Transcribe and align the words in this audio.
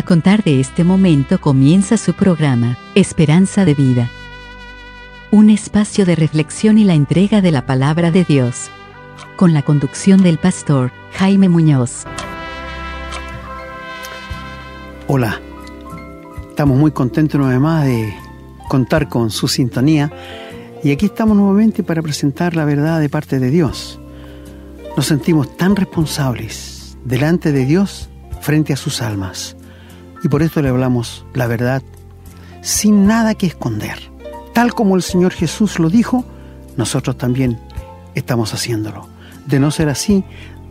A 0.00 0.02
contar 0.02 0.42
de 0.42 0.60
este 0.60 0.82
momento 0.82 1.38
comienza 1.42 1.98
su 1.98 2.14
programa, 2.14 2.78
Esperanza 2.94 3.66
de 3.66 3.74
Vida. 3.74 4.08
Un 5.30 5.50
espacio 5.50 6.06
de 6.06 6.16
reflexión 6.16 6.78
y 6.78 6.84
la 6.84 6.94
entrega 6.94 7.42
de 7.42 7.50
la 7.50 7.66
palabra 7.66 8.10
de 8.10 8.24
Dios. 8.24 8.70
Con 9.36 9.52
la 9.52 9.60
conducción 9.60 10.22
del 10.22 10.38
pastor 10.38 10.90
Jaime 11.12 11.50
Muñoz. 11.50 12.04
Hola, 15.06 15.38
estamos 16.48 16.78
muy 16.78 16.92
contentos 16.92 17.38
una 17.38 17.50
vez 17.50 17.60
más 17.60 17.84
de 17.84 18.14
contar 18.70 19.06
con 19.06 19.30
su 19.30 19.48
sintonía 19.48 20.10
y 20.82 20.92
aquí 20.92 21.04
estamos 21.04 21.36
nuevamente 21.36 21.82
para 21.82 22.00
presentar 22.00 22.56
la 22.56 22.64
verdad 22.64 23.00
de 23.00 23.10
parte 23.10 23.38
de 23.38 23.50
Dios. 23.50 24.00
Nos 24.96 25.04
sentimos 25.04 25.58
tan 25.58 25.76
responsables 25.76 26.96
delante 27.04 27.52
de 27.52 27.66
Dios 27.66 28.08
frente 28.40 28.72
a 28.72 28.78
sus 28.78 29.02
almas 29.02 29.58
y 30.22 30.28
por 30.28 30.42
esto 30.42 30.62
le 30.62 30.68
hablamos 30.68 31.24
la 31.34 31.46
verdad 31.46 31.82
sin 32.62 33.06
nada 33.06 33.34
que 33.34 33.46
esconder. 33.46 33.98
Tal 34.52 34.74
como 34.74 34.96
el 34.96 35.02
Señor 35.02 35.32
Jesús 35.32 35.78
lo 35.78 35.88
dijo, 35.88 36.24
nosotros 36.76 37.16
también 37.16 37.58
estamos 38.14 38.52
haciéndolo. 38.52 39.08
De 39.46 39.58
no 39.58 39.70
ser 39.70 39.88
así, 39.88 40.24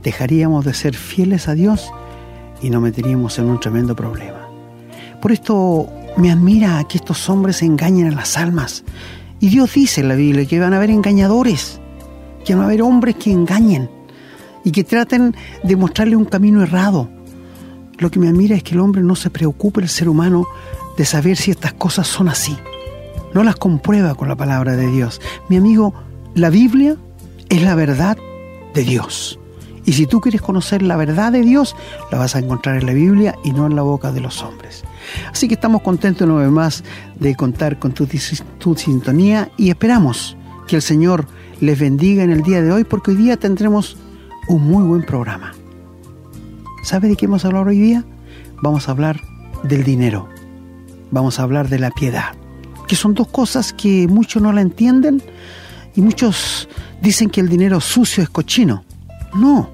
dejaríamos 0.03 0.65
de 0.65 0.73
ser 0.73 0.95
fieles 0.95 1.47
a 1.47 1.53
Dios 1.53 1.91
y 2.61 2.69
nos 2.69 2.81
meteríamos 2.81 3.39
en 3.39 3.45
un 3.45 3.59
tremendo 3.59 3.95
problema. 3.95 4.47
Por 5.21 5.31
esto 5.31 5.89
me 6.17 6.31
admira 6.31 6.83
que 6.87 6.97
estos 6.97 7.29
hombres 7.29 7.61
engañen 7.61 8.07
a 8.07 8.15
las 8.15 8.37
almas. 8.37 8.83
Y 9.39 9.49
Dios 9.49 9.73
dice 9.73 10.01
en 10.01 10.09
la 10.09 10.15
Biblia 10.15 10.45
que 10.45 10.59
van 10.59 10.73
a 10.73 10.77
haber 10.77 10.89
engañadores, 10.89 11.79
que 12.45 12.53
van 12.53 12.63
a 12.63 12.67
haber 12.67 12.81
hombres 12.81 13.15
que 13.15 13.31
engañen 13.31 13.89
y 14.63 14.71
que 14.71 14.83
traten 14.83 15.35
de 15.63 15.75
mostrarle 15.75 16.15
un 16.15 16.25
camino 16.25 16.61
errado 16.61 17.09
lo 17.99 18.09
que 18.09 18.19
me 18.19 18.27
admira 18.27 18.55
es 18.55 18.63
que 18.63 18.73
el 18.73 18.79
hombre 18.79 19.03
no 19.03 19.15
se 19.15 19.29
preocupa, 19.29 19.81
el 19.81 19.89
ser 19.89 20.09
humano, 20.09 20.47
de 20.97 21.05
saber 21.05 21.37
si 21.37 21.51
estas 21.51 21.73
cosas 21.73 22.07
son 22.07 22.29
así. 22.29 22.57
No 23.33 23.43
las 23.43 23.57
comprueba 23.57 24.15
con 24.15 24.27
la 24.27 24.35
palabra 24.35 24.75
de 24.75 24.87
Dios. 24.87 25.21
Mi 25.49 25.57
amigo, 25.57 25.93
la 26.33 26.49
Biblia 26.49 26.95
es 27.49 27.61
la 27.61 27.75
verdad 27.75 28.17
de 28.73 28.83
Dios. 28.83 29.39
Y 29.85 29.93
si 29.93 30.05
tú 30.05 30.21
quieres 30.21 30.41
conocer 30.41 30.81
la 30.81 30.95
verdad 30.95 31.31
de 31.31 31.41
Dios, 31.41 31.75
la 32.11 32.17
vas 32.17 32.35
a 32.35 32.39
encontrar 32.39 32.77
en 32.77 32.85
la 32.85 32.93
Biblia 32.93 33.35
y 33.43 33.51
no 33.51 33.65
en 33.65 33.75
la 33.75 33.81
boca 33.81 34.11
de 34.11 34.21
los 34.21 34.41
hombres. 34.43 34.83
Así 35.31 35.47
que 35.47 35.55
estamos 35.55 35.81
contentos 35.81 36.27
una 36.27 36.41
vez 36.41 36.51
más 36.51 36.83
de 37.19 37.35
contar 37.35 37.79
con 37.79 37.91
tu, 37.91 38.07
tu 38.59 38.75
sintonía 38.75 39.49
y 39.57 39.69
esperamos 39.69 40.37
que 40.67 40.75
el 40.75 40.81
Señor 40.81 41.25
les 41.59 41.79
bendiga 41.79 42.23
en 42.23 42.31
el 42.31 42.43
día 42.43 42.61
de 42.61 42.71
hoy 42.71 42.83
porque 42.83 43.11
hoy 43.11 43.17
día 43.17 43.37
tendremos 43.37 43.97
un 44.47 44.63
muy 44.63 44.83
buen 44.83 45.03
programa. 45.03 45.53
¿Sabe 46.83 47.09
de 47.09 47.15
qué 47.15 47.27
vamos 47.27 47.45
a 47.45 47.49
hablar 47.49 47.67
hoy 47.67 47.77
día? 47.77 48.05
Vamos 48.61 48.87
a 48.87 48.91
hablar 48.91 49.21
del 49.63 49.83
dinero. 49.83 50.27
Vamos 51.11 51.39
a 51.39 51.43
hablar 51.43 51.69
de 51.69 51.79
la 51.79 51.91
piedad. 51.91 52.33
Que 52.87 52.95
son 52.95 53.13
dos 53.13 53.27
cosas 53.27 53.73
que 53.73 54.07
muchos 54.07 54.41
no 54.41 54.51
la 54.51 54.61
entienden 54.61 55.21
y 55.95 56.01
muchos 56.01 56.67
dicen 57.01 57.29
que 57.29 57.41
el 57.41 57.49
dinero 57.49 57.81
sucio 57.81 58.23
es 58.23 58.29
cochino. 58.29 58.83
No, 59.33 59.69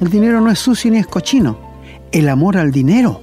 el 0.00 0.10
dinero 0.10 0.40
no 0.40 0.50
es 0.50 0.58
sucio 0.58 0.90
ni 0.90 0.98
es 0.98 1.06
cochino. 1.06 1.58
El 2.12 2.28
amor 2.28 2.56
al 2.56 2.70
dinero, 2.70 3.20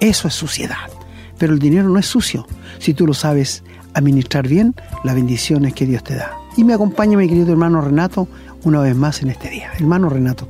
eso 0.00 0.28
es 0.28 0.34
suciedad. 0.34 0.90
Pero 1.38 1.54
el 1.54 1.58
dinero 1.58 1.88
no 1.88 1.98
es 1.98 2.06
sucio. 2.06 2.46
Si 2.78 2.94
tú 2.94 3.06
lo 3.06 3.14
sabes 3.14 3.62
administrar 3.94 4.48
bien, 4.48 4.74
la 5.04 5.14
bendición 5.14 5.64
es 5.64 5.74
que 5.74 5.86
Dios 5.86 6.02
te 6.02 6.16
da. 6.16 6.32
Y 6.56 6.64
me 6.64 6.74
acompaña 6.74 7.16
mi 7.16 7.28
querido 7.28 7.52
hermano 7.52 7.80
Renato 7.80 8.28
una 8.64 8.80
vez 8.80 8.96
más 8.96 9.22
en 9.22 9.30
este 9.30 9.48
día. 9.48 9.70
Hermano 9.74 10.08
Renato. 10.08 10.48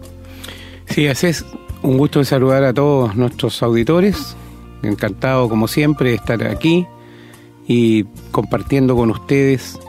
Sí, 0.87 1.07
así 1.07 1.29
es. 1.29 1.45
Un 1.83 1.99
gusto 1.99 2.21
de 2.21 2.25
saludar 2.25 2.63
a 2.63 2.73
todos 2.73 3.17
nuestros 3.17 3.61
auditores. 3.61 4.37
Encantado, 4.85 5.49
como 5.49 5.67
siempre, 5.67 6.11
de 6.11 6.15
estar 6.15 6.43
aquí 6.45 6.87
y 7.67 8.05
compartiendo 8.31 8.95
con 8.95 9.11
ustedes 9.11 9.81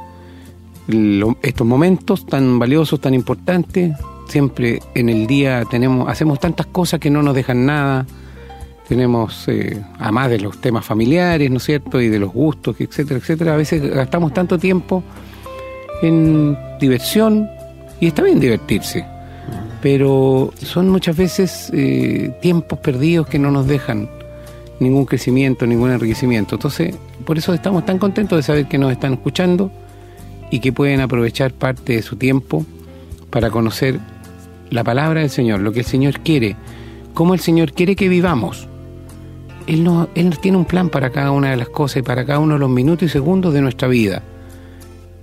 estos 1.41 1.67
momentos 1.67 2.25
tan 2.25 2.57
valiosos, 2.57 2.99
tan 2.99 3.13
importantes. 3.13 3.95
Siempre 4.27 4.81
en 4.95 5.09
el 5.09 5.27
día 5.27 5.65
tenemos, 5.69 6.09
hacemos 6.09 6.39
tantas 6.39 6.65
cosas 6.65 6.99
que 6.99 7.11
no 7.11 7.21
nos 7.21 7.35
dejan 7.35 7.65
nada. 7.65 8.07
Tenemos, 8.87 9.47
eh, 9.47 9.79
además 9.99 10.31
de 10.31 10.39
los 10.39 10.59
temas 10.59 10.83
familiares, 10.83 11.51
¿no 11.51 11.57
es 11.57 11.63
cierto? 11.63 12.01
Y 12.01 12.09
de 12.09 12.17
los 12.17 12.33
gustos, 12.33 12.75
etcétera, 12.79 13.19
etcétera. 13.19 13.53
A 13.53 13.57
veces 13.57 13.81
gastamos 13.93 14.33
tanto 14.33 14.57
tiempo 14.57 15.03
en 16.01 16.57
diversión 16.79 17.47
y 17.99 18.07
está 18.07 18.23
bien 18.23 18.39
divertirse 18.39 19.12
pero 19.81 20.53
son 20.57 20.89
muchas 20.89 21.17
veces 21.17 21.69
eh, 21.73 22.37
tiempos 22.41 22.79
perdidos 22.79 23.27
que 23.27 23.39
no 23.39 23.51
nos 23.51 23.67
dejan 23.67 24.09
ningún 24.79 25.05
crecimiento, 25.05 25.65
ningún 25.67 25.91
enriquecimiento. 25.91 26.55
Entonces, 26.55 26.95
por 27.25 27.37
eso 27.37 27.53
estamos 27.53 27.85
tan 27.85 27.97
contentos 27.97 28.37
de 28.37 28.43
saber 28.43 28.67
que 28.67 28.77
nos 28.77 28.91
están 28.91 29.13
escuchando 29.13 29.71
y 30.51 30.59
que 30.59 30.71
pueden 30.71 31.01
aprovechar 31.01 31.51
parte 31.51 31.93
de 31.93 32.01
su 32.01 32.15
tiempo 32.15 32.65
para 33.29 33.49
conocer 33.49 33.99
la 34.69 34.83
palabra 34.83 35.21
del 35.21 35.29
Señor, 35.29 35.59
lo 35.61 35.71
que 35.71 35.79
el 35.79 35.85
Señor 35.85 36.19
quiere, 36.21 36.55
cómo 37.13 37.33
el 37.33 37.39
Señor 37.39 37.73
quiere 37.73 37.95
que 37.95 38.07
vivamos. 38.07 38.67
Él, 39.67 39.83
no, 39.83 40.09
él 40.15 40.37
tiene 40.39 40.57
un 40.57 40.65
plan 40.65 40.89
para 40.89 41.09
cada 41.11 41.31
una 41.31 41.51
de 41.51 41.57
las 41.57 41.69
cosas 41.69 41.97
y 41.97 42.01
para 42.01 42.25
cada 42.25 42.39
uno 42.39 42.55
de 42.55 42.59
los 42.59 42.69
minutos 42.69 43.07
y 43.07 43.09
segundos 43.09 43.53
de 43.53 43.61
nuestra 43.61 43.87
vida. 43.87 44.23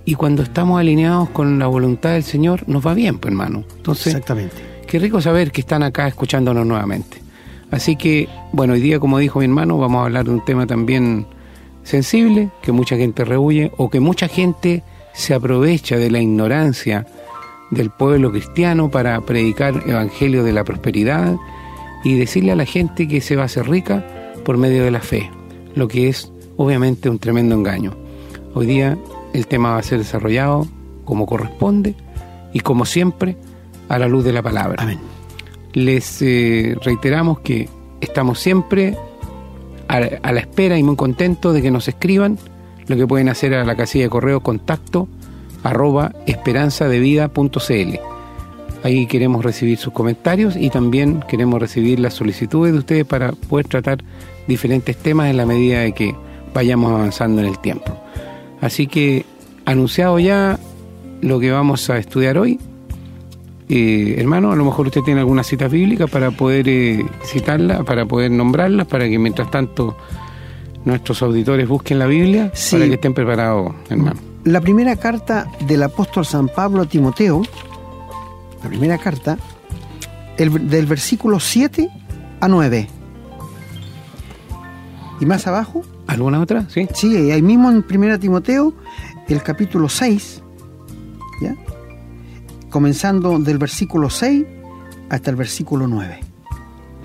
Y 0.05 0.15
cuando 0.15 0.41
estamos 0.41 0.79
alineados 0.79 1.29
con 1.29 1.59
la 1.59 1.67
voluntad 1.67 2.11
del 2.11 2.23
Señor, 2.23 2.67
nos 2.67 2.85
va 2.85 2.93
bien, 2.93 3.19
pues, 3.19 3.31
hermano. 3.31 3.63
Entonces, 3.77 4.07
Exactamente. 4.07 4.55
qué 4.87 4.99
rico 4.99 5.21
saber 5.21 5.51
que 5.51 5.61
están 5.61 5.83
acá 5.83 6.07
escuchándonos 6.07 6.65
nuevamente. 6.65 7.17
Así 7.69 7.95
que, 7.95 8.27
bueno, 8.51 8.73
hoy 8.73 8.81
día, 8.81 8.99
como 8.99 9.17
dijo 9.17 9.39
mi 9.39 9.45
hermano, 9.45 9.77
vamos 9.77 10.01
a 10.01 10.05
hablar 10.05 10.25
de 10.25 10.31
un 10.31 10.43
tema 10.43 10.67
también 10.67 11.25
sensible, 11.83 12.49
que 12.61 12.71
mucha 12.71 12.97
gente 12.97 13.23
rehuye, 13.23 13.71
o 13.77 13.89
que 13.89 13.99
mucha 13.99 14.27
gente 14.27 14.83
se 15.13 15.33
aprovecha 15.33 15.97
de 15.97 16.11
la 16.11 16.19
ignorancia 16.19 17.05
del 17.69 17.89
pueblo 17.89 18.31
cristiano 18.31 18.91
para 18.91 19.19
predicar 19.21 19.83
evangelio 19.87 20.43
de 20.43 20.51
la 20.51 20.63
prosperidad 20.63 21.37
y 22.03 22.15
decirle 22.17 22.51
a 22.51 22.55
la 22.55 22.65
gente 22.65 23.07
que 23.07 23.21
se 23.21 23.35
va 23.35 23.43
a 23.43 23.45
hacer 23.45 23.69
rica 23.69 24.05
por 24.43 24.57
medio 24.57 24.83
de 24.83 24.91
la 24.91 24.99
fe, 24.99 25.29
lo 25.75 25.87
que 25.87 26.09
es 26.09 26.31
obviamente 26.57 27.09
un 27.09 27.19
tremendo 27.19 27.55
engaño. 27.55 27.95
Hoy 28.53 28.65
día 28.65 28.97
el 29.33 29.47
tema 29.47 29.71
va 29.71 29.77
a 29.77 29.83
ser 29.83 29.99
desarrollado 29.99 30.67
como 31.05 31.25
corresponde 31.25 31.95
y 32.53 32.59
como 32.61 32.85
siempre 32.85 33.37
a 33.89 33.99
la 33.99 34.07
luz 34.07 34.23
de 34.23 34.33
la 34.33 34.41
palabra. 34.41 34.83
Amén. 34.83 34.99
Les 35.73 36.21
eh, 36.21 36.75
reiteramos 36.83 37.39
que 37.39 37.69
estamos 38.01 38.39
siempre 38.39 38.97
a, 39.87 39.97
a, 39.97 40.31
la 40.31 40.39
espera 40.39 40.77
y 40.77 40.83
muy 40.83 40.95
contentos 40.95 41.53
de 41.53 41.61
que 41.61 41.71
nos 41.71 41.87
escriban 41.87 42.37
lo 42.87 42.95
que 42.95 43.07
pueden 43.07 43.29
hacer 43.29 43.53
a 43.53 43.63
la 43.63 43.75
casilla 43.75 44.05
de 44.05 44.09
correo 44.09 44.41
contacto 44.41 45.07
arroba 45.63 46.11
esperanzadevida.cl. 46.25 47.99
Ahí 48.83 49.05
queremos 49.05 49.45
recibir 49.45 49.77
sus 49.77 49.93
comentarios 49.93 50.55
y 50.55 50.69
también 50.69 51.23
queremos 51.27 51.59
recibir 51.61 51.99
las 51.99 52.15
solicitudes 52.15 52.73
de 52.73 52.79
ustedes 52.79 53.05
para 53.05 53.31
poder 53.31 53.67
tratar 53.67 54.03
diferentes 54.47 54.97
temas 54.97 55.29
en 55.29 55.37
la 55.37 55.45
medida 55.45 55.81
de 55.81 55.93
que 55.93 56.15
vayamos 56.53 56.91
avanzando 56.91 57.41
en 57.41 57.47
el 57.47 57.59
tiempo. 57.59 57.95
Así 58.61 58.87
que 58.87 59.25
anunciado 59.65 60.19
ya 60.19 60.59
lo 61.21 61.39
que 61.39 61.51
vamos 61.51 61.89
a 61.89 61.97
estudiar 61.97 62.37
hoy. 62.37 62.59
Eh, 63.69 64.15
hermano, 64.17 64.51
a 64.51 64.55
lo 64.55 64.65
mejor 64.65 64.87
usted 64.87 65.01
tiene 65.01 65.21
alguna 65.21 65.43
cita 65.43 65.67
bíblica 65.67 66.05
para 66.07 66.31
poder 66.31 66.67
eh, 66.67 67.05
citarla, 67.25 67.83
para 67.83 68.05
poder 68.05 68.29
nombrarla, 68.31 68.85
para 68.85 69.07
que 69.07 69.17
mientras 69.17 69.49
tanto 69.49 69.95
nuestros 70.83 71.21
auditores 71.21 71.67
busquen 71.67 71.99
la 71.99 72.05
Biblia, 72.07 72.51
Sí. 72.53 72.75
para 72.75 72.87
que 72.87 72.95
estén 72.95 73.13
preparados, 73.13 73.73
hermano. 73.89 74.19
La 74.43 74.59
primera 74.59 74.95
carta 74.95 75.47
del 75.67 75.83
apóstol 75.83 76.25
San 76.25 76.47
Pablo 76.49 76.81
a 76.81 76.85
Timoteo, 76.85 77.43
la 78.63 78.69
primera 78.69 78.97
carta, 78.97 79.37
el- 80.37 80.67
del 80.69 80.85
versículo 80.87 81.39
7 81.39 81.87
a 82.41 82.47
9. 82.47 82.87
Y 85.19 85.25
más 85.25 85.45
abajo, 85.47 85.83
¿Alguna 86.11 86.39
otra? 86.41 86.65
Sí. 86.69 86.87
sí, 86.93 87.31
ahí 87.31 87.41
mismo 87.41 87.69
en 87.71 87.85
1 87.89 88.19
Timoteo, 88.19 88.73
el 89.27 89.41
capítulo 89.43 89.87
6, 89.89 90.41
¿ya? 91.41 91.55
comenzando 92.69 93.39
del 93.39 93.57
versículo 93.57 94.09
6 94.09 94.45
hasta 95.09 95.29
el 95.29 95.35
versículo 95.35 95.87
9. 95.87 96.19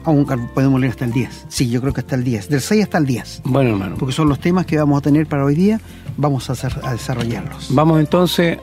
Aún 0.05 0.25
podemos 0.55 0.81
leer 0.81 0.93
hasta 0.93 1.05
el 1.05 1.12
10. 1.12 1.47
Sí, 1.49 1.69
yo 1.69 1.81
creo 1.81 1.93
que 1.93 2.00
hasta 2.00 2.14
el 2.14 2.23
10. 2.25 2.49
Del 2.49 2.61
6 2.61 2.85
hasta 2.85 2.99
el 2.99 3.06
10. 3.06 3.43
Bueno, 3.44 3.70
hermano. 3.70 3.97
Porque 3.99 4.12
son 4.14 4.29
los 4.29 4.38
temas 4.38 4.64
que 4.67 4.76
vamos 4.76 4.99
a 4.99 5.00
tener 5.00 5.26
para 5.26 5.44
hoy 5.44 5.55
día. 5.56 5.81
Vamos 6.17 6.49
a, 6.49 6.53
hacer- 6.53 6.79
a 6.85 6.93
desarrollarlos. 6.93 7.69
Vamos 7.75 7.99
entonces 7.99 8.58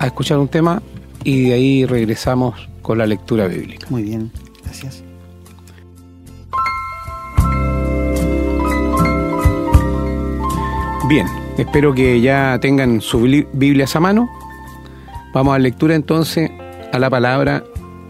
a 0.00 0.06
escuchar 0.06 0.38
un 0.38 0.48
tema 0.48 0.82
y 1.22 1.48
de 1.48 1.54
ahí 1.54 1.86
regresamos 1.86 2.68
con 2.82 2.98
la 2.98 3.06
lectura 3.06 3.46
bíblica. 3.46 3.86
Muy 3.90 4.02
bien, 4.02 4.32
gracias. 4.64 5.04
Bien, 11.06 11.26
espero 11.58 11.92
que 11.92 12.18
ya 12.22 12.58
tengan 12.62 13.02
sus 13.02 13.20
Biblias 13.52 13.94
a 13.94 14.00
mano. 14.00 14.30
Vamos 15.34 15.54
a 15.54 15.58
lectura 15.58 15.94
entonces 15.94 16.50
a 16.94 16.98
la 16.98 17.10
palabra 17.10 17.62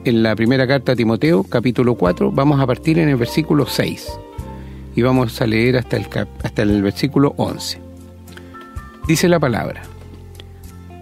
en 0.04 0.22
la 0.22 0.36
primera 0.36 0.64
carta 0.68 0.92
a 0.92 0.96
Timoteo, 0.96 1.42
capítulo 1.42 1.96
4. 1.96 2.30
Vamos 2.30 2.60
a 2.60 2.66
partir 2.68 3.00
en 3.00 3.08
el 3.08 3.16
versículo 3.16 3.66
6. 3.66 4.20
y 4.94 5.02
vamos 5.02 5.40
a 5.40 5.46
leer 5.48 5.76
hasta 5.76 5.96
el, 5.96 6.06
hasta 6.44 6.62
el 6.62 6.82
versículo 6.82 7.34
11. 7.36 7.80
Dice 9.08 9.28
la 9.28 9.40
palabra, 9.40 9.82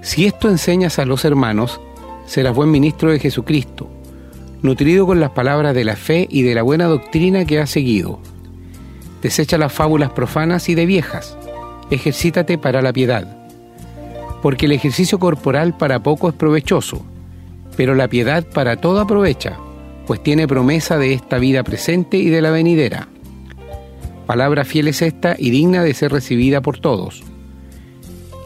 si 0.00 0.24
esto 0.24 0.48
enseñas 0.48 0.98
a 0.98 1.04
los 1.04 1.26
hermanos, 1.26 1.78
serás 2.24 2.54
buen 2.54 2.70
ministro 2.70 3.10
de 3.10 3.18
Jesucristo, 3.18 3.90
nutrido 4.62 5.04
con 5.06 5.20
las 5.20 5.32
palabras 5.32 5.74
de 5.74 5.84
la 5.84 5.96
fe 5.96 6.26
y 6.30 6.40
de 6.40 6.54
la 6.54 6.62
buena 6.62 6.86
doctrina 6.86 7.44
que 7.44 7.60
has 7.60 7.68
seguido. 7.68 8.18
Desecha 9.20 9.58
las 9.58 9.74
fábulas 9.74 10.10
profanas 10.12 10.70
y 10.70 10.74
de 10.74 10.86
viejas, 10.86 11.36
ejercítate 11.94 12.58
para 12.58 12.82
la 12.82 12.92
piedad, 12.92 13.36
porque 14.42 14.66
el 14.66 14.72
ejercicio 14.72 15.18
corporal 15.18 15.76
para 15.76 16.02
poco 16.02 16.28
es 16.28 16.34
provechoso, 16.34 17.02
pero 17.76 17.94
la 17.94 18.08
piedad 18.08 18.44
para 18.44 18.76
todo 18.76 19.00
aprovecha, 19.00 19.58
pues 20.06 20.22
tiene 20.22 20.48
promesa 20.48 20.98
de 20.98 21.14
esta 21.14 21.38
vida 21.38 21.62
presente 21.62 22.16
y 22.16 22.28
de 22.28 22.42
la 22.42 22.50
venidera. 22.50 23.08
Palabra 24.26 24.64
fiel 24.64 24.88
es 24.88 25.02
esta 25.02 25.36
y 25.38 25.50
digna 25.50 25.82
de 25.82 25.94
ser 25.94 26.12
recibida 26.12 26.60
por 26.60 26.78
todos. 26.78 27.22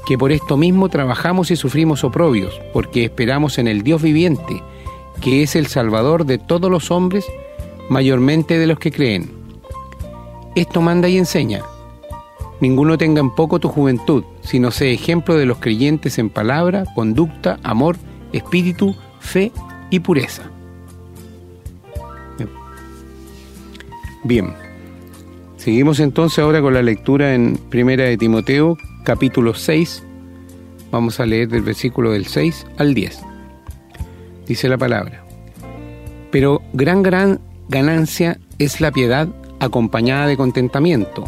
Que 0.06 0.16
por 0.16 0.32
esto 0.32 0.56
mismo 0.56 0.88
trabajamos 0.88 1.50
y 1.50 1.56
sufrimos 1.56 2.04
oprobios, 2.04 2.60
porque 2.72 3.04
esperamos 3.04 3.58
en 3.58 3.69
el 3.69 3.82
Dios 3.82 4.02
viviente, 4.02 4.62
que 5.20 5.43
es 5.43 5.56
el 5.56 5.66
Salvador 5.66 6.25
de 6.25 6.38
todos 6.38 6.70
los 6.70 6.90
hombres, 6.90 7.26
mayormente 7.88 8.58
de 8.58 8.66
los 8.66 8.78
que 8.78 8.93
creen. 8.93 9.31
Esto 10.54 10.81
manda 10.81 11.08
y 11.08 11.19
enseña. 11.19 11.62
Ninguno 12.61 12.97
tenga 12.97 13.20
en 13.20 13.31
poco 13.35 13.58
tu 13.58 13.69
juventud, 13.69 14.25
sino 14.43 14.70
sea 14.70 14.91
ejemplo 14.91 15.37
de 15.37 15.47
los 15.47 15.58
creyentes 15.58 16.19
en 16.19 16.31
palabra, 16.31 16.85
conducta, 16.94 17.58
amor, 17.62 17.97
espíritu, 18.32 18.94
fe 19.20 19.53
y 19.91 20.00
pureza. 20.00 20.50
Bien, 24.25 24.55
seguimos 25.56 26.00
entonces 26.00 26.38
ahora 26.41 26.61
con 26.61 26.75
la 26.75 26.82
lectura 26.82 27.35
en 27.35 27.58
Primera 27.69 28.05
de 28.05 28.17
Timoteo, 28.17 28.76
capítulo 29.05 29.55
6. 29.55 30.03
Vamos 30.91 31.20
a 31.20 31.26
leer 31.26 31.49
del 31.49 31.62
versículo 31.62 32.12
del 32.12 32.26
6 32.26 32.67
al 32.79 32.94
10. 32.94 33.20
Dice 34.47 34.69
la 34.69 34.79
palabra. 34.79 35.25
Pero 36.32 36.62
gran, 36.73 37.03
gran 37.03 37.41
ganancia 37.69 38.38
es 38.58 38.81
la 38.81 38.91
piedad 38.91 39.29
acompañada 39.61 40.26
de 40.26 40.37
contentamiento, 40.37 41.25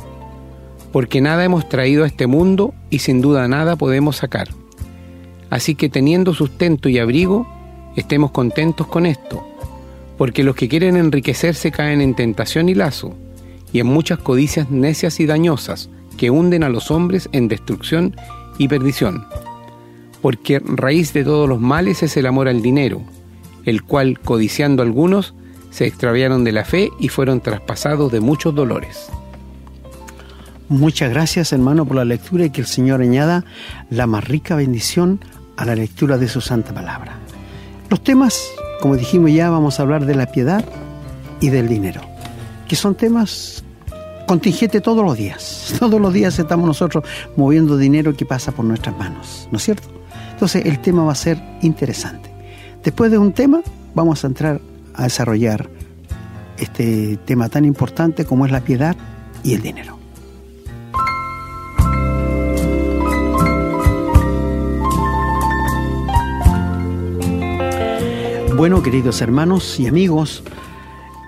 porque 0.92 1.20
nada 1.20 1.44
hemos 1.44 1.68
traído 1.68 2.04
a 2.04 2.06
este 2.06 2.26
mundo 2.26 2.74
y 2.90 3.00
sin 3.00 3.20
duda 3.20 3.48
nada 3.48 3.76
podemos 3.76 4.16
sacar. 4.16 4.48
Así 5.50 5.74
que 5.74 5.88
teniendo 5.88 6.34
sustento 6.34 6.88
y 6.88 6.98
abrigo, 6.98 7.46
estemos 7.96 8.30
contentos 8.30 8.86
con 8.86 9.06
esto, 9.06 9.46
porque 10.16 10.44
los 10.44 10.54
que 10.54 10.68
quieren 10.68 10.96
enriquecerse 10.96 11.70
caen 11.70 12.00
en 12.00 12.14
tentación 12.14 12.68
y 12.68 12.74
lazo, 12.74 13.14
y 13.72 13.80
en 13.80 13.86
muchas 13.86 14.18
codicias 14.18 14.70
necias 14.70 15.20
y 15.20 15.26
dañosas 15.26 15.90
que 16.16 16.30
hunden 16.30 16.64
a 16.64 16.68
los 16.68 16.90
hombres 16.90 17.28
en 17.32 17.48
destrucción 17.48 18.16
y 18.58 18.68
perdición. 18.68 19.24
Porque 20.20 20.58
raíz 20.58 21.12
de 21.12 21.24
todos 21.24 21.48
los 21.48 21.60
males 21.60 22.02
es 22.02 22.16
el 22.16 22.26
amor 22.26 22.48
al 22.48 22.60
dinero, 22.60 23.02
el 23.64 23.82
cual, 23.82 24.18
codiciando 24.18 24.82
algunos, 24.82 25.34
se 25.70 25.86
extraviaron 25.86 26.44
de 26.44 26.52
la 26.52 26.64
fe 26.64 26.90
y 26.98 27.08
fueron 27.08 27.40
traspasados 27.40 28.10
de 28.10 28.20
muchos 28.20 28.54
dolores. 28.54 29.10
Muchas 30.68 31.08
gracias 31.08 31.54
hermano 31.54 31.86
por 31.86 31.96
la 31.96 32.04
lectura 32.04 32.44
y 32.44 32.50
que 32.50 32.60
el 32.60 32.66
Señor 32.66 33.00
añada 33.00 33.44
la 33.88 34.06
más 34.06 34.28
rica 34.28 34.54
bendición 34.54 35.18
a 35.56 35.64
la 35.64 35.74
lectura 35.74 36.18
de 36.18 36.28
su 36.28 36.42
santa 36.42 36.74
palabra. 36.74 37.16
Los 37.88 38.04
temas, 38.04 38.38
como 38.82 38.96
dijimos 38.96 39.32
ya, 39.32 39.48
vamos 39.48 39.80
a 39.80 39.82
hablar 39.82 40.04
de 40.04 40.14
la 40.14 40.26
piedad 40.26 40.62
y 41.40 41.48
del 41.48 41.68
dinero, 41.68 42.02
que 42.68 42.76
son 42.76 42.94
temas 42.96 43.64
contingentes 44.26 44.82
todos 44.82 45.02
los 45.02 45.16
días. 45.16 45.74
Todos 45.78 45.98
los 45.98 46.12
días 46.12 46.38
estamos 46.38 46.66
nosotros 46.66 47.02
moviendo 47.34 47.78
dinero 47.78 48.14
que 48.14 48.26
pasa 48.26 48.52
por 48.52 48.66
nuestras 48.66 48.96
manos, 48.98 49.48
¿no 49.50 49.56
es 49.56 49.64
cierto? 49.64 49.88
Entonces 50.32 50.66
el 50.66 50.80
tema 50.80 51.02
va 51.02 51.12
a 51.12 51.14
ser 51.14 51.42
interesante. 51.62 52.30
Después 52.84 53.10
de 53.10 53.16
un 53.16 53.32
tema, 53.32 53.62
vamos 53.94 54.22
a 54.22 54.26
entrar 54.26 54.60
a 54.92 55.04
desarrollar 55.04 55.70
este 56.58 57.16
tema 57.24 57.48
tan 57.48 57.64
importante 57.64 58.26
como 58.26 58.44
es 58.44 58.52
la 58.52 58.60
piedad 58.60 58.94
y 59.42 59.54
el 59.54 59.62
dinero. 59.62 59.97
Bueno, 68.58 68.82
queridos 68.82 69.22
hermanos 69.22 69.78
y 69.78 69.86
amigos, 69.86 70.42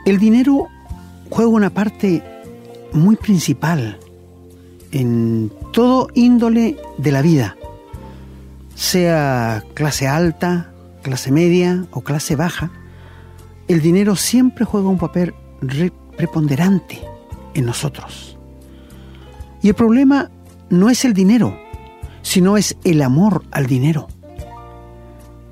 el 0.05 0.19
dinero 0.19 0.67
juega 1.29 1.49
una 1.49 1.71
parte 1.71 2.25
muy 2.93 3.15
principal 3.15 4.00
en 4.91 5.53
todo 5.73 6.09
índole 6.15 6.77
de 6.99 7.12
la 7.12 7.23
vida, 7.23 7.56
sea 8.75 9.62
clase 9.75 10.09
alta, 10.09 10.73
clase 11.03 11.31
media 11.31 11.87
o 11.93 12.00
clase 12.00 12.35
baja, 12.35 12.73
el 13.69 13.81
dinero 13.81 14.17
siempre 14.17 14.65
juega 14.65 14.88
un 14.88 14.99
papel 14.99 15.33
preponderante 16.17 17.00
en 17.55 17.65
nosotros. 17.65 18.37
Y 19.62 19.69
el 19.69 19.75
problema 19.75 20.33
no 20.69 20.91
es 20.91 21.05
el 21.05 21.15
dinero, 21.15 21.56
sino 22.23 22.56
es 22.56 22.76
el 22.83 23.00
amor 23.03 23.44
al 23.53 23.67
dinero. 23.67 24.09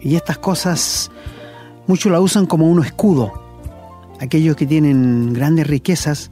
Y 0.01 0.17
estas 0.17 0.39
cosas 0.39 1.13
muchos 1.88 2.12
la 2.12 2.20
usan 2.20 2.46
como 2.46 2.70
un 2.70 2.85
escudo. 2.85 3.32
Aquellos 4.20 4.55
que 4.55 4.67
tienen 4.67 5.32
grandes 5.32 5.67
riquezas 5.67 6.31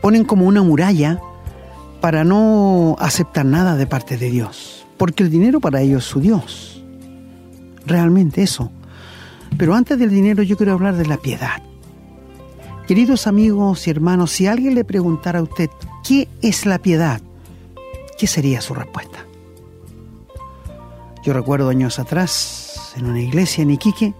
ponen 0.00 0.24
como 0.24 0.46
una 0.46 0.62
muralla 0.62 1.20
para 2.00 2.24
no 2.24 2.96
aceptar 2.98 3.44
nada 3.44 3.76
de 3.76 3.86
parte 3.86 4.16
de 4.16 4.30
Dios, 4.30 4.86
porque 4.96 5.22
el 5.22 5.30
dinero 5.30 5.60
para 5.60 5.82
ellos 5.82 6.04
es 6.04 6.10
su 6.10 6.20
Dios. 6.20 6.82
Realmente 7.86 8.42
eso. 8.42 8.70
Pero 9.58 9.74
antes 9.74 9.98
del 9.98 10.10
dinero 10.10 10.42
yo 10.42 10.56
quiero 10.56 10.72
hablar 10.72 10.96
de 10.96 11.06
la 11.06 11.18
piedad. 11.18 11.62
Queridos 12.86 13.26
amigos 13.26 13.86
y 13.86 13.90
hermanos, 13.90 14.30
si 14.30 14.46
alguien 14.46 14.74
le 14.74 14.84
preguntara 14.84 15.40
a 15.40 15.42
usted 15.42 15.70
qué 16.06 16.28
es 16.42 16.66
la 16.66 16.78
piedad, 16.78 17.20
¿qué 18.18 18.26
sería 18.26 18.60
su 18.60 18.74
respuesta? 18.74 19.26
Yo 21.24 21.32
recuerdo 21.32 21.68
años 21.68 21.98
atrás, 21.98 22.92
en 22.96 23.06
una 23.06 23.20
iglesia 23.20 23.62
en 23.62 23.70
Iquique, 23.70 24.14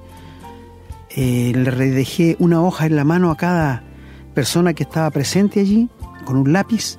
eh, 1.14 1.52
le 1.54 1.70
redejé 1.70 2.36
una 2.38 2.62
hoja 2.62 2.86
en 2.86 2.96
la 2.96 3.04
mano 3.04 3.30
a 3.30 3.36
cada 3.36 3.82
persona 4.34 4.72
que 4.72 4.84
estaba 4.84 5.10
presente 5.10 5.60
allí, 5.60 5.88
con 6.24 6.36
un 6.36 6.52
lápiz, 6.52 6.98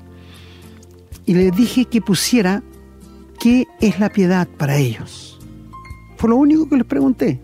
y 1.25 1.33
le 1.33 1.51
dije 1.51 1.85
que 1.85 2.01
pusiera 2.01 2.61
qué 3.39 3.65
es 3.81 3.99
la 3.99 4.09
piedad 4.09 4.47
para 4.47 4.77
ellos. 4.77 5.39
Fue 6.17 6.29
lo 6.29 6.35
único 6.35 6.69
que 6.69 6.77
les 6.77 6.85
pregunté. 6.85 7.41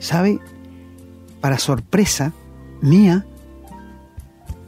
¿Sabe? 0.00 0.38
Para 1.40 1.58
sorpresa 1.58 2.32
mía, 2.82 3.24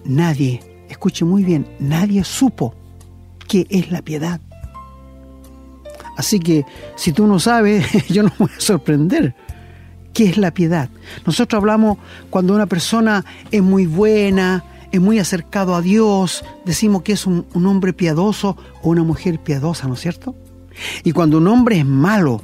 nadie, 0.05 0.61
escuche 0.89 1.25
muy 1.25 1.45
bien, 1.45 1.67
nadie 1.79 2.25
supo 2.25 2.75
qué 3.47 3.67
es 3.69 3.91
la 3.91 4.03
piedad. 4.03 4.41
Así 6.17 6.41
que 6.41 6.65
si 6.97 7.13
tú 7.13 7.27
no 7.27 7.39
sabes, 7.39 8.09
yo 8.09 8.23
no 8.23 8.31
me 8.31 8.47
voy 8.47 8.57
a 8.57 8.61
sorprender 8.61 9.35
¿Qué 10.19 10.25
es 10.25 10.37
la 10.37 10.51
piedad? 10.51 10.89
Nosotros 11.25 11.61
hablamos 11.61 11.97
cuando 12.29 12.53
una 12.53 12.67
persona 12.67 13.25
es 13.53 13.63
muy 13.63 13.87
buena, 13.87 14.65
es 14.91 15.01
muy 15.01 15.21
acercado 15.21 15.77
a 15.77 15.81
Dios, 15.81 16.45
decimos 16.65 17.03
que 17.03 17.13
es 17.13 17.25
un, 17.25 17.47
hombre 17.55 17.93
piadoso 17.93 18.57
o 18.83 18.89
una 18.91 19.05
mujer 19.05 19.39
piadosa, 19.39 19.87
¿no 19.87 19.95
es 19.95 20.01
cierto? 20.01 20.35
Y 21.05 21.13
cuando 21.13 21.39
un 21.39 21.47
hombre 21.47 21.79
es 21.79 21.87
malo, 21.87 22.43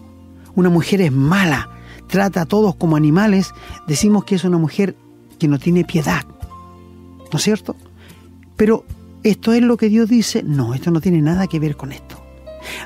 una 0.55 0.71
mujer 0.71 1.01
es 1.01 1.11
mala, 1.11 1.69
trata 2.07 2.43
a 2.43 2.47
todos 2.47 2.77
como 2.77 2.95
animales, 2.95 3.51
decimos 3.89 4.23
que 4.23 4.37
es 4.37 4.45
una 4.45 4.59
mujer 4.59 4.95
que 5.41 5.49
no 5.49 5.59
tiene 5.59 5.83
piedad, 5.85 6.25
¿no 7.33 7.39
es 7.39 7.43
cierto? 7.43 7.75
Pero 8.55 8.85
esto 9.25 9.53
es 9.53 9.63
lo 9.63 9.77
que 9.77 9.89
Dios 9.89 10.09
dice, 10.09 10.45
no, 10.45 10.75
esto 10.75 10.93
no 10.93 11.01
tiene 11.01 11.21
nada 11.23 11.49
que 11.49 11.59
ver 11.59 11.77
con 11.77 11.91
esto. 11.91 12.23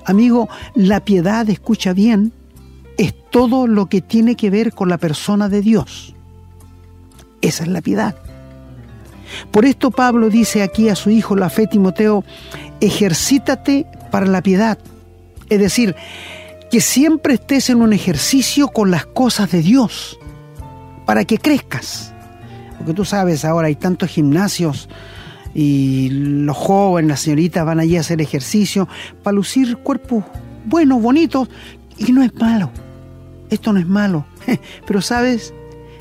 Amigo, 0.06 0.48
la 0.74 1.04
piedad, 1.04 1.46
escucha 1.50 1.92
bien, 1.92 2.32
es 2.98 3.14
todo 3.30 3.68
lo 3.68 3.86
que 3.86 4.02
tiene 4.02 4.34
que 4.34 4.50
ver 4.50 4.74
con 4.74 4.88
la 4.88 4.98
persona 4.98 5.48
de 5.48 5.62
Dios. 5.62 6.14
Esa 7.40 7.62
es 7.62 7.70
la 7.70 7.80
piedad. 7.80 8.16
Por 9.52 9.64
esto 9.64 9.90
Pablo 9.90 10.28
dice 10.28 10.62
aquí 10.62 10.88
a 10.88 10.96
su 10.96 11.10
hijo 11.10 11.36
la 11.36 11.48
fe 11.48 11.68
Timoteo, 11.68 12.24
ejercítate 12.80 13.86
para 14.10 14.26
la 14.26 14.42
piedad. 14.42 14.78
Es 15.48 15.60
decir, 15.60 15.94
que 16.70 16.80
siempre 16.80 17.34
estés 17.34 17.70
en 17.70 17.80
un 17.80 17.92
ejercicio 17.92 18.68
con 18.68 18.90
las 18.90 19.06
cosas 19.06 19.50
de 19.52 19.62
Dios, 19.62 20.18
para 21.06 21.24
que 21.24 21.38
crezcas. 21.38 22.12
Porque 22.76 22.94
tú 22.94 23.04
sabes, 23.04 23.44
ahora 23.44 23.68
hay 23.68 23.76
tantos 23.76 24.10
gimnasios 24.10 24.88
y 25.54 26.08
los 26.10 26.56
jóvenes, 26.56 27.08
las 27.08 27.20
señoritas 27.20 27.64
van 27.64 27.80
allí 27.80 27.96
a 27.96 28.00
hacer 28.00 28.20
ejercicio 28.20 28.88
para 29.22 29.36
lucir 29.36 29.78
cuerpos 29.78 30.24
buenos, 30.66 31.00
bonitos, 31.00 31.48
y 31.96 32.12
no 32.12 32.22
es 32.22 32.34
malo 32.34 32.70
esto 33.50 33.72
no 33.72 33.80
es 33.80 33.86
malo, 33.86 34.26
pero 34.86 35.00
sabes, 35.00 35.54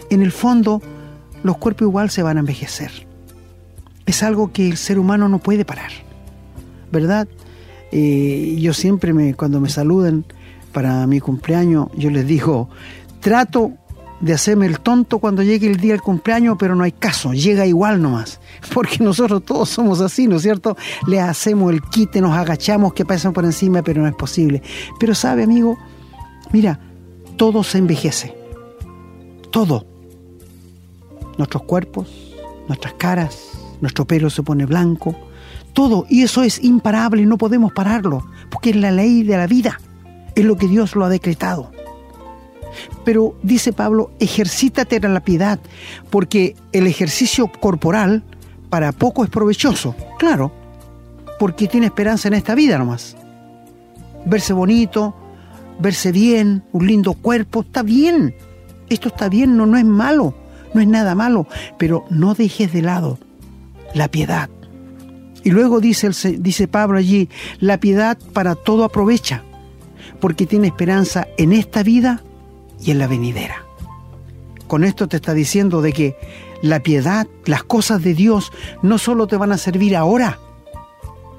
en 0.10 0.22
el 0.22 0.32
fondo 0.32 0.82
los 1.44 1.58
cuerpos 1.58 1.88
igual 1.88 2.10
se 2.10 2.24
van 2.24 2.38
a 2.38 2.40
envejecer. 2.42 2.92
es 4.06 4.24
algo 4.24 4.52
que 4.52 4.68
el 4.68 4.78
ser 4.78 5.00
humano 5.00 5.30
no 5.30 5.40
puede 5.40 5.66
parar, 5.66 5.92
¿verdad? 6.92 7.28
Eh, 7.92 8.58
yo 8.60 8.74
siempre 8.74 9.14
me, 9.14 9.34
cuando 9.34 9.60
me 9.60 9.70
saludan 9.70 10.26
para 10.74 11.08
mi 11.08 11.20
cumpleaños, 11.20 11.88
yo 11.96 12.10
les 12.10 12.26
digo, 12.28 12.70
trato 13.20 13.74
de 14.20 14.34
hacerme 14.34 14.66
el 14.66 14.80
tonto 14.80 15.20
cuando 15.20 15.44
llegue 15.44 15.68
el 15.68 15.78
día 15.78 15.94
del 15.94 16.02
cumpleaños, 16.02 16.58
pero 16.60 16.76
no 16.76 16.84
hay 16.84 16.92
caso, 16.92 17.34
llega 17.34 17.66
igual 17.66 18.02
nomás. 18.02 18.40
Porque 18.74 19.04
nosotros 19.04 19.44
todos 19.44 19.70
somos 19.70 20.02
así, 20.02 20.28
¿no 20.28 20.38
es 20.38 20.42
cierto? 20.42 20.76
Le 21.08 21.20
hacemos 21.20 21.72
el 21.72 21.82
quite, 21.82 22.22
nos 22.22 22.36
agachamos, 22.36 22.94
que 22.94 23.06
pasan 23.06 23.34
por 23.34 23.46
encima, 23.46 23.82
pero 23.84 24.02
no 24.02 24.08
es 24.08 24.16
posible. 24.16 24.62
Pero 25.00 25.14
sabe, 25.14 25.44
amigo, 25.44 25.78
mira, 26.52 26.80
todo 27.38 27.64
se 27.64 27.78
envejece. 27.78 28.36
Todo. 29.52 29.86
Nuestros 31.38 31.64
cuerpos, 31.64 32.10
nuestras 32.68 32.94
caras, 32.96 33.52
nuestro 33.80 34.06
pelo 34.06 34.30
se 34.30 34.44
pone 34.44 34.66
blanco, 34.66 35.16
todo. 35.74 36.06
Y 36.10 36.24
eso 36.24 36.44
es 36.44 36.64
imparable, 36.64 37.26
no 37.26 37.38
podemos 37.38 37.72
pararlo, 37.72 38.26
porque 38.50 38.72
es 38.72 38.76
la 38.76 38.92
ley 38.92 39.24
de 39.24 39.38
la 39.38 39.48
vida, 39.48 39.80
es 40.36 40.44
lo 40.44 40.58
que 40.58 40.68
Dios 40.68 40.96
lo 40.96 41.06
ha 41.06 41.10
decretado. 41.10 41.72
Pero 43.06 43.36
dice 43.44 43.72
Pablo, 43.72 44.12
ejercítate 44.20 44.98
en 44.98 45.14
la 45.14 45.22
piedad, 45.22 45.60
porque 46.10 46.56
el 46.74 46.88
ejercicio 46.88 47.52
corporal 47.60 48.24
para 48.70 48.92
poco 48.92 49.24
es 49.24 49.30
provechoso, 49.30 49.96
claro, 50.18 50.52
porque 51.40 51.68
tiene 51.68 51.86
esperanza 51.86 52.28
en 52.28 52.34
esta 52.34 52.56
vida 52.56 52.78
nomás. 52.78 53.16
Verse 54.26 54.54
bonito, 54.54 55.16
verse 55.80 56.12
bien, 56.12 56.64
un 56.72 56.88
lindo 56.88 57.14
cuerpo, 57.14 57.62
está 57.62 57.84
bien. 57.84 58.36
Esto 58.90 59.10
está 59.10 59.30
bien, 59.30 59.58
no, 59.58 59.66
no 59.66 59.78
es 59.78 59.86
malo, 59.86 60.34
no 60.74 60.82
es 60.82 60.88
nada 60.88 61.16
malo, 61.16 61.48
pero 61.78 62.06
no 62.10 62.34
dejes 62.34 62.72
de 62.72 62.82
lado 62.82 63.20
la 63.94 64.10
piedad. 64.10 64.50
Y 65.44 65.52
luego 65.52 65.80
dice, 65.80 66.10
dice 66.40 66.68
Pablo 66.68 66.98
allí, 66.98 67.30
la 67.60 67.80
piedad 67.80 68.18
para 68.34 68.56
todo 68.56 68.84
aprovecha, 68.84 69.44
porque 70.20 70.46
tiene 70.46 70.68
esperanza 70.68 71.28
en 71.38 71.54
esta 71.54 71.84
vida 71.84 72.22
y 72.82 72.92
en 72.92 73.00
la 73.00 73.08
venidera. 73.08 73.64
Con 74.68 74.84
esto 74.84 75.08
te 75.08 75.18
está 75.18 75.34
diciendo 75.34 75.82
de 75.82 75.94
que 75.94 76.16
la 76.62 76.82
piedad, 76.82 77.28
las 77.46 77.64
cosas 77.64 78.02
de 78.04 78.14
Dios, 78.14 78.52
no 78.82 78.98
solo 78.98 79.28
te 79.28 79.38
van 79.38 79.52
a 79.52 79.58
servir 79.58 79.96
ahora, 79.96 80.40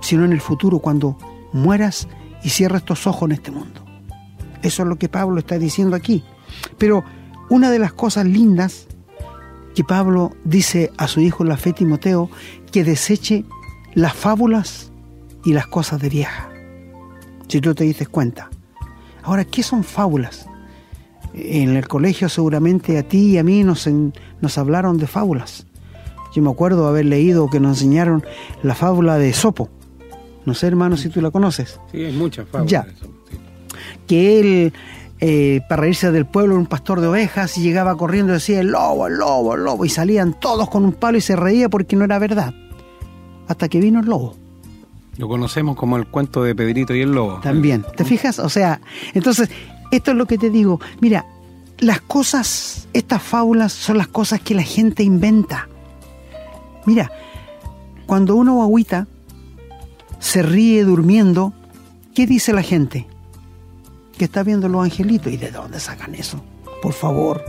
sino 0.00 0.24
en 0.24 0.32
el 0.32 0.40
futuro, 0.40 0.78
cuando 0.78 1.16
mueras 1.52 2.08
y 2.42 2.50
cierres 2.50 2.84
tus 2.84 3.06
ojos 3.06 3.28
en 3.28 3.32
este 3.32 3.50
mundo. 3.50 3.87
Eso 4.62 4.82
es 4.82 4.88
lo 4.88 4.96
que 4.96 5.08
Pablo 5.08 5.38
está 5.38 5.58
diciendo 5.58 5.96
aquí. 5.96 6.22
Pero 6.78 7.04
una 7.50 7.70
de 7.70 7.78
las 7.78 7.92
cosas 7.92 8.26
lindas 8.26 8.86
que 9.74 9.84
Pablo 9.84 10.32
dice 10.44 10.90
a 10.96 11.08
su 11.08 11.20
hijo 11.20 11.44
la 11.44 11.56
fe 11.56 11.72
Timoteo, 11.72 12.30
que 12.72 12.84
deseche 12.84 13.44
las 13.94 14.14
fábulas 14.14 14.90
y 15.44 15.52
las 15.52 15.66
cosas 15.66 16.00
de 16.00 16.08
vieja. 16.08 16.50
Si 17.46 17.60
tú 17.60 17.74
te 17.74 17.84
dices 17.84 18.08
cuenta. 18.08 18.50
Ahora, 19.22 19.44
¿qué 19.44 19.62
son 19.62 19.84
fábulas? 19.84 20.48
en 21.34 21.76
el 21.76 21.86
colegio 21.88 22.28
seguramente 22.28 22.98
a 22.98 23.02
ti 23.02 23.32
y 23.32 23.38
a 23.38 23.44
mí 23.44 23.64
nos, 23.64 23.88
nos 24.40 24.58
hablaron 24.58 24.98
de 24.98 25.06
fábulas. 25.06 25.66
Yo 26.34 26.42
me 26.42 26.50
acuerdo 26.50 26.86
haber 26.86 27.06
leído 27.06 27.48
que 27.48 27.60
nos 27.60 27.78
enseñaron 27.78 28.24
la 28.62 28.74
fábula 28.74 29.18
de 29.18 29.32
Sopo. 29.32 29.68
No 30.44 30.54
sé, 30.54 30.66
hermano, 30.66 30.96
si 30.96 31.08
tú 31.08 31.20
la 31.20 31.30
conoces. 31.30 31.80
Sí, 31.90 32.04
hay 32.04 32.12
muchas 32.12 32.48
fábulas. 32.48 32.70
Ya. 32.70 32.86
Que 34.08 34.40
él, 34.40 34.72
eh, 35.20 35.60
para 35.68 35.82
reírse 35.82 36.10
del 36.10 36.26
pueblo, 36.26 36.54
era 36.54 36.60
un 36.60 36.66
pastor 36.66 37.00
de 37.00 37.06
ovejas 37.06 37.56
y 37.56 37.62
llegaba 37.62 37.96
corriendo 37.96 38.32
y 38.32 38.34
decía, 38.34 38.60
el 38.60 38.68
lobo, 38.68 39.06
el 39.06 39.14
lobo, 39.14 39.54
el 39.54 39.62
lobo. 39.62 39.84
Y 39.84 39.88
salían 39.88 40.34
todos 40.40 40.68
con 40.68 40.84
un 40.84 40.92
palo 40.92 41.18
y 41.18 41.20
se 41.20 41.36
reía 41.36 41.68
porque 41.68 41.94
no 41.94 42.04
era 42.04 42.18
verdad. 42.18 42.52
Hasta 43.46 43.68
que 43.68 43.80
vino 43.80 44.00
el 44.00 44.06
lobo. 44.06 44.34
Lo 45.16 45.28
conocemos 45.28 45.76
como 45.76 45.96
el 45.96 46.06
cuento 46.06 46.42
de 46.42 46.54
Pedrito 46.54 46.94
y 46.94 47.02
el 47.02 47.12
lobo. 47.12 47.40
También. 47.40 47.84
¿Te 47.96 48.04
fijas? 48.04 48.38
O 48.38 48.48
sea, 48.48 48.80
entonces 49.14 49.50
esto 49.90 50.12
es 50.12 50.16
lo 50.16 50.26
que 50.26 50.38
te 50.38 50.50
digo. 50.50 50.80
Mira, 51.00 51.26
las 51.78 52.00
cosas, 52.00 52.88
estas 52.92 53.22
fábulas 53.22 53.72
son 53.72 53.98
las 53.98 54.08
cosas 54.08 54.40
que 54.40 54.54
la 54.54 54.62
gente 54.62 55.02
inventa. 55.02 55.68
Mira, 56.86 57.10
cuando 58.06 58.36
uno 58.36 58.62
agüita, 58.62 59.06
se 60.18 60.42
ríe 60.42 60.84
durmiendo, 60.84 61.52
¿qué 62.14 62.26
dice 62.26 62.52
la 62.52 62.62
gente? 62.62 63.06
Que 64.18 64.24
está 64.24 64.42
viendo 64.42 64.68
los 64.68 64.84
angelitos. 64.84 65.32
¿Y 65.32 65.36
de 65.36 65.50
dónde 65.50 65.80
sacan 65.80 66.14
eso? 66.14 66.42
Por 66.82 66.92
favor, 66.92 67.44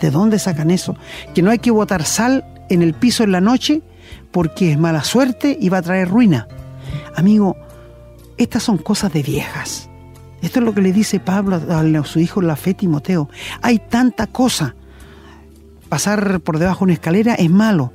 ¿de 0.00 0.10
dónde 0.10 0.38
sacan 0.38 0.70
eso? 0.70 0.96
Que 1.34 1.42
no 1.42 1.50
hay 1.50 1.58
que 1.58 1.70
botar 1.70 2.04
sal 2.04 2.44
en 2.68 2.82
el 2.82 2.94
piso 2.94 3.24
en 3.24 3.32
la 3.32 3.40
noche 3.40 3.82
porque 4.30 4.72
es 4.72 4.78
mala 4.78 5.02
suerte 5.02 5.56
y 5.60 5.68
va 5.68 5.78
a 5.78 5.82
traer 5.82 6.08
ruina. 6.08 6.46
Amigo, 7.16 7.56
estas 8.36 8.62
son 8.62 8.78
cosas 8.78 9.12
de 9.12 9.22
viejas. 9.22 9.88
Esto 10.42 10.60
es 10.60 10.64
lo 10.64 10.74
que 10.74 10.80
le 10.80 10.92
dice 10.92 11.20
Pablo 11.20 11.56
a 11.56 12.04
su 12.04 12.20
hijo 12.20 12.40
la 12.40 12.56
fe 12.56 12.74
Timoteo. 12.74 13.28
Hay 13.60 13.78
tanta 13.78 14.26
cosa. 14.26 14.74
Pasar 15.88 16.40
por 16.40 16.58
debajo 16.58 16.80
de 16.80 16.84
una 16.84 16.92
escalera 16.94 17.34
es 17.34 17.50
malo. 17.50 17.92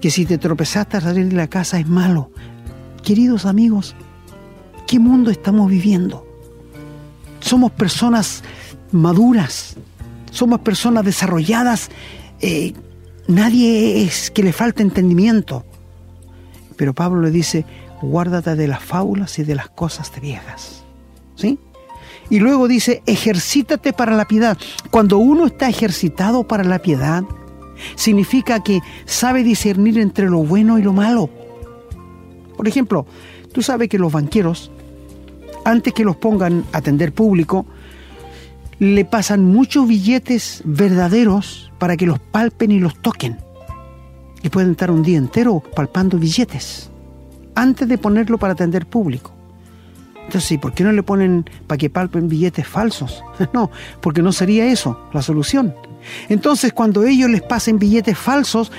Que 0.00 0.10
si 0.10 0.26
te 0.26 0.36
tropezaste 0.38 0.98
al 0.98 1.02
salir 1.04 1.28
de 1.28 1.36
la 1.36 1.48
casa 1.48 1.78
es 1.78 1.88
malo. 1.88 2.30
Queridos 3.02 3.46
amigos, 3.46 3.94
¿qué 4.86 4.98
mundo 4.98 5.30
estamos 5.30 5.70
viviendo? 5.70 6.25
Somos 7.46 7.70
personas 7.70 8.42
maduras, 8.90 9.76
somos 10.32 10.60
personas 10.62 11.04
desarrolladas. 11.04 11.90
Eh, 12.40 12.72
nadie 13.28 14.02
es 14.02 14.32
que 14.32 14.42
le 14.42 14.52
falte 14.52 14.82
entendimiento. 14.82 15.64
Pero 16.74 16.92
Pablo 16.92 17.22
le 17.22 17.30
dice, 17.30 17.64
guárdate 18.02 18.56
de 18.56 18.66
las 18.66 18.82
fábulas 18.82 19.38
y 19.38 19.44
de 19.44 19.54
las 19.54 19.68
cosas 19.68 20.10
viejas. 20.20 20.82
¿sí? 21.36 21.60
Y 22.30 22.40
luego 22.40 22.66
dice, 22.66 23.04
ejercítate 23.06 23.92
para 23.92 24.16
la 24.16 24.24
piedad. 24.24 24.58
Cuando 24.90 25.18
uno 25.18 25.46
está 25.46 25.68
ejercitado 25.68 26.48
para 26.48 26.64
la 26.64 26.80
piedad, 26.80 27.22
significa 27.94 28.60
que 28.64 28.80
sabe 29.04 29.44
discernir 29.44 30.00
entre 30.00 30.28
lo 30.28 30.38
bueno 30.38 30.80
y 30.80 30.82
lo 30.82 30.92
malo. 30.92 31.30
Por 32.56 32.66
ejemplo, 32.66 33.06
tú 33.52 33.62
sabes 33.62 33.88
que 33.88 34.00
los 34.00 34.10
banqueros, 34.10 34.72
antes 35.66 35.92
que 35.92 36.04
los 36.04 36.16
pongan 36.16 36.64
a 36.72 36.78
atender 36.78 37.12
público, 37.12 37.66
le 38.78 39.04
pasan 39.04 39.44
muchos 39.44 39.88
billetes 39.88 40.62
verdaderos 40.64 41.72
para 41.78 41.96
que 41.96 42.06
los 42.06 42.20
palpen 42.20 42.70
y 42.70 42.78
los 42.78 42.96
toquen. 43.02 43.38
Y 44.42 44.48
pueden 44.48 44.70
estar 44.72 44.92
un 44.92 45.02
día 45.02 45.18
entero 45.18 45.62
palpando 45.74 46.18
billetes 46.18 46.90
antes 47.56 47.88
de 47.88 47.98
ponerlo 47.98 48.38
para 48.38 48.52
atender 48.52 48.86
público. 48.86 49.32
Entonces, 50.24 50.58
¿por 50.58 50.72
qué 50.72 50.84
no 50.84 50.92
le 50.92 51.02
ponen 51.02 51.48
para 51.66 51.78
que 51.78 51.90
palpen 51.90 52.28
billetes 52.28 52.66
falsos? 52.66 53.24
No, 53.52 53.70
porque 54.00 54.22
no 54.22 54.32
sería 54.32 54.66
eso 54.66 55.08
la 55.12 55.22
solución. 55.22 55.74
Entonces, 56.28 56.72
cuando 56.72 57.04
ellos 57.04 57.28
les 57.28 57.42
pasen 57.42 57.78
billetes 57.80 58.16
falsos, 58.16 58.70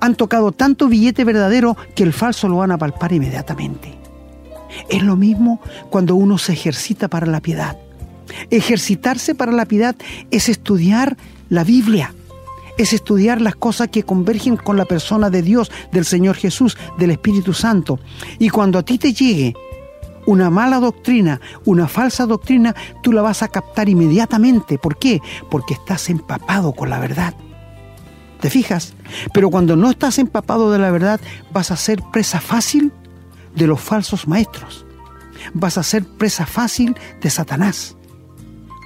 han 0.00 0.16
tocado 0.16 0.52
tanto 0.52 0.88
billete 0.88 1.24
verdadero 1.24 1.76
que 1.94 2.02
el 2.02 2.12
falso 2.12 2.46
lo 2.48 2.56
van 2.56 2.72
a 2.72 2.78
palpar 2.78 3.12
inmediatamente. 3.12 3.95
Es 4.88 5.02
lo 5.02 5.16
mismo 5.16 5.60
cuando 5.90 6.16
uno 6.16 6.38
se 6.38 6.52
ejercita 6.52 7.08
para 7.08 7.26
la 7.26 7.40
piedad. 7.40 7.76
Ejercitarse 8.50 9.34
para 9.34 9.52
la 9.52 9.66
piedad 9.66 9.96
es 10.30 10.48
estudiar 10.48 11.16
la 11.48 11.64
Biblia, 11.64 12.14
es 12.76 12.92
estudiar 12.92 13.40
las 13.40 13.56
cosas 13.56 13.88
que 13.88 14.02
convergen 14.02 14.56
con 14.56 14.76
la 14.76 14.84
persona 14.84 15.30
de 15.30 15.42
Dios, 15.42 15.70
del 15.92 16.04
Señor 16.04 16.36
Jesús, 16.36 16.76
del 16.98 17.12
Espíritu 17.12 17.52
Santo. 17.52 17.98
Y 18.38 18.50
cuando 18.50 18.78
a 18.78 18.82
ti 18.82 18.98
te 18.98 19.12
llegue 19.12 19.54
una 20.26 20.50
mala 20.50 20.80
doctrina, 20.80 21.40
una 21.64 21.88
falsa 21.88 22.26
doctrina, 22.26 22.74
tú 23.02 23.12
la 23.12 23.22
vas 23.22 23.42
a 23.42 23.48
captar 23.48 23.88
inmediatamente. 23.88 24.76
¿Por 24.78 24.98
qué? 24.98 25.20
Porque 25.50 25.74
estás 25.74 26.10
empapado 26.10 26.72
con 26.72 26.90
la 26.90 26.98
verdad. 26.98 27.34
¿Te 28.40 28.50
fijas? 28.50 28.94
Pero 29.32 29.50
cuando 29.50 29.76
no 29.76 29.88
estás 29.88 30.18
empapado 30.18 30.70
de 30.70 30.78
la 30.78 30.90
verdad, 30.90 31.20
vas 31.52 31.70
a 31.70 31.76
ser 31.76 32.02
presa 32.12 32.40
fácil 32.40 32.92
de 33.56 33.66
los 33.66 33.80
falsos 33.80 34.28
maestros. 34.28 34.86
Vas 35.54 35.78
a 35.78 35.82
ser 35.82 36.04
presa 36.04 36.46
fácil 36.46 36.96
de 37.20 37.30
Satanás. 37.30 37.96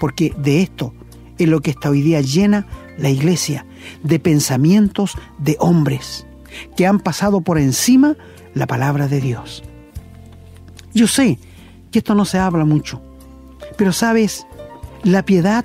Porque 0.00 0.34
de 0.38 0.62
esto 0.62 0.94
es 1.38 1.48
lo 1.48 1.60
que 1.60 1.72
está 1.72 1.90
hoy 1.90 2.02
día 2.02 2.20
llena 2.20 2.66
la 2.96 3.10
iglesia, 3.10 3.66
de 4.02 4.18
pensamientos 4.18 5.16
de 5.38 5.56
hombres 5.58 6.26
que 6.76 6.86
han 6.86 7.00
pasado 7.00 7.40
por 7.40 7.58
encima 7.58 8.16
la 8.54 8.66
palabra 8.66 9.08
de 9.08 9.20
Dios. 9.20 9.62
Yo 10.92 11.06
sé 11.06 11.38
que 11.90 12.00
esto 12.00 12.14
no 12.14 12.24
se 12.24 12.38
habla 12.38 12.64
mucho, 12.64 13.00
pero 13.76 13.92
sabes, 13.92 14.46
la 15.02 15.24
piedad 15.24 15.64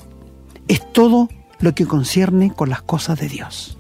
es 0.68 0.82
todo 0.94 1.30
lo 1.60 1.74
que 1.76 1.86
concierne 1.86 2.54
con 2.54 2.70
las 2.70 2.82
cosas 2.82 3.20
de 3.20 3.28
Dios. 3.28 3.78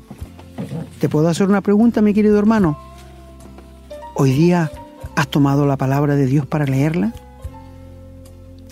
¿Te 0.99 1.09
puedo 1.09 1.27
hacer 1.27 1.47
una 1.47 1.61
pregunta, 1.61 2.01
mi 2.01 2.13
querido 2.13 2.39
hermano? 2.39 2.77
¿Hoy 4.15 4.31
día 4.31 4.71
has 5.15 5.27
tomado 5.27 5.65
la 5.65 5.77
palabra 5.77 6.15
de 6.15 6.25
Dios 6.25 6.45
para 6.45 6.65
leerla? 6.65 7.13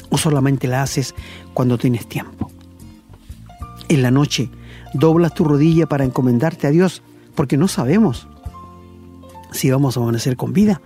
¿O 0.09 0.17
solamente 0.17 0.67
la 0.67 0.83
haces 0.83 1.15
cuando 1.53 1.77
tienes 1.77 2.07
tiempo? 2.07 2.51
En 3.89 4.01
la 4.01 4.11
noche 4.11 4.49
doblas 4.93 5.33
tu 5.33 5.43
rodilla 5.43 5.87
para 5.87 6.05
encomendarte 6.05 6.67
a 6.67 6.71
Dios 6.71 7.01
porque 7.35 7.57
no 7.57 7.67
sabemos 7.67 8.27
si 9.51 9.69
vamos 9.69 9.97
a 9.97 10.01
amanecer 10.01 10.35
con 10.35 10.53
vida, 10.53 10.81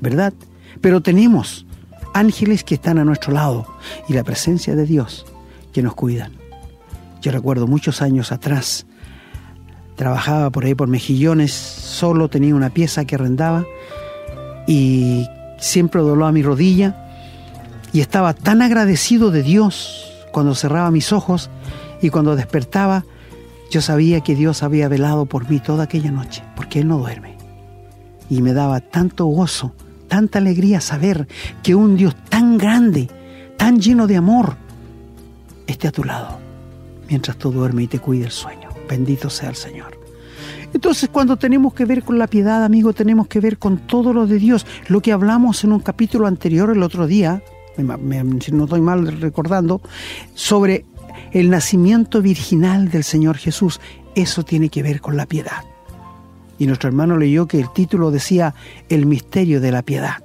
¿verdad? 0.00 0.32
Pero 0.80 1.00
tenemos 1.00 1.66
ángeles 2.14 2.64
que 2.64 2.74
están 2.74 2.98
a 2.98 3.04
nuestro 3.04 3.32
lado 3.32 3.66
y 4.08 4.12
la 4.12 4.24
presencia 4.24 4.74
de 4.74 4.86
Dios 4.86 5.26
que 5.72 5.82
nos 5.82 5.94
cuidan. 5.94 6.32
Yo 7.20 7.32
recuerdo 7.32 7.66
muchos 7.66 8.02
años 8.02 8.32
atrás, 8.32 8.86
trabajaba 9.96 10.50
por 10.50 10.64
ahí 10.64 10.74
por 10.74 10.88
Mejillones, 10.88 11.52
solo 11.52 12.28
tenía 12.28 12.54
una 12.54 12.70
pieza 12.70 13.04
que 13.04 13.16
arrendaba 13.16 13.64
y 14.68 15.26
siempre 15.58 16.02
doló 16.02 16.26
a 16.26 16.32
mi 16.32 16.42
rodilla 16.42 16.94
y 17.92 18.00
estaba 18.00 18.34
tan 18.34 18.60
agradecido 18.62 19.32
de 19.32 19.42
Dios 19.42 20.06
cuando 20.30 20.54
cerraba 20.54 20.90
mis 20.90 21.12
ojos 21.12 21.50
y 22.02 22.10
cuando 22.10 22.36
despertaba, 22.36 23.04
yo 23.70 23.80
sabía 23.80 24.20
que 24.20 24.36
Dios 24.36 24.62
había 24.62 24.88
velado 24.88 25.26
por 25.26 25.48
mí 25.48 25.58
toda 25.58 25.84
aquella 25.84 26.12
noche, 26.12 26.44
porque 26.54 26.80
Él 26.80 26.88
no 26.88 26.98
duerme. 26.98 27.36
Y 28.30 28.42
me 28.42 28.52
daba 28.52 28.80
tanto 28.80 29.24
gozo, 29.24 29.72
tanta 30.06 30.38
alegría 30.38 30.80
saber 30.82 31.26
que 31.62 31.74
un 31.74 31.96
Dios 31.96 32.14
tan 32.28 32.58
grande, 32.58 33.08
tan 33.56 33.80
lleno 33.80 34.06
de 34.06 34.16
amor, 34.16 34.56
esté 35.66 35.88
a 35.88 35.92
tu 35.92 36.04
lado, 36.04 36.38
mientras 37.08 37.38
tú 37.38 37.50
duermes 37.50 37.86
y 37.86 37.88
te 37.88 37.98
cuide 37.98 38.26
el 38.26 38.32
sueño. 38.32 38.68
Bendito 38.88 39.30
sea 39.30 39.48
el 39.48 39.56
Señor. 39.56 39.97
Entonces, 40.74 41.08
cuando 41.08 41.36
tenemos 41.36 41.72
que 41.74 41.84
ver 41.84 42.02
con 42.02 42.18
la 42.18 42.26
piedad, 42.26 42.64
amigo, 42.64 42.92
tenemos 42.92 43.26
que 43.26 43.40
ver 43.40 43.58
con 43.58 43.78
todo 43.78 44.12
lo 44.12 44.26
de 44.26 44.38
Dios. 44.38 44.66
Lo 44.88 45.00
que 45.00 45.12
hablamos 45.12 45.64
en 45.64 45.72
un 45.72 45.80
capítulo 45.80 46.26
anterior 46.26 46.70
el 46.70 46.82
otro 46.82 47.06
día, 47.06 47.42
si 48.40 48.52
no 48.52 48.64
estoy 48.64 48.80
mal 48.80 49.20
recordando, 49.20 49.80
sobre 50.34 50.84
el 51.32 51.50
nacimiento 51.50 52.20
virginal 52.22 52.90
del 52.90 53.04
Señor 53.04 53.36
Jesús. 53.36 53.80
Eso 54.14 54.42
tiene 54.42 54.68
que 54.68 54.82
ver 54.82 55.00
con 55.00 55.16
la 55.16 55.26
piedad. 55.26 55.64
Y 56.58 56.66
nuestro 56.66 56.88
hermano 56.88 57.16
leyó 57.16 57.46
que 57.46 57.60
el 57.60 57.72
título 57.72 58.10
decía 58.10 58.54
El 58.88 59.06
misterio 59.06 59.60
de 59.60 59.72
la 59.72 59.82
piedad. 59.82 60.16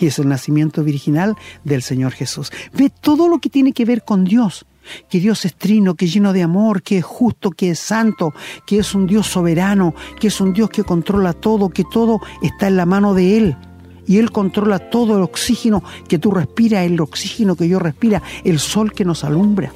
Y 0.00 0.06
es 0.06 0.18
el 0.18 0.28
nacimiento 0.28 0.82
virginal 0.82 1.36
del 1.64 1.82
Señor 1.82 2.12
Jesús. 2.12 2.50
Ve 2.72 2.90
todo 2.90 3.28
lo 3.28 3.38
que 3.38 3.50
tiene 3.50 3.72
que 3.72 3.84
ver 3.84 4.02
con 4.04 4.24
Dios. 4.24 4.64
Que 5.08 5.20
Dios 5.20 5.44
es 5.44 5.54
trino, 5.54 5.94
que 5.94 6.06
es 6.06 6.12
lleno 6.12 6.32
de 6.32 6.42
amor, 6.42 6.82
que 6.82 6.98
es 6.98 7.04
justo, 7.04 7.50
que 7.50 7.70
es 7.70 7.78
santo, 7.78 8.34
que 8.66 8.78
es 8.78 8.94
un 8.94 9.06
Dios 9.06 9.26
soberano, 9.26 9.94
que 10.18 10.28
es 10.28 10.40
un 10.40 10.52
Dios 10.52 10.70
que 10.70 10.84
controla 10.84 11.32
todo, 11.32 11.68
que 11.70 11.84
todo 11.84 12.20
está 12.42 12.68
en 12.68 12.76
la 12.76 12.86
mano 12.86 13.14
de 13.14 13.36
Él 13.36 13.56
y 14.06 14.18
Él 14.18 14.30
controla 14.30 14.78
todo 14.78 15.16
el 15.16 15.22
oxígeno 15.22 15.82
que 16.08 16.18
tú 16.18 16.30
respiras, 16.30 16.84
el 16.84 17.00
oxígeno 17.00 17.56
que 17.56 17.68
yo 17.68 17.78
respira, 17.78 18.22
el 18.44 18.58
sol 18.58 18.92
que 18.92 19.04
nos 19.04 19.24
alumbra. 19.24 19.72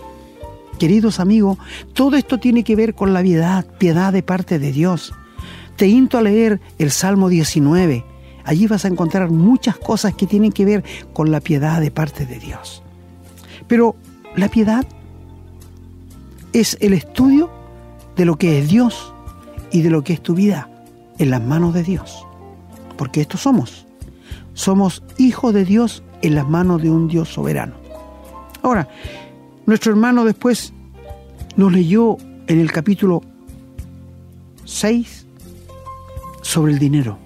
Queridos 0.79 1.21
amigos, 1.21 1.59
todo 1.95 2.17
esto 2.17 2.39
tiene 2.39 2.63
que 2.63 2.77
ver 2.77 2.95
con 2.95 3.15
la 3.15 3.23
piedad, 3.23 3.65
piedad 3.79 4.13
de 4.13 4.23
parte 4.23 4.59
de 4.59 4.73
Dios. 4.73 5.15
Te 5.77 5.87
invito 5.87 6.19
a 6.19 6.23
leer 6.23 6.61
el 6.79 6.91
Salmo 6.91 7.29
19. 7.29 8.05
Allí 8.45 8.67
vas 8.67 8.85
a 8.85 8.89
encontrar 8.89 9.31
muchas 9.31 9.77
cosas 9.77 10.15
que 10.15 10.27
tienen 10.27 10.53
que 10.53 10.65
ver 10.65 10.85
con 11.13 11.31
la 11.31 11.41
piedad 11.41 11.81
de 11.81 11.91
parte 11.91 12.27
de 12.27 12.39
Dios. 12.39 12.83
Pero 13.67 13.97
la 14.37 14.49
piedad 14.49 14.87
es 16.61 16.79
el 16.81 16.95
estudio 16.95 17.51
de 18.17 18.25
lo 18.25 18.37
que 18.37 18.59
es 18.59 18.69
Dios 18.69 19.13
y 19.71 19.83
de 19.83 19.91
lo 19.91 20.03
que 20.03 20.15
es 20.15 20.23
tu 20.23 20.35
vida 20.35 20.71
en 21.19 21.31
las 21.31 21.43
manos 21.43 21.75
de 21.75 21.83
Dios. 21.83 22.25
Porque 22.97 23.21
esto 23.21 23.37
somos. 23.37 23.87
Somos 24.55 25.03
hijos 25.19 25.53
de 25.53 25.67
Dios 25.67 26.03
en 26.23 26.35
las 26.35 26.49
manos 26.49 26.81
de 26.81 26.91
un 26.91 27.09
Dios 27.09 27.29
soberano. 27.29 27.75
Ahora, 28.63 28.89
nuestro 29.67 29.93
hermano 29.93 30.25
después 30.25 30.73
nos 31.57 31.73
leyó 31.73 32.17
en 32.47 32.59
el 32.59 32.73
capítulo 32.73 33.21
6 34.65 35.27
sobre 36.41 36.73
el 36.73 36.79
dinero. 36.79 37.19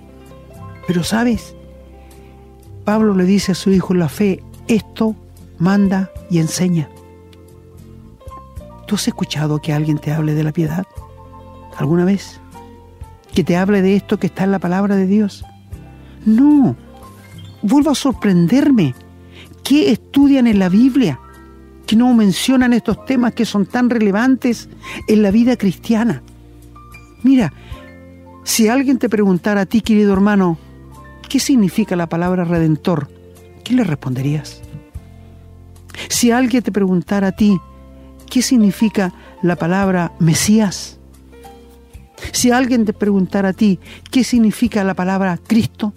Pero 0.89 1.05
sabes, 1.05 1.55
Pablo 2.85 3.15
le 3.15 3.25
dice 3.27 3.53
a 3.53 3.55
su 3.55 3.71
hijo 3.71 3.93
en 3.93 4.01
la 4.01 4.09
fe, 4.09 4.43
esto 4.67 5.15
manda 5.59 6.11
y 6.31 6.41
enseña. 6.41 6.89
¿Tú 8.91 8.97
has 8.97 9.07
escuchado 9.07 9.63
que 9.63 9.73
alguien 9.73 9.99
te 9.99 10.11
hable 10.11 10.35
de 10.35 10.43
la 10.43 10.51
piedad? 10.51 10.85
¿Alguna 11.77 12.05
vez? 12.05 12.41
¿Que 13.33 13.45
te 13.45 13.57
hable 13.57 13.83
de 13.83 13.95
esto 13.95 14.19
que 14.19 14.27
está 14.27 14.43
en 14.43 14.51
la 14.51 14.59
palabra 14.59 14.97
de 14.97 15.07
Dios? 15.07 15.45
No, 16.27 16.75
vuelvo 17.63 17.91
a 17.93 17.95
sorprenderme. 17.95 18.97
¿Qué 19.63 19.93
estudian 19.93 20.49
en 20.49 20.59
la 20.59 20.69
Biblia? 20.69 21.21
Que 21.87 21.95
no 21.95 22.13
mencionan 22.15 22.73
estos 22.73 23.05
temas 23.05 23.33
que 23.33 23.45
son 23.45 23.65
tan 23.65 23.91
relevantes 23.91 24.69
en 25.07 25.23
la 25.23 25.31
vida 25.31 25.57
cristiana. 25.57 26.25
Mira, 27.23 27.53
si 28.43 28.67
alguien 28.67 28.99
te 28.99 29.09
preguntara 29.09 29.61
a 29.61 29.67
ti, 29.67 29.83
querido 29.83 30.13
hermano, 30.13 30.59
¿qué 31.29 31.39
significa 31.39 31.95
la 31.95 32.09
palabra 32.09 32.43
redentor? 32.43 33.09
¿Qué 33.63 33.73
le 33.73 33.85
responderías? 33.85 34.63
Si 36.09 36.33
alguien 36.33 36.65
te 36.65 36.73
preguntara 36.73 37.29
a 37.29 37.33
ti, 37.33 37.57
¿qué 38.31 38.41
significa 38.41 39.13
la 39.43 39.57
palabra 39.57 40.13
Mesías? 40.19 40.99
Si 42.33 42.51
alguien 42.51 42.85
te 42.85 42.93
preguntara 42.93 43.51
a 43.51 43.53
ti, 43.53 43.79
¿qué 44.11 44.25
significa 44.25 44.85
la 44.85 44.95
palabra 44.95 45.39
Cristo? 45.47 45.93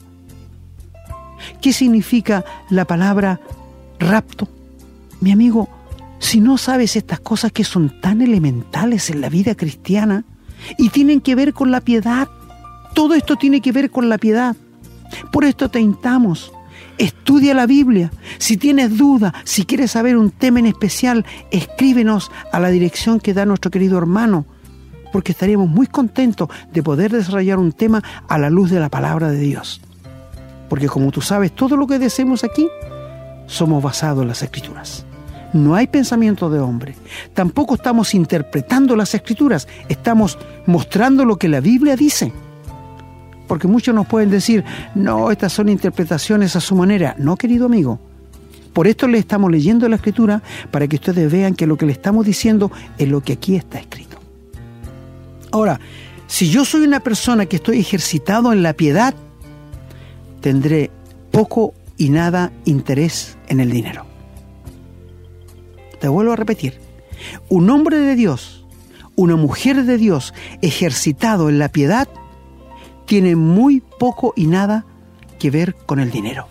¿Qué 1.62 1.72
significa 1.72 2.44
la 2.70 2.86
palabra 2.86 3.40
rapto? 4.00 4.48
Mi 5.22 5.32
amigo, 5.32 5.70
si 6.20 6.42
no 6.42 6.58
sabes 6.58 6.96
estas 6.96 7.20
cosas 7.20 7.52
que 7.52 7.64
son 7.64 8.02
tan 8.02 8.22
elementales 8.22 9.10
en 9.10 9.22
la 9.22 9.30
vida 9.30 9.56
cristiana 9.56 10.24
y 10.78 10.90
tienen 10.90 11.22
que 11.22 11.36
ver 11.36 11.54
con 11.54 11.72
la 11.72 11.82
piedad, 11.82 12.28
todo 12.94 13.14
esto 13.14 13.36
tiene 13.36 13.62
que 13.62 13.72
ver 13.72 13.92
con 13.92 14.10
la 14.10 14.18
piedad. 14.18 14.56
Por 15.32 15.44
esto 15.46 15.70
te 15.70 15.80
intamos. 15.80 16.52
Estudia 17.04 17.54
la 17.54 17.66
Biblia. 17.66 18.14
Si 18.38 18.56
tienes 18.56 18.98
duda, 18.98 19.34
si 19.44 19.66
quieres 19.66 19.92
saber 19.92 20.16
un 20.16 20.32
tema 20.32 20.60
en 20.60 20.68
especial, 20.68 21.26
escríbenos 21.52 22.32
a 22.50 22.62
la 22.62 22.70
dirección 22.70 23.20
que 23.20 23.34
da 23.34 23.46
nuestro 23.46 23.72
querido 23.72 23.98
hermano, 23.98 24.46
porque 25.12 25.34
estaríamos 25.34 25.68
muy 25.68 25.88
contentos 25.88 26.48
de 26.72 26.82
poder 26.82 27.12
desarrollar 27.12 27.60
un 27.60 27.74
tema 27.74 28.02
a 28.30 28.38
la 28.38 28.50
luz 28.50 28.72
de 28.72 28.80
la 28.80 28.88
palabra 28.88 29.30
de 29.32 29.40
Dios. 29.40 29.82
Porque 30.70 30.88
como 30.88 31.12
tú 31.12 31.20
sabes, 31.20 31.52
todo 31.54 31.76
lo 31.76 31.88
que 31.88 32.00
decimos 32.00 32.46
aquí 32.46 32.70
somos 33.48 33.84
basados 33.84 34.22
en 34.22 34.30
las 34.30 34.42
escrituras. 34.42 35.06
No 35.52 35.76
hay 35.76 35.88
pensamiento 35.88 36.50
de 36.50 36.62
hombre. 36.62 36.96
Tampoco 37.34 37.76
estamos 37.76 38.14
interpretando 38.14 38.96
las 38.96 39.14
escrituras, 39.14 39.68
estamos 39.90 40.38
mostrando 40.68 41.26
lo 41.26 41.36
que 41.36 41.50
la 41.50 41.60
Biblia 41.60 41.98
dice. 41.98 42.32
Porque 43.48 43.68
muchos 43.68 43.94
nos 43.94 44.08
pueden 44.08 44.30
decir, 44.30 44.64
no, 44.96 45.32
estas 45.32 45.54
son 45.54 45.70
interpretaciones 45.70 46.56
a 46.56 46.62
su 46.62 46.76
manera. 46.76 47.16
No, 47.18 47.36
querido 47.36 47.66
amigo. 47.66 48.00
Por 48.74 48.88
esto 48.88 49.08
le 49.08 49.20
estamos 49.20 49.52
leyendo 49.52 49.88
la 49.88 49.98
escritura 49.98 50.42
para 50.72 50.88
que 50.88 50.96
ustedes 50.96 51.32
vean 51.32 51.54
que 51.54 51.68
lo 51.68 51.78
que 51.78 51.86
le 51.86 51.92
estamos 51.92 52.26
diciendo 52.26 52.72
es 52.98 53.08
lo 53.08 53.22
que 53.22 53.34
aquí 53.34 53.56
está 53.56 53.80
escrito. 53.80 54.18
Ahora, 55.52 55.80
si 56.26 56.50
yo 56.50 56.66
soy 56.66 56.82
una 56.82 57.00
persona 57.00 57.46
que 57.46 57.58
estoy 57.58 57.80
ejercitado 57.80 58.52
en 58.52 58.64
la 58.64 58.74
piedad, 58.74 59.14
tendré 60.42 60.90
poco 61.30 61.76
y 61.98 62.10
nada 62.10 62.52
interés 62.66 63.38
en 63.48 63.60
el 63.60 63.70
dinero. 63.70 64.06
Te 66.00 66.08
vuelvo 66.08 66.34
a 66.34 66.36
repetir, 66.36 66.80
un 67.50 67.70
hombre 67.70 67.98
de 67.98 68.16
Dios, 68.16 68.66
una 69.16 69.36
mujer 69.36 69.84
de 69.84 69.98
Dios 69.98 70.34
ejercitado 70.62 71.50
en 71.50 71.60
la 71.60 71.70
piedad, 71.70 72.08
tiene 73.06 73.36
muy 73.36 73.82
poco 74.00 74.34
y 74.36 74.48
nada 74.48 74.86
que 75.40 75.52
ver 75.52 75.76
con 75.76 76.00
el 76.00 76.12
dinero. 76.12 76.48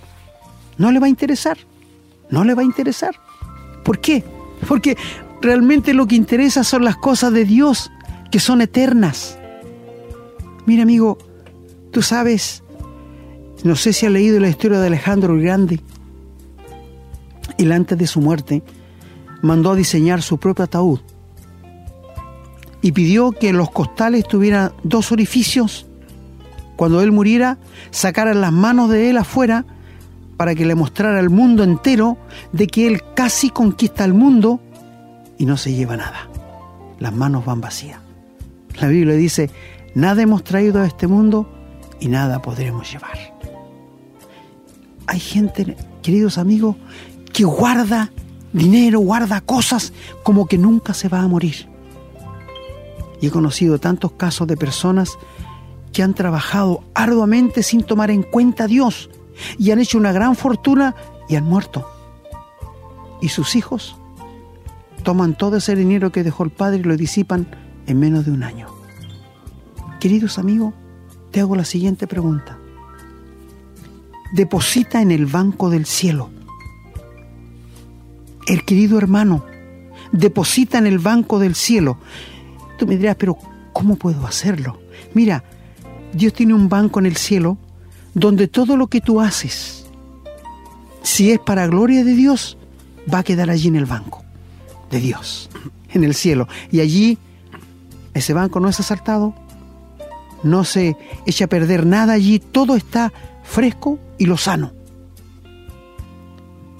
No 0.78 0.90
le 0.90 0.98
va 0.98 1.06
a 1.06 1.10
interesar, 1.10 1.58
no 2.30 2.44
le 2.44 2.54
va 2.54 2.62
a 2.62 2.66
interesar. 2.66 3.14
¿Por 3.84 4.00
qué? 4.00 4.24
Porque 4.68 4.96
realmente 5.40 5.94
lo 5.94 6.06
que 6.06 6.16
interesa 6.16 6.64
son 6.64 6.84
las 6.84 6.96
cosas 6.96 7.32
de 7.32 7.44
Dios, 7.44 7.90
que 8.30 8.40
son 8.40 8.60
eternas. 8.60 9.38
Mira 10.66 10.82
amigo, 10.82 11.18
tú 11.90 12.02
sabes 12.02 12.62
no 13.64 13.76
sé 13.76 13.92
si 13.92 14.06
ha 14.06 14.10
leído 14.10 14.40
la 14.40 14.48
historia 14.48 14.80
de 14.80 14.88
Alejandro 14.88 15.34
el 15.34 15.42
Grande. 15.42 15.80
Él 17.58 17.70
antes 17.70 17.96
de 17.96 18.08
su 18.08 18.20
muerte 18.20 18.62
mandó 19.40 19.70
a 19.70 19.76
diseñar 19.76 20.20
su 20.22 20.38
propio 20.38 20.64
ataúd 20.64 21.00
y 22.80 22.90
pidió 22.90 23.30
que 23.30 23.50
en 23.50 23.58
los 23.58 23.70
costales 23.70 24.26
tuviera 24.26 24.72
dos 24.82 25.12
orificios. 25.12 25.86
Cuando 26.82 27.00
él 27.00 27.12
muriera, 27.12 27.58
sacaran 27.92 28.40
las 28.40 28.50
manos 28.50 28.90
de 28.90 29.08
él 29.08 29.16
afuera 29.16 29.64
para 30.36 30.56
que 30.56 30.66
le 30.66 30.74
mostrara 30.74 31.20
al 31.20 31.30
mundo 31.30 31.62
entero 31.62 32.18
de 32.50 32.66
que 32.66 32.88
él 32.88 33.02
casi 33.14 33.50
conquista 33.50 34.04
el 34.04 34.14
mundo 34.14 34.60
y 35.38 35.46
no 35.46 35.56
se 35.56 35.72
lleva 35.72 35.96
nada. 35.96 36.28
Las 36.98 37.14
manos 37.14 37.44
van 37.44 37.60
vacías. 37.60 38.00
La 38.80 38.88
Biblia 38.88 39.14
dice, 39.14 39.48
nada 39.94 40.22
hemos 40.22 40.42
traído 40.42 40.80
a 40.80 40.86
este 40.86 41.06
mundo 41.06 41.48
y 42.00 42.08
nada 42.08 42.42
podremos 42.42 42.90
llevar 42.90 43.16
hay 45.06 45.20
gente, 45.20 45.76
queridos 46.02 46.38
amigos, 46.38 46.76
que 47.32 47.44
guarda 47.44 48.10
dinero, 48.52 48.98
guarda 48.98 49.40
cosas 49.40 49.92
como 50.22 50.46
que 50.46 50.58
nunca 50.58 50.94
se 50.94 51.08
va 51.08 51.20
a 51.20 51.28
morir. 51.28 51.68
Y 53.20 53.26
he 53.26 53.30
conocido 53.30 53.78
tantos 53.78 54.12
casos 54.12 54.48
de 54.48 54.56
personas 54.56 55.18
que 55.92 56.02
han 56.02 56.14
trabajado 56.14 56.84
arduamente 56.94 57.62
sin 57.62 57.82
tomar 57.82 58.10
en 58.10 58.22
cuenta 58.22 58.64
a 58.64 58.68
Dios 58.68 59.10
y 59.58 59.70
han 59.70 59.80
hecho 59.80 59.98
una 59.98 60.12
gran 60.12 60.36
fortuna 60.36 60.94
y 61.28 61.36
han 61.36 61.44
muerto. 61.44 61.86
Y 63.20 63.28
sus 63.28 63.54
hijos 63.56 63.96
toman 65.02 65.36
todo 65.36 65.56
ese 65.56 65.76
dinero 65.76 66.12
que 66.12 66.22
dejó 66.22 66.44
el 66.44 66.50
padre 66.50 66.80
y 66.80 66.84
lo 66.84 66.96
disipan 66.96 67.46
en 67.86 67.98
menos 67.98 68.24
de 68.24 68.32
un 68.32 68.42
año. 68.42 68.68
Queridos 70.00 70.38
amigos, 70.38 70.74
te 71.30 71.40
hago 71.40 71.56
la 71.56 71.64
siguiente 71.64 72.06
pregunta. 72.06 72.58
Deposita 74.32 75.02
en 75.02 75.10
el 75.10 75.26
banco 75.26 75.70
del 75.70 75.86
cielo. 75.86 76.30
El 78.46 78.64
querido 78.64 78.98
hermano, 78.98 79.44
deposita 80.10 80.78
en 80.78 80.86
el 80.86 80.98
banco 80.98 81.38
del 81.38 81.54
cielo. 81.54 81.98
Tú 82.78 82.86
me 82.86 82.96
dirás, 82.96 83.16
pero 83.16 83.38
¿cómo 83.72 83.96
puedo 83.96 84.26
hacerlo? 84.26 84.80
Mira, 85.14 85.44
Dios 86.12 86.32
tiene 86.32 86.54
un 86.54 86.68
banco 86.68 87.00
en 87.00 87.06
el 87.06 87.16
cielo 87.16 87.58
donde 88.14 88.48
todo 88.48 88.76
lo 88.76 88.88
que 88.88 89.00
tú 89.00 89.20
haces, 89.20 89.86
si 91.02 91.30
es 91.30 91.38
para 91.38 91.66
gloria 91.66 92.04
de 92.04 92.14
Dios, 92.14 92.58
va 93.12 93.18
a 93.18 93.22
quedar 93.22 93.50
allí 93.50 93.68
en 93.68 93.76
el 93.76 93.86
banco 93.86 94.22
de 94.90 95.00
Dios, 95.00 95.50
en 95.92 96.04
el 96.04 96.14
cielo. 96.14 96.48
Y 96.70 96.80
allí 96.80 97.18
ese 98.14 98.34
banco 98.34 98.60
no 98.60 98.68
es 98.68 98.78
asaltado, 98.78 99.34
no 100.42 100.64
se 100.64 100.96
echa 101.26 101.46
a 101.46 101.48
perder 101.48 101.86
nada 101.86 102.12
allí, 102.12 102.38
todo 102.38 102.76
está 102.76 103.12
fresco 103.42 103.98
y 104.18 104.26
lo 104.26 104.36
sano. 104.36 104.72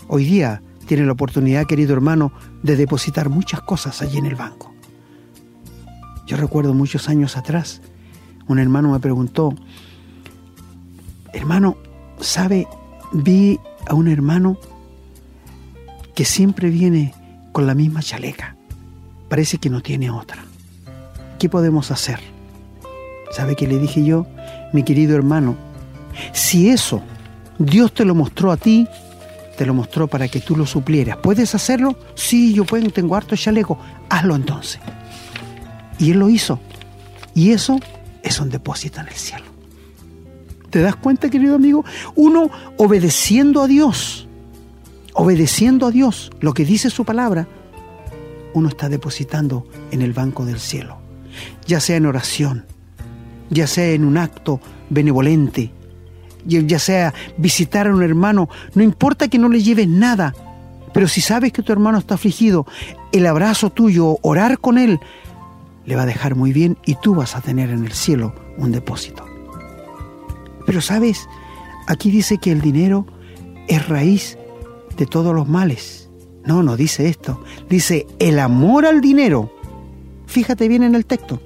Hoy 0.08 0.24
día 0.24 0.62
tiene 0.86 1.06
la 1.06 1.12
oportunidad, 1.12 1.66
querido 1.66 1.94
hermano, 1.94 2.32
de 2.62 2.76
depositar 2.76 3.30
muchas 3.30 3.62
cosas 3.62 4.02
allí 4.02 4.18
en 4.18 4.26
el 4.26 4.34
banco. 4.34 4.72
Yo 6.26 6.36
recuerdo 6.36 6.74
muchos 6.74 7.08
años 7.08 7.36
atrás, 7.36 7.80
un 8.48 8.58
hermano 8.58 8.90
me 8.90 9.00
preguntó, 9.00 9.54
hermano, 11.32 11.76
¿sabe? 12.20 12.66
Vi 13.12 13.58
a 13.86 13.94
un 13.94 14.08
hermano 14.08 14.56
que 16.14 16.24
siempre 16.24 16.70
viene 16.70 17.14
con 17.52 17.66
la 17.66 17.74
misma 17.74 18.02
chaleca. 18.02 18.56
Parece 19.28 19.58
que 19.58 19.70
no 19.70 19.80
tiene 19.80 20.10
otra. 20.10 20.44
¿Qué 21.38 21.48
podemos 21.48 21.90
hacer? 21.90 22.20
¿Sabe 23.30 23.56
qué 23.56 23.66
le 23.66 23.78
dije 23.78 24.04
yo? 24.04 24.26
Mi 24.72 24.82
querido 24.82 25.16
hermano, 25.16 25.56
si 26.32 26.68
eso 26.68 27.02
Dios 27.58 27.92
te 27.94 28.04
lo 28.04 28.14
mostró 28.14 28.52
a 28.52 28.56
ti, 28.56 28.86
te 29.56 29.66
lo 29.66 29.74
mostró 29.74 30.06
para 30.06 30.28
que 30.28 30.40
tú 30.40 30.56
lo 30.56 30.66
suplieras. 30.66 31.18
¿Puedes 31.18 31.54
hacerlo? 31.54 31.96
Sí, 32.14 32.52
yo 32.52 32.64
puedo, 32.64 32.90
tengo 32.90 33.16
harto 33.16 33.36
chaleco. 33.36 33.78
Hazlo 34.08 34.36
entonces. 34.36 34.80
Y 35.98 36.10
él 36.10 36.18
lo 36.18 36.28
hizo. 36.28 36.58
Y 37.34 37.52
eso 37.52 37.78
es 38.22 38.40
un 38.40 38.50
depósito 38.50 39.00
en 39.00 39.08
el 39.08 39.14
cielo. 39.14 39.44
¿Te 40.70 40.80
das 40.80 40.96
cuenta, 40.96 41.28
querido 41.28 41.54
amigo? 41.54 41.84
Uno 42.14 42.50
obedeciendo 42.78 43.62
a 43.62 43.66
Dios, 43.66 44.26
obedeciendo 45.12 45.86
a 45.86 45.90
Dios 45.90 46.30
lo 46.40 46.54
que 46.54 46.64
dice 46.64 46.88
su 46.88 47.04
palabra, 47.04 47.46
uno 48.54 48.68
está 48.68 48.88
depositando 48.88 49.66
en 49.90 50.02
el 50.02 50.12
banco 50.12 50.44
del 50.44 50.60
cielo, 50.60 50.98
ya 51.66 51.80
sea 51.80 51.96
en 51.96 52.06
oración, 52.06 52.64
ya 53.50 53.66
sea 53.66 53.90
en 53.90 54.04
un 54.04 54.16
acto 54.16 54.60
benevolente, 54.88 55.72
ya 56.46 56.78
sea 56.78 57.14
visitar 57.36 57.86
a 57.86 57.94
un 57.94 58.02
hermano, 58.02 58.48
no 58.74 58.82
importa 58.82 59.28
que 59.28 59.38
no 59.38 59.48
le 59.48 59.62
lleves 59.62 59.88
nada, 59.88 60.34
pero 60.92 61.08
si 61.08 61.20
sabes 61.20 61.52
que 61.52 61.62
tu 61.62 61.72
hermano 61.72 61.98
está 61.98 62.14
afligido, 62.14 62.66
el 63.12 63.26
abrazo 63.26 63.70
tuyo, 63.70 64.18
orar 64.22 64.58
con 64.58 64.78
él, 64.78 65.00
le 65.84 65.96
va 65.96 66.02
a 66.02 66.06
dejar 66.06 66.34
muy 66.34 66.52
bien 66.52 66.78
y 66.84 66.96
tú 66.96 67.14
vas 67.14 67.36
a 67.36 67.40
tener 67.40 67.70
en 67.70 67.84
el 67.84 67.92
cielo 67.92 68.34
un 68.56 68.72
depósito. 68.72 69.24
Pero 70.66 70.80
sabes, 70.80 71.28
aquí 71.86 72.10
dice 72.10 72.38
que 72.38 72.52
el 72.52 72.60
dinero 72.60 73.06
es 73.68 73.88
raíz 73.88 74.38
de 74.96 75.06
todos 75.06 75.34
los 75.34 75.48
males. 75.48 76.08
No, 76.44 76.62
no 76.62 76.76
dice 76.76 77.08
esto. 77.08 77.42
Dice 77.68 78.06
el 78.18 78.38
amor 78.38 78.86
al 78.86 79.00
dinero. 79.00 79.52
Fíjate 80.26 80.68
bien 80.68 80.82
en 80.82 80.94
el 80.94 81.06
texto, 81.06 81.40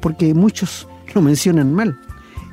porque 0.00 0.34
muchos 0.34 0.88
lo 1.14 1.20
mencionan 1.20 1.72
mal. 1.72 1.98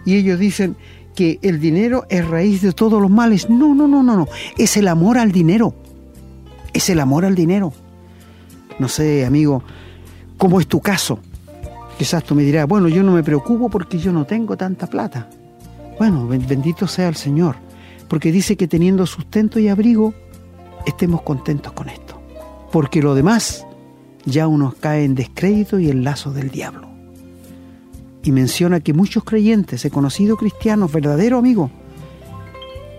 Y 0.06 0.16
ellos 0.16 0.40
dicen 0.40 0.76
que 1.16 1.40
el 1.42 1.60
dinero 1.60 2.06
es 2.10 2.28
raíz 2.28 2.62
de 2.62 2.72
todos 2.72 3.02
los 3.02 3.10
males. 3.10 3.50
No, 3.50 3.74
no, 3.74 3.88
no, 3.88 4.04
no, 4.04 4.16
no. 4.16 4.28
Es 4.58 4.78
el 4.78 4.88
amor 4.88 5.18
al 5.18 5.32
dinero. 5.32 5.74
Es 6.74 6.90
el 6.90 7.00
amor 7.00 7.26
al 7.26 7.36
dinero. 7.36 7.74
No 8.80 8.88
sé, 8.88 9.26
amigo, 9.26 9.64
cómo 10.38 10.60
es 10.60 10.68
tu 10.68 10.80
caso. 10.80 11.20
Quizás 11.98 12.24
tú 12.24 12.36
me 12.36 12.44
dirás, 12.44 12.68
bueno, 12.68 12.88
yo 12.88 13.04
no 13.04 13.12
me 13.12 13.24
preocupo 13.24 13.70
porque 13.70 13.98
yo 13.98 14.12
no 14.12 14.26
tengo 14.26 14.56
tanta 14.56 14.88
plata. 14.88 15.30
Bueno, 15.98 16.28
bendito 16.28 16.88
sea 16.88 17.10
el 17.10 17.16
Señor, 17.16 17.56
porque 18.08 18.32
dice 18.32 18.56
que 18.56 18.68
teniendo 18.68 19.06
sustento 19.08 19.60
y 19.60 19.68
abrigo, 19.68 20.14
estemos 20.86 21.24
contentos 21.24 21.74
con 21.74 21.90
esto. 21.90 22.22
Porque 22.72 23.02
lo 23.02 23.16
demás 23.16 23.66
ya 24.26 24.48
uno 24.48 24.76
cae 24.80 25.06
en 25.06 25.16
descrédito 25.16 25.80
y 25.80 25.90
en 25.90 26.04
lazo 26.04 26.32
del 26.32 26.52
diablo. 26.52 26.88
Y 28.24 28.32
menciona 28.32 28.82
que 28.82 28.94
muchos 28.94 29.24
creyentes, 29.24 29.84
he 29.86 29.90
conocido 29.90 30.38
cristianos, 30.38 30.92
verdaderos 30.92 31.40
amigos, 31.40 31.72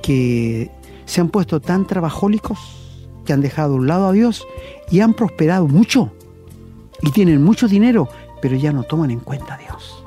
que 0.03 0.71
se 1.05 1.21
han 1.21 1.29
puesto 1.29 1.61
tan 1.61 1.87
trabajólicos, 1.87 2.59
que 3.25 3.33
han 3.33 3.43
dejado 3.43 3.75
a 3.75 3.77
un 3.77 3.87
lado 3.87 4.07
a 4.09 4.13
Dios 4.13 4.45
y 4.91 5.01
han 5.01 5.15
prosperado 5.15 5.69
mucho 5.69 6.13
y 7.03 7.11
tienen 7.11 7.43
mucho 7.43 7.69
dinero, 7.69 8.09
pero 8.41 8.57
ya 8.57 8.73
no 8.73 8.83
toman 8.83 9.11
en 9.11 9.21
cuenta 9.21 9.55
a 9.55 9.59
Dios. 9.59 10.05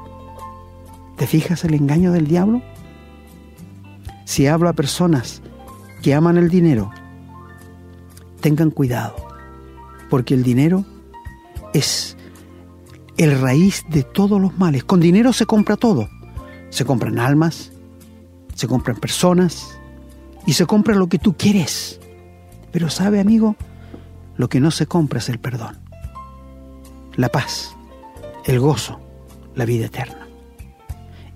¿Te 1.17 1.27
fijas 1.27 1.63
el 1.63 1.73
engaño 1.73 2.11
del 2.11 2.27
diablo? 2.27 2.61
Si 4.25 4.47
hablo 4.47 4.69
a 4.69 4.73
personas 4.73 5.41
que 6.01 6.13
aman 6.13 6.37
el 6.37 6.49
dinero, 6.49 6.91
tengan 8.39 8.71
cuidado, 8.71 9.15
porque 10.09 10.33
el 10.33 10.43
dinero 10.43 10.85
es 11.73 12.17
el 13.17 13.39
raíz 13.39 13.83
de 13.89 14.03
todos 14.03 14.41
los 14.41 14.57
males. 14.57 14.83
Con 14.83 14.99
dinero 14.99 15.31
se 15.33 15.45
compra 15.45 15.77
todo. 15.77 16.09
Se 16.69 16.85
compran 16.85 17.19
almas, 17.19 17.71
se 18.55 18.67
compran 18.67 18.97
personas 18.97 19.77
y 20.45 20.53
se 20.53 20.65
compra 20.65 20.95
lo 20.95 21.07
que 21.07 21.19
tú 21.19 21.35
quieres. 21.37 21.99
Pero 22.71 22.89
sabe, 22.89 23.19
amigo, 23.19 23.55
lo 24.37 24.49
que 24.49 24.59
no 24.59 24.71
se 24.71 24.87
compra 24.87 25.19
es 25.19 25.29
el 25.29 25.39
perdón, 25.39 25.77
la 27.15 27.29
paz, 27.29 27.75
el 28.45 28.59
gozo, 28.59 28.99
la 29.55 29.65
vida 29.65 29.87
eterna. 29.87 30.27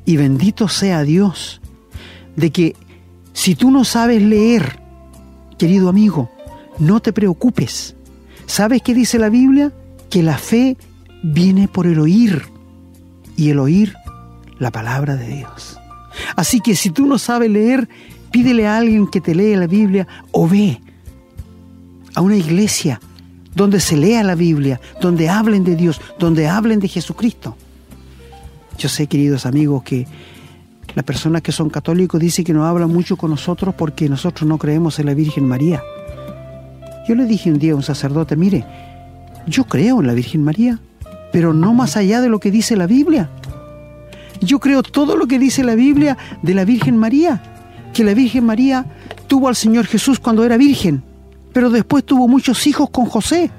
Y 0.06 0.18
bendito 0.18 0.68
sea 0.68 1.04
Dios 1.04 1.62
de 2.36 2.52
que 2.52 2.76
si 3.34 3.56
tú 3.56 3.72
no 3.72 3.84
sabes 3.84 4.22
leer, 4.22 4.80
querido 5.58 5.90
amigo, 5.90 6.30
no 6.80 7.00
te 7.00 7.14
preocupes. 7.14 7.96
¿Sabes 8.46 8.82
qué 8.82 8.94
dice 8.94 9.20
la 9.20 9.30
Biblia? 9.30 9.74
Que 10.10 10.24
la 10.24 10.38
fe 10.38 10.78
viene 11.24 11.68
por 11.68 11.88
el 11.88 12.00
oír 12.00 12.44
y 13.36 13.50
el 13.50 13.60
oír 13.60 13.96
la 14.60 14.72
palabra 14.72 15.16
de 15.16 15.28
Dios. 15.28 15.78
Así 16.36 16.62
que 16.62 16.76
si 16.76 16.92
tú 16.92 17.06
no 17.06 17.18
sabes 17.18 17.50
leer, 17.50 17.90
pídele 18.32 18.68
a 18.68 18.78
alguien 18.78 19.08
que 19.08 19.22
te 19.22 19.36
lea 19.36 19.58
la 19.58 19.68
Biblia 19.68 20.08
o 20.32 20.48
ve 20.48 20.82
a 22.14 22.22
una 22.22 22.38
iglesia 22.38 23.00
donde 23.56 23.80
se 23.80 23.96
lea 23.96 24.22
la 24.22 24.36
Biblia, 24.36 24.80
donde 25.02 25.30
hablen 25.30 25.64
de 25.64 25.76
Dios, 25.76 26.02
donde 26.20 26.48
hablen 26.48 26.80
de 26.80 26.90
Jesucristo. 26.90 27.56
Yo 28.78 28.90
sé, 28.90 29.08
queridos 29.08 29.46
amigos, 29.46 29.84
que 29.84 30.06
las 30.94 31.06
personas 31.06 31.42
que 31.42 31.54
son 31.54 31.70
católicos 31.70 32.20
dicen 32.20 32.44
que 32.44 32.54
no 32.54 32.66
hablan 32.66 32.90
mucho 32.90 33.16
con 33.16 33.32
nosotros 33.32 33.74
porque 33.76 34.10
nosotros 34.10 34.48
no 34.48 34.58
creemos 34.58 35.00
en 35.00 35.06
la 35.06 35.14
Virgen 35.14 35.48
María. 35.48 35.82
Yo 37.08 37.16
le 37.16 37.26
dije 37.26 37.52
un 37.52 37.60
día 37.60 37.74
a 37.74 37.76
un 37.76 37.84
sacerdote, 37.84 38.36
mire, 38.36 38.66
yo 39.48 39.64
creo 39.64 40.02
en 40.02 40.08
la 40.08 40.14
Virgen 40.14 40.44
María, 40.44 40.80
pero 41.32 41.54
no 41.54 41.74
más 41.74 41.96
allá 41.96 42.22
de 42.22 42.30
lo 42.30 42.40
que 42.40 42.52
dice 42.52 42.76
la 42.76 42.88
Biblia. 42.88 43.30
Yo 44.42 44.60
creo 44.60 44.84
todo 44.84 45.16
lo 45.16 45.28
que 45.28 45.40
dice 45.40 45.64
la 45.64 45.76
Biblia 45.76 46.18
de 46.42 46.54
la 46.54 46.66
Virgen 46.66 46.98
María, 46.98 47.42
que 47.94 48.04
la 48.04 48.14
Virgen 48.14 48.46
María 48.46 48.86
tuvo 49.28 49.48
al 49.48 49.56
Señor 49.56 49.86
Jesús 49.86 50.20
cuando 50.20 50.44
era 50.44 50.58
virgen 50.58 51.04
pero 51.56 51.70
después 51.70 52.04
tuvo 52.04 52.28
muchos 52.28 52.68
hijos 52.68 52.90
con 52.90 53.06
José. 53.06 53.50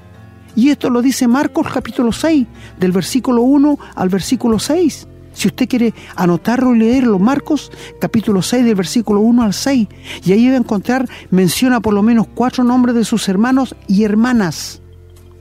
Y 0.55 0.69
esto 0.69 0.91
lo 0.91 1.01
dice 1.01 1.27
Marcos 1.27 1.65
capítulo 1.73 2.11
6, 2.11 2.45
del 2.79 2.91
versículo 2.91 3.41
1 3.41 3.79
al 3.95 4.09
versículo 4.09 4.59
6. 4.59 5.07
Si 5.33 5.47
usted 5.47 5.67
quiere 5.67 5.95
anotarlo 6.15 6.75
y 6.75 6.77
leerlo, 6.77 7.17
Marcos 7.17 7.71
capítulo 7.99 8.43
6 8.43 8.65
del 8.65 8.75
versículo 8.75 9.21
1 9.21 9.41
al 9.41 9.55
6. 9.55 9.87
Y 10.23 10.31
ahí 10.31 10.47
va 10.47 10.53
a 10.53 10.57
encontrar, 10.57 11.09
menciona 11.31 11.79
por 11.79 11.95
lo 11.95 12.03
menos 12.03 12.27
cuatro 12.27 12.63
nombres 12.63 12.93
de 12.93 13.03
sus 13.03 13.27
hermanos 13.29 13.75
y 13.87 14.03
hermanas, 14.03 14.79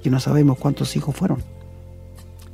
que 0.03 0.09
no 0.09 0.19
sabemos 0.19 0.57
cuántos 0.57 0.97
hijos 0.97 1.15
fueron. 1.15 1.45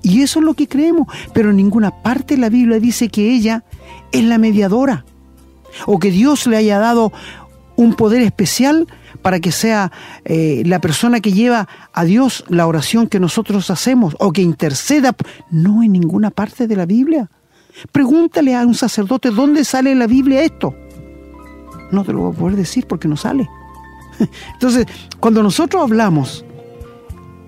Y 0.03 0.23
eso 0.23 0.41
es 0.41 0.45
lo 0.45 0.55
que 0.55 0.67
creemos, 0.67 1.07
pero 1.33 1.51
en 1.51 1.57
ninguna 1.59 2.03
parte 2.03 2.35
de 2.35 2.41
la 2.41 2.49
Biblia 2.49 2.81
dice 2.81 3.09
que 3.09 3.33
ella 3.33 3.63
es 4.11 4.25
la 4.25 4.39
mediadora 4.39 5.05
o 5.87 6.01
que 6.01 6.11
Dios 6.11 6.49
le 6.49 6.57
haya 6.57 6.81
dado 6.81 7.13
un 7.77 7.95
poder 7.95 8.23
especial 8.23 8.89
para 9.21 9.41
que 9.41 9.53
sea 9.53 9.93
eh, 10.25 10.63
la 10.65 10.81
persona 10.81 11.21
que 11.21 11.33
lleva 11.33 11.69
a 11.93 12.05
Dios 12.05 12.45
la 12.49 12.67
oración 12.67 13.09
que 13.09 13.21
nosotros 13.21 13.71
hacemos 13.71 14.17
o 14.19 14.33
que 14.33 14.43
interceda. 14.43 15.15
No 15.51 15.83
en 15.83 15.93
ninguna 15.93 16.31
parte 16.31 16.67
de 16.67 16.77
la 16.77 16.87
Biblia. 16.87 17.31
Pregúntale 17.91 18.55
a 18.55 18.67
un 18.67 18.75
sacerdote 18.75 19.31
dónde 19.31 19.65
sale 19.65 19.93
en 19.93 19.99
la 19.99 20.07
Biblia 20.07 20.43
esto. 20.43 20.75
No 21.91 22.05
te 22.05 22.13
lo 22.13 22.21
voy 22.21 22.33
a 22.33 22.39
poder 22.39 22.57
decir 22.57 22.87
porque 22.87 23.09
no 23.09 23.17
sale. 23.17 23.49
Entonces, 24.55 24.87
cuando 25.21 25.43
nosotros 25.43 25.83
hablamos 25.83 26.45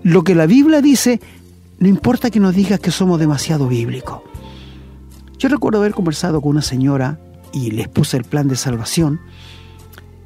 lo 0.02 0.22
que 0.22 0.34
la 0.34 0.46
Biblia 0.46 0.82
dice, 0.82 1.20
no 1.78 1.88
importa 1.88 2.30
que 2.30 2.40
nos 2.40 2.54
digas 2.54 2.80
que 2.80 2.90
somos 2.90 3.18
demasiado 3.18 3.68
bíblicos. 3.68 4.20
Yo 5.38 5.48
recuerdo 5.48 5.78
haber 5.78 5.92
conversado 5.92 6.40
con 6.40 6.50
una 6.52 6.62
señora 6.62 7.18
y 7.52 7.70
les 7.70 7.88
puse 7.88 8.16
el 8.16 8.24
plan 8.24 8.48
de 8.48 8.56
salvación 8.56 9.20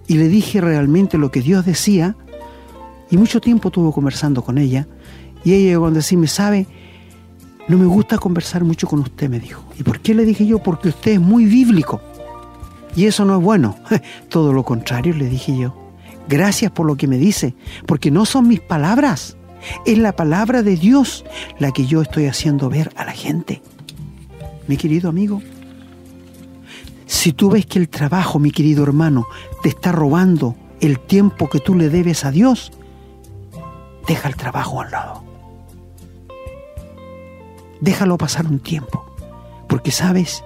y 0.08 0.14
le 0.14 0.28
dije 0.28 0.60
realmente 0.60 1.18
lo 1.18 1.30
que 1.30 1.42
Dios 1.42 1.64
decía 1.64 2.16
y 3.10 3.16
mucho 3.16 3.40
tiempo 3.40 3.68
estuve 3.68 3.92
conversando 3.92 4.42
con 4.42 4.58
ella 4.58 4.88
y 5.44 5.52
ella 5.52 5.70
llegó 5.70 5.86
a 5.86 5.90
decirme, 5.90 6.26
sabe, 6.26 6.66
no 7.68 7.78
me 7.78 7.86
gusta 7.86 8.18
conversar 8.18 8.64
mucho 8.64 8.86
con 8.86 9.00
usted, 9.00 9.28
me 9.28 9.38
dijo. 9.38 9.62
¿Y 9.78 9.82
por 9.82 10.00
qué 10.00 10.14
le 10.14 10.24
dije 10.24 10.46
yo? 10.46 10.58
Porque 10.58 10.88
usted 10.88 11.12
es 11.12 11.20
muy 11.20 11.44
bíblico. 11.44 12.00
Y 12.96 13.06
eso 13.06 13.24
no 13.24 13.36
es 13.36 13.42
bueno. 13.42 13.76
Todo 14.28 14.52
lo 14.52 14.64
contrario, 14.64 15.14
le 15.14 15.28
dije 15.28 15.56
yo. 15.56 15.74
Gracias 16.28 16.72
por 16.72 16.86
lo 16.86 16.96
que 16.96 17.06
me 17.06 17.18
dice, 17.18 17.54
porque 17.86 18.10
no 18.10 18.26
son 18.26 18.48
mis 18.48 18.60
palabras. 18.60 19.36
Es 19.86 19.98
la 19.98 20.16
palabra 20.16 20.62
de 20.62 20.76
Dios 20.76 21.24
la 21.58 21.72
que 21.72 21.86
yo 21.86 22.02
estoy 22.02 22.26
haciendo 22.26 22.68
ver 22.68 22.90
a 22.96 23.04
la 23.04 23.12
gente. 23.12 23.62
Mi 24.66 24.76
querido 24.76 25.08
amigo, 25.08 25.42
si 27.08 27.32
tú 27.32 27.48
ves 27.48 27.64
que 27.64 27.78
el 27.78 27.88
trabajo, 27.88 28.38
mi 28.38 28.50
querido 28.50 28.82
hermano, 28.82 29.26
te 29.62 29.70
está 29.70 29.92
robando 29.92 30.54
el 30.80 31.00
tiempo 31.00 31.48
que 31.48 31.58
tú 31.58 31.74
le 31.74 31.88
debes 31.88 32.26
a 32.26 32.30
Dios, 32.30 32.70
deja 34.06 34.28
el 34.28 34.36
trabajo 34.36 34.82
al 34.82 34.90
lado. 34.90 35.24
Déjalo 37.80 38.18
pasar 38.18 38.46
un 38.46 38.60
tiempo, 38.60 39.06
porque 39.68 39.90
sabes, 39.90 40.44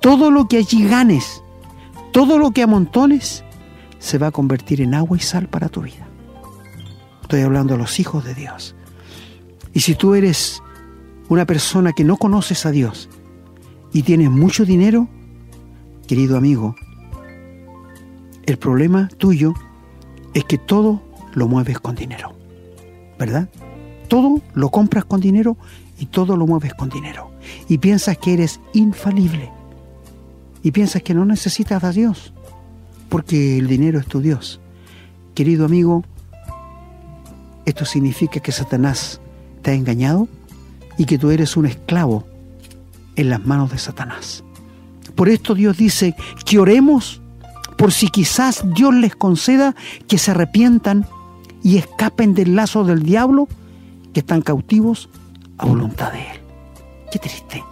todo 0.00 0.30
lo 0.30 0.46
que 0.46 0.58
allí 0.58 0.86
ganes, 0.86 1.42
todo 2.12 2.36
lo 2.36 2.50
que 2.50 2.62
amontones, 2.62 3.42
se 3.98 4.18
va 4.18 4.26
a 4.26 4.32
convertir 4.32 4.82
en 4.82 4.94
agua 4.94 5.16
y 5.16 5.20
sal 5.20 5.48
para 5.48 5.70
tu 5.70 5.80
vida. 5.80 6.06
Estoy 7.22 7.40
hablando 7.40 7.74
a 7.74 7.78
los 7.78 7.98
hijos 7.98 8.24
de 8.26 8.34
Dios. 8.34 8.76
Y 9.72 9.80
si 9.80 9.94
tú 9.94 10.14
eres 10.14 10.62
una 11.30 11.46
persona 11.46 11.94
que 11.94 12.04
no 12.04 12.18
conoces 12.18 12.66
a 12.66 12.72
Dios 12.72 13.08
y 13.90 14.02
tienes 14.02 14.30
mucho 14.30 14.66
dinero, 14.66 15.08
querido 16.08 16.38
amigo, 16.38 16.74
el 18.46 18.58
problema 18.58 19.08
tuyo 19.18 19.54
es 20.34 20.42
que 20.44 20.56
todo 20.56 21.02
lo 21.34 21.46
mueves 21.46 21.78
con 21.78 21.94
dinero, 21.94 22.34
¿verdad? 23.18 23.48
Todo 24.08 24.40
lo 24.54 24.70
compras 24.70 25.04
con 25.04 25.20
dinero 25.20 25.58
y 25.98 26.06
todo 26.06 26.36
lo 26.36 26.46
mueves 26.46 26.72
con 26.74 26.88
dinero. 26.88 27.30
Y 27.68 27.78
piensas 27.78 28.16
que 28.16 28.32
eres 28.32 28.58
infalible. 28.72 29.50
Y 30.62 30.72
piensas 30.72 31.02
que 31.02 31.14
no 31.14 31.26
necesitas 31.26 31.84
a 31.84 31.92
Dios, 31.92 32.32
porque 33.10 33.58
el 33.58 33.68
dinero 33.68 34.00
es 34.00 34.06
tu 34.06 34.20
Dios. 34.20 34.60
Querido 35.34 35.66
amigo, 35.66 36.04
esto 37.66 37.84
significa 37.84 38.40
que 38.40 38.50
Satanás 38.50 39.20
te 39.60 39.72
ha 39.72 39.74
engañado 39.74 40.26
y 40.96 41.04
que 41.04 41.18
tú 41.18 41.30
eres 41.30 41.56
un 41.56 41.66
esclavo 41.66 42.24
en 43.14 43.28
las 43.28 43.44
manos 43.44 43.70
de 43.70 43.78
Satanás. 43.78 44.42
Por 45.18 45.28
esto 45.28 45.56
Dios 45.56 45.76
dice 45.76 46.14
que 46.46 46.60
oremos 46.60 47.20
por 47.76 47.90
si 47.90 48.06
quizás 48.06 48.62
Dios 48.72 48.94
les 48.94 49.16
conceda 49.16 49.74
que 50.06 50.16
se 50.16 50.30
arrepientan 50.30 51.06
y 51.60 51.76
escapen 51.76 52.34
del 52.34 52.54
lazo 52.54 52.84
del 52.84 53.02
diablo 53.02 53.48
que 54.14 54.20
están 54.20 54.42
cautivos 54.42 55.08
a 55.58 55.66
voluntad 55.66 56.12
de 56.12 56.20
Él. 56.20 56.40
Qué 57.10 57.18
triste, 57.18 57.64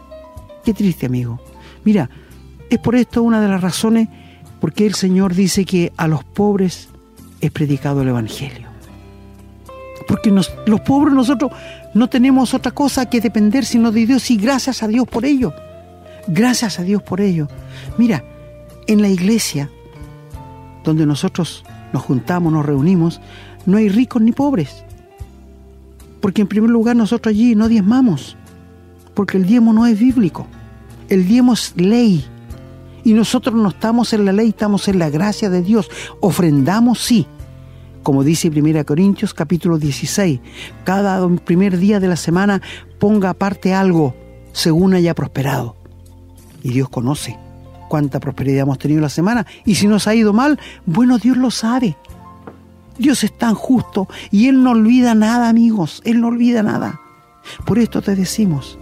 qué 0.64 0.74
triste 0.74 1.06
amigo. 1.06 1.40
Mira, 1.84 2.10
es 2.68 2.80
por 2.80 2.96
esto 2.96 3.22
una 3.22 3.40
de 3.40 3.46
las 3.46 3.60
razones 3.60 4.08
por 4.60 4.72
qué 4.72 4.84
el 4.84 4.96
Señor 4.96 5.32
dice 5.32 5.64
que 5.64 5.92
a 5.96 6.08
los 6.08 6.24
pobres 6.24 6.88
es 7.40 7.52
predicado 7.52 8.02
el 8.02 8.08
Evangelio. 8.08 8.66
Porque 10.08 10.32
los 10.32 10.80
pobres 10.80 11.14
nosotros 11.14 11.52
no 11.94 12.08
tenemos 12.08 12.54
otra 12.54 12.72
cosa 12.72 13.08
que 13.08 13.20
depender 13.20 13.64
sino 13.64 13.92
de 13.92 14.04
Dios 14.04 14.32
y 14.32 14.36
gracias 14.36 14.82
a 14.82 14.88
Dios 14.88 15.06
por 15.06 15.24
ello. 15.24 15.54
Gracias 16.26 16.78
a 16.78 16.82
Dios 16.82 17.02
por 17.02 17.20
ello. 17.20 17.48
Mira, 17.98 18.24
en 18.86 19.02
la 19.02 19.08
iglesia 19.08 19.70
donde 20.84 21.06
nosotros 21.06 21.64
nos 21.92 22.02
juntamos, 22.02 22.52
nos 22.52 22.64
reunimos, 22.64 23.20
no 23.66 23.76
hay 23.76 23.88
ricos 23.88 24.22
ni 24.22 24.32
pobres. 24.32 24.84
Porque 26.20 26.42
en 26.42 26.48
primer 26.48 26.70
lugar 26.70 26.96
nosotros 26.96 27.32
allí 27.32 27.54
no 27.54 27.68
diezmamos, 27.68 28.36
porque 29.14 29.36
el 29.36 29.46
diezmo 29.46 29.72
no 29.72 29.86
es 29.86 29.98
bíblico. 29.98 30.46
El 31.08 31.26
diezmo 31.26 31.52
es 31.52 31.74
ley. 31.76 32.24
Y 33.04 33.12
nosotros 33.12 33.54
no 33.54 33.68
estamos 33.68 34.12
en 34.12 34.24
la 34.24 34.32
ley, 34.32 34.48
estamos 34.48 34.88
en 34.88 34.98
la 34.98 35.10
gracia 35.10 35.50
de 35.50 35.62
Dios. 35.62 35.88
Ofrendamos, 36.20 37.00
sí, 37.00 37.26
como 38.02 38.24
dice 38.24 38.48
1 38.48 38.84
Corintios 38.84 39.34
capítulo 39.34 39.78
16, 39.78 40.40
cada 40.84 41.28
primer 41.28 41.78
día 41.78 42.00
de 42.00 42.08
la 42.08 42.16
semana 42.16 42.62
ponga 42.98 43.30
aparte 43.30 43.74
algo 43.74 44.14
según 44.52 44.94
haya 44.94 45.14
prosperado. 45.14 45.75
Y 46.66 46.70
Dios 46.70 46.88
conoce 46.88 47.38
cuánta 47.88 48.18
prosperidad 48.18 48.62
hemos 48.62 48.80
tenido 48.80 49.00
la 49.00 49.08
semana. 49.08 49.46
Y 49.64 49.76
si 49.76 49.86
nos 49.86 50.08
ha 50.08 50.16
ido 50.16 50.32
mal, 50.32 50.58
bueno, 50.84 51.16
Dios 51.18 51.36
lo 51.36 51.52
sabe. 51.52 51.96
Dios 52.98 53.22
es 53.22 53.38
tan 53.38 53.54
justo 53.54 54.08
y 54.32 54.48
Él 54.48 54.64
no 54.64 54.72
olvida 54.72 55.14
nada, 55.14 55.48
amigos. 55.48 56.02
Él 56.04 56.20
no 56.20 56.26
olvida 56.26 56.64
nada. 56.64 57.00
Por 57.64 57.78
esto 57.78 58.02
te 58.02 58.16
decimos, 58.16 58.80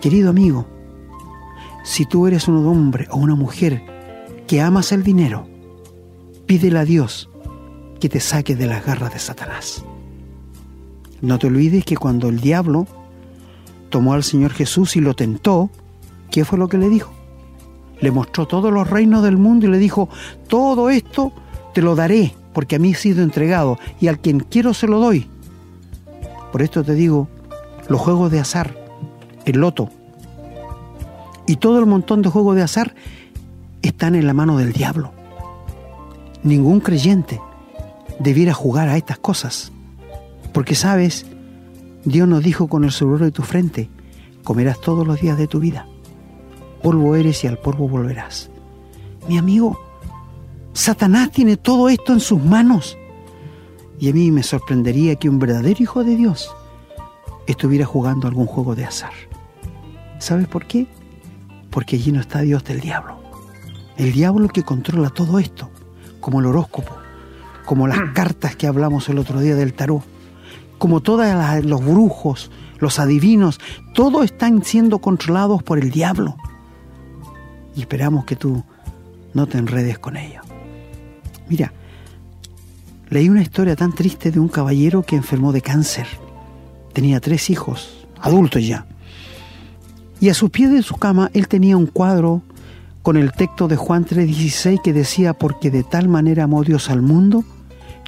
querido 0.00 0.30
amigo, 0.30 0.66
si 1.84 2.04
tú 2.04 2.26
eres 2.26 2.48
un 2.48 2.66
hombre 2.66 3.06
o 3.12 3.16
una 3.18 3.36
mujer 3.36 3.84
que 4.48 4.60
amas 4.60 4.90
el 4.90 5.04
dinero, 5.04 5.46
pídele 6.46 6.80
a 6.80 6.84
Dios 6.84 7.30
que 8.00 8.08
te 8.08 8.18
saque 8.18 8.56
de 8.56 8.66
las 8.66 8.84
garras 8.84 9.12
de 9.12 9.20
Satanás. 9.20 9.84
No 11.20 11.38
te 11.38 11.46
olvides 11.46 11.84
que 11.84 11.96
cuando 11.96 12.28
el 12.28 12.40
diablo 12.40 12.88
tomó 13.88 14.14
al 14.14 14.24
Señor 14.24 14.50
Jesús 14.50 14.96
y 14.96 15.00
lo 15.00 15.14
tentó, 15.14 15.70
¿qué 16.34 16.44
fue 16.44 16.58
lo 16.58 16.66
que 16.66 16.78
le 16.78 16.88
dijo? 16.88 17.12
Le 18.00 18.10
mostró 18.10 18.48
todos 18.48 18.72
los 18.72 18.90
reinos 18.90 19.22
del 19.22 19.36
mundo 19.36 19.66
y 19.66 19.70
le 19.70 19.78
dijo, 19.78 20.08
todo 20.48 20.90
esto 20.90 21.32
te 21.72 21.80
lo 21.80 21.94
daré 21.94 22.34
porque 22.52 22.74
a 22.74 22.80
mí 22.80 22.90
he 22.90 22.94
sido 22.96 23.22
entregado 23.22 23.78
y 24.00 24.08
al 24.08 24.18
quien 24.18 24.40
quiero 24.40 24.74
se 24.74 24.88
lo 24.88 24.98
doy. 24.98 25.28
Por 26.50 26.60
esto 26.60 26.82
te 26.82 26.94
digo, 26.94 27.28
los 27.88 28.00
juegos 28.00 28.32
de 28.32 28.40
azar, 28.40 28.74
el 29.44 29.60
loto 29.60 29.90
y 31.46 31.54
todo 31.54 31.78
el 31.78 31.86
montón 31.86 32.20
de 32.20 32.30
juegos 32.30 32.56
de 32.56 32.62
azar 32.62 32.96
están 33.82 34.16
en 34.16 34.26
la 34.26 34.34
mano 34.34 34.58
del 34.58 34.72
diablo. 34.72 35.12
Ningún 36.42 36.80
creyente 36.80 37.40
debiera 38.18 38.54
jugar 38.54 38.88
a 38.88 38.96
estas 38.96 39.18
cosas. 39.18 39.70
Porque 40.52 40.74
sabes, 40.74 41.26
Dios 42.04 42.26
nos 42.26 42.42
dijo 42.42 42.66
con 42.66 42.82
el 42.82 42.90
sudor 42.90 43.20
de 43.20 43.30
tu 43.30 43.42
frente, 43.42 43.88
comerás 44.42 44.80
todos 44.80 45.06
los 45.06 45.20
días 45.20 45.38
de 45.38 45.46
tu 45.46 45.60
vida. 45.60 45.86
Polvo 46.84 47.16
eres 47.16 47.42
y 47.44 47.46
al 47.46 47.56
polvo 47.56 47.88
volverás. 47.88 48.50
Mi 49.26 49.38
amigo, 49.38 49.80
Satanás 50.74 51.30
tiene 51.30 51.56
todo 51.56 51.88
esto 51.88 52.12
en 52.12 52.20
sus 52.20 52.44
manos. 52.44 52.98
Y 53.98 54.10
a 54.10 54.12
mí 54.12 54.30
me 54.30 54.42
sorprendería 54.42 55.16
que 55.16 55.30
un 55.30 55.38
verdadero 55.38 55.82
hijo 55.82 56.04
de 56.04 56.14
Dios 56.14 56.54
estuviera 57.46 57.86
jugando 57.86 58.28
algún 58.28 58.44
juego 58.44 58.74
de 58.74 58.84
azar. 58.84 59.14
¿Sabes 60.18 60.46
por 60.46 60.66
qué? 60.66 60.86
Porque 61.70 61.96
allí 61.96 62.12
no 62.12 62.20
está 62.20 62.40
Dios 62.42 62.62
del 62.64 62.80
diablo. 62.80 63.16
El 63.96 64.12
diablo 64.12 64.48
que 64.48 64.62
controla 64.62 65.08
todo 65.08 65.38
esto, 65.38 65.70
como 66.20 66.40
el 66.40 66.46
horóscopo, 66.46 66.98
como 67.64 67.86
las 67.86 68.10
cartas 68.14 68.56
que 68.56 68.66
hablamos 68.66 69.08
el 69.08 69.16
otro 69.16 69.40
día 69.40 69.56
del 69.56 69.72
tarot, 69.72 70.02
como 70.76 71.00
todos 71.00 71.26
los 71.64 71.82
brujos, 71.82 72.50
los 72.78 72.98
adivinos, 72.98 73.58
todos 73.94 74.26
están 74.26 74.62
siendo 74.64 74.98
controlados 74.98 75.62
por 75.62 75.78
el 75.78 75.90
diablo. 75.90 76.36
Y 77.76 77.80
esperamos 77.80 78.24
que 78.24 78.36
tú 78.36 78.62
no 79.32 79.46
te 79.46 79.58
enredes 79.58 79.98
con 79.98 80.16
ello. 80.16 80.40
Mira, 81.48 81.72
leí 83.10 83.28
una 83.28 83.42
historia 83.42 83.76
tan 83.76 83.92
triste 83.92 84.30
de 84.30 84.40
un 84.40 84.48
caballero 84.48 85.02
que 85.02 85.16
enfermó 85.16 85.52
de 85.52 85.60
cáncer. 85.60 86.06
Tenía 86.92 87.20
tres 87.20 87.50
hijos, 87.50 88.06
adultos 88.20 88.66
ya. 88.66 88.86
Y 90.20 90.28
a 90.28 90.34
su 90.34 90.50
pie 90.50 90.68
de 90.68 90.82
su 90.82 90.96
cama 90.96 91.30
él 91.34 91.48
tenía 91.48 91.76
un 91.76 91.86
cuadro 91.86 92.42
con 93.02 93.18
el 93.18 93.32
texto 93.32 93.68
de 93.68 93.76
Juan 93.76 94.06
3:16 94.06 94.80
que 94.82 94.94
decía, 94.94 95.34
porque 95.34 95.70
de 95.70 95.82
tal 95.82 96.08
manera 96.08 96.44
amó 96.44 96.64
Dios 96.64 96.88
al 96.88 97.02
mundo, 97.02 97.44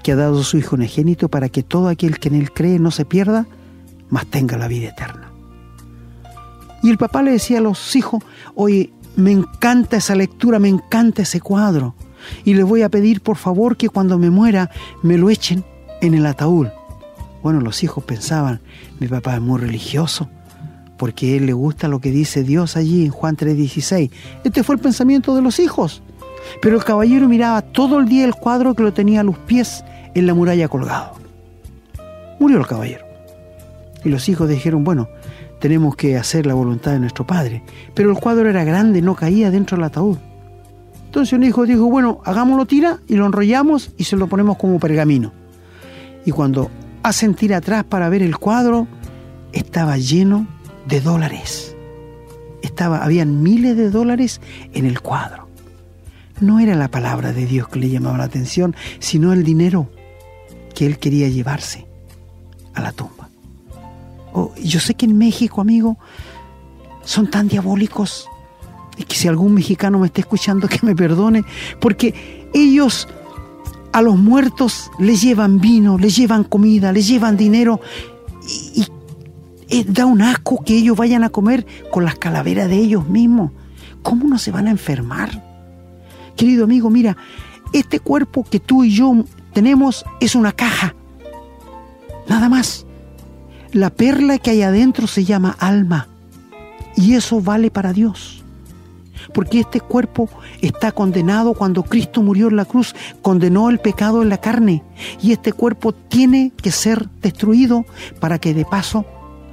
que 0.03 0.13
ha 0.13 0.17
dado 0.17 0.43
su 0.43 0.57
Hijo 0.57 0.77
unigénito 0.77 1.29
para 1.29 1.49
que 1.51 1.63
todo 1.63 1.89
aquel 1.89 2.19
que 2.19 2.29
en 2.29 2.37
él 2.37 2.53
cree 2.53 2.79
no 2.79 2.91
se 2.91 3.05
pierda, 3.05 3.47
mas 4.09 4.27
tenga 4.27 4.57
la 4.57 4.69
vida 4.69 4.89
eterna. 4.89 5.31
Y 6.83 6.91
el 6.91 6.99
papá 6.99 7.23
le 7.23 7.33
decía 7.33 7.59
a 7.59 7.61
los 7.61 7.97
hijos, 7.97 8.23
oye, 8.55 8.93
me 9.17 9.33
encanta 9.33 9.97
esa 9.97 10.15
lectura, 10.15 10.59
me 10.59 10.69
encanta 10.69 11.23
ese 11.23 11.41
cuadro, 11.41 11.95
y 12.45 12.55
le 12.55 12.63
voy 12.63 12.83
a 12.83 12.89
pedir 12.89 13.21
por 13.21 13.37
favor 13.37 13.77
que 13.77 13.89
cuando 13.89 14.19
me 14.19 14.31
muera 14.31 14.71
me 15.03 15.19
lo 15.19 15.31
echen 15.31 15.65
en 16.01 16.15
el 16.15 16.27
ataúd. 16.27 16.69
Bueno, 17.43 17.61
los 17.61 17.83
hijos 17.83 18.05
pensaban, 18.05 18.61
mi 19.01 19.09
papá 19.09 19.35
es 19.35 19.41
muy 19.41 19.61
religioso, 19.61 20.29
porque 20.99 21.33
a 21.33 21.37
él 21.37 21.47
le 21.47 21.53
gusta 21.53 21.89
lo 21.89 22.01
que 22.01 22.11
dice 22.11 22.43
Dios 22.43 22.77
allí 22.77 23.05
en 23.05 23.11
Juan 23.11 23.37
3:16. 23.37 24.11
Este 24.45 24.63
fue 24.63 24.77
el 24.77 24.81
pensamiento 24.81 25.35
de 25.35 25.43
los 25.43 25.59
hijos. 25.59 26.03
Pero 26.63 26.77
el 26.77 26.85
caballero 26.85 27.29
miraba 27.29 27.61
todo 27.61 27.99
el 27.99 28.09
día 28.09 28.25
el 28.25 28.35
cuadro 28.35 28.75
que 28.75 28.83
lo 28.83 28.93
tenía 28.93 29.21
a 29.21 29.25
los 29.25 29.37
pies 29.37 29.85
en 30.15 30.27
la 30.27 30.35
muralla 30.35 30.69
colgado. 30.69 31.13
Murió 32.39 32.59
el 32.59 32.67
caballero. 32.67 33.05
Y 34.05 34.09
los 34.09 34.29
hijos 34.29 34.49
dijeron, 34.49 34.85
bueno, 34.85 35.09
tenemos 35.61 35.97
que 35.97 36.17
hacer 36.17 36.47
la 36.47 36.55
voluntad 36.55 36.93
de 36.93 37.01
nuestro 37.01 37.27
padre. 37.27 37.63
Pero 37.95 38.11
el 38.11 38.19
cuadro 38.19 38.49
era 38.49 38.65
grande, 38.65 39.03
no 39.03 39.15
caía 39.15 39.51
dentro 39.51 39.77
del 39.77 39.85
ataúd. 39.85 40.19
Entonces 41.07 41.33
un 41.33 41.45
hijo 41.45 41.65
dijo, 41.65 41.87
bueno, 41.87 42.21
hagámoslo 42.25 42.67
tira 42.67 42.99
y 43.07 43.15
lo 43.15 43.27
enrollamos 43.27 43.93
y 43.97 44.05
se 44.05 44.17
lo 44.17 44.27
ponemos 44.27 44.59
como 44.59 44.79
pergamino. 44.79 45.33
Y 46.25 46.31
cuando 46.31 46.71
hacen 47.03 47.35
tira 47.35 47.59
atrás 47.59 47.85
para 47.85 48.09
ver 48.09 48.23
el 48.23 48.37
cuadro, 48.37 48.87
estaba 49.53 49.97
lleno 49.97 50.47
de 50.87 51.01
dólares. 51.01 51.75
Estaba, 52.63 53.05
habían 53.05 53.43
miles 53.43 53.77
de 53.77 53.91
dólares 53.91 54.41
en 54.75 54.85
el 54.87 55.01
cuadro. 55.01 55.49
No 56.41 56.59
era 56.61 56.75
la 56.75 56.89
palabra 56.89 57.33
de 57.33 57.47
Dios 57.47 57.69
que 57.69 57.79
le 57.79 57.89
llamaba 57.89 58.19
la 58.19 58.25
atención, 58.25 58.77
sino 58.99 59.33
el 59.33 59.43
dinero 59.43 59.89
que 60.75 60.85
él 60.85 60.99
quería 60.99 61.29
llevarse 61.29 61.87
a 62.75 62.83
la 62.83 62.93
tumba. 62.93 63.16
Oh, 64.39 64.53
yo 64.63 64.81
sé 64.81 64.93
que 64.93 65.07
en 65.07 65.17
México, 65.17 65.63
amigo, 65.63 65.97
son 67.05 67.31
tan 67.31 67.49
diabólicos. 67.49 68.29
Y 68.99 69.05
que 69.05 69.17
si 69.17 69.29
algún 69.29 69.55
mexicano 69.55 69.99
me 69.99 70.09
está 70.09 70.21
escuchando, 70.21 70.69
que 70.69 70.81
me 70.83 70.95
perdone, 70.95 71.43
porque 71.81 72.51
ellos 72.53 73.09
a 73.95 74.03
los 74.03 74.19
muertos 74.19 74.91
les 74.99 75.23
llevan 75.23 75.59
vino, 75.59 75.97
les 75.97 76.15
llevan 76.17 76.45
comida, 76.45 76.93
les 76.93 77.09
llevan 77.09 77.39
dinero 77.39 77.81
y, 78.75 78.87
eh, 79.71 79.85
da 79.89 80.05
un 80.05 80.21
asco 80.21 80.63
que 80.63 80.77
ellos 80.77 80.99
vayan 80.99 81.25
a 81.25 81.31
comer 81.31 81.67
con 81.91 82.05
las 82.05 82.17
calaveras 82.17 82.69
de 82.69 82.77
ellos 82.77 83.09
mismos. 83.09 83.53
¿Cómo 84.03 84.29
no 84.29 84.39
se 84.39 84.51
van 84.51 84.67
a 84.67 84.71
enfermar? 84.71 85.43
Querido 86.37 86.65
amigo, 86.65 86.91
mira, 86.91 87.17
este 87.73 88.01
cuerpo 88.01 88.45
que 88.45 88.61
tú 88.61 88.85
y 88.85 88.91
yo 88.91 89.25
tenemos 89.55 90.05
es 90.21 90.35
una 90.35 90.53
caja. 90.53 90.95
Nada 92.29 92.51
más. 92.51 92.86
La 93.77 93.91
perla 93.91 94.39
que 94.39 94.53
hay 94.53 94.63
adentro 94.63 95.07
se 95.07 95.27
llama 95.27 95.55
alma. 95.59 96.09
Y 96.97 97.13
eso 97.13 97.43
vale 97.43 97.71
para 97.71 97.93
Dios. 97.93 98.43
Porque 99.35 99.61
este 99.61 99.81
cuerpo 99.81 100.31
está 100.63 100.93
condenado 100.93 101.53
cuando 101.53 101.83
Cristo 101.83 102.23
murió 102.23 102.49
en 102.49 102.57
la 102.57 102.65
cruz, 102.65 102.95
condenó 103.21 103.69
el 103.69 103.79
pecado 103.79 104.23
en 104.23 104.31
la 104.31 104.39
carne. 104.39 104.83
Y 105.21 105.33
este 105.33 105.53
cuerpo 105.53 105.93
tiene 105.93 106.53
que 106.57 106.71
ser 106.71 107.07
destruido 107.21 107.85
para 108.19 108.39
que 108.39 108.55
de 108.55 108.65
paso 108.65 109.05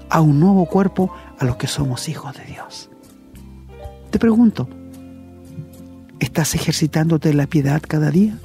a 0.09 0.21
un 0.21 0.39
nuevo 0.39 0.67
cuerpo 0.67 1.13
a 1.37 1.43
los 1.43 1.57
que 1.57 1.67
somos 1.67 2.07
hijos 2.07 2.33
de 2.37 2.45
Dios. 2.45 2.89
Te 4.09 4.19
pregunto, 4.19 4.69
¿estás 6.21 6.55
ejercitándote 6.55 7.33
la 7.33 7.47
piedad 7.47 7.81
cada 7.85 8.09
día? 8.09 8.37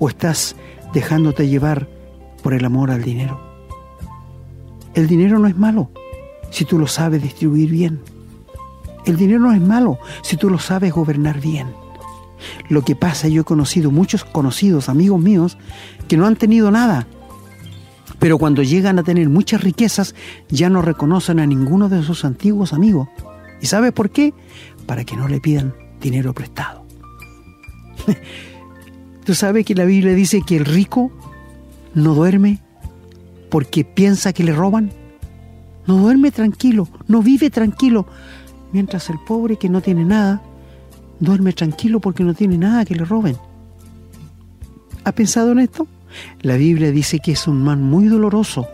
¿O 0.00 0.08
estás 0.08 0.56
dejándote 0.92 1.46
llevar 1.46 1.86
por 2.42 2.52
el 2.52 2.64
amor 2.64 2.90
al 2.90 3.04
dinero? 3.04 3.49
El 5.00 5.08
dinero 5.08 5.38
no 5.38 5.48
es 5.48 5.56
malo 5.56 5.90
si 6.50 6.66
tú 6.66 6.78
lo 6.78 6.86
sabes 6.86 7.22
distribuir 7.22 7.70
bien. 7.70 8.00
El 9.06 9.16
dinero 9.16 9.40
no 9.40 9.52
es 9.52 9.60
malo 9.60 9.98
si 10.20 10.36
tú 10.36 10.50
lo 10.50 10.58
sabes 10.58 10.92
gobernar 10.92 11.40
bien. 11.40 11.68
Lo 12.68 12.82
que 12.82 12.94
pasa, 12.94 13.26
yo 13.26 13.40
he 13.40 13.44
conocido 13.44 13.90
muchos 13.90 14.24
conocidos, 14.24 14.90
amigos 14.90 15.18
míos, 15.18 15.56
que 16.06 16.18
no 16.18 16.26
han 16.26 16.36
tenido 16.36 16.70
nada, 16.70 17.06
pero 18.18 18.36
cuando 18.36 18.62
llegan 18.62 18.98
a 18.98 19.02
tener 19.02 19.30
muchas 19.30 19.62
riquezas 19.62 20.14
ya 20.50 20.68
no 20.68 20.82
reconocen 20.82 21.40
a 21.40 21.46
ninguno 21.46 21.88
de 21.88 22.02
sus 22.02 22.26
antiguos 22.26 22.74
amigos. 22.74 23.08
¿Y 23.62 23.66
sabes 23.66 23.92
por 23.92 24.10
qué? 24.10 24.34
Para 24.84 25.04
que 25.04 25.16
no 25.16 25.28
le 25.28 25.40
pidan 25.40 25.74
dinero 25.98 26.34
prestado. 26.34 26.84
¿Tú 29.24 29.34
sabes 29.34 29.64
que 29.64 29.74
la 29.74 29.86
Biblia 29.86 30.12
dice 30.12 30.42
que 30.46 30.58
el 30.58 30.66
rico 30.66 31.10
no 31.94 32.14
duerme 32.14 32.60
porque 33.50 33.84
piensa 33.84 34.32
que 34.32 34.44
le 34.44 34.52
roban? 34.52 34.90
No 35.86 35.96
duerme 35.96 36.30
tranquilo, 36.30 36.88
no 37.08 37.22
vive 37.22 37.50
tranquilo, 37.50 38.06
mientras 38.72 39.10
el 39.10 39.18
pobre 39.26 39.56
que 39.56 39.68
no 39.68 39.80
tiene 39.80 40.04
nada 40.04 40.42
duerme 41.20 41.52
tranquilo 41.52 42.00
porque 42.00 42.24
no 42.24 42.34
tiene 42.34 42.58
nada 42.58 42.84
que 42.84 42.94
le 42.94 43.04
roben. 43.04 43.36
¿Ha 45.04 45.12
pensado 45.12 45.52
en 45.52 45.60
esto? 45.60 45.86
La 46.40 46.56
Biblia 46.56 46.90
dice 46.90 47.20
que 47.20 47.32
es 47.32 47.46
un 47.46 47.62
mal 47.62 47.78
muy 47.78 48.06
doloroso, 48.06 48.66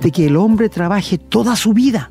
de 0.00 0.10
que 0.10 0.26
el 0.26 0.36
hombre 0.36 0.68
trabaje 0.68 1.18
toda 1.18 1.54
su 1.56 1.74
vida 1.74 2.10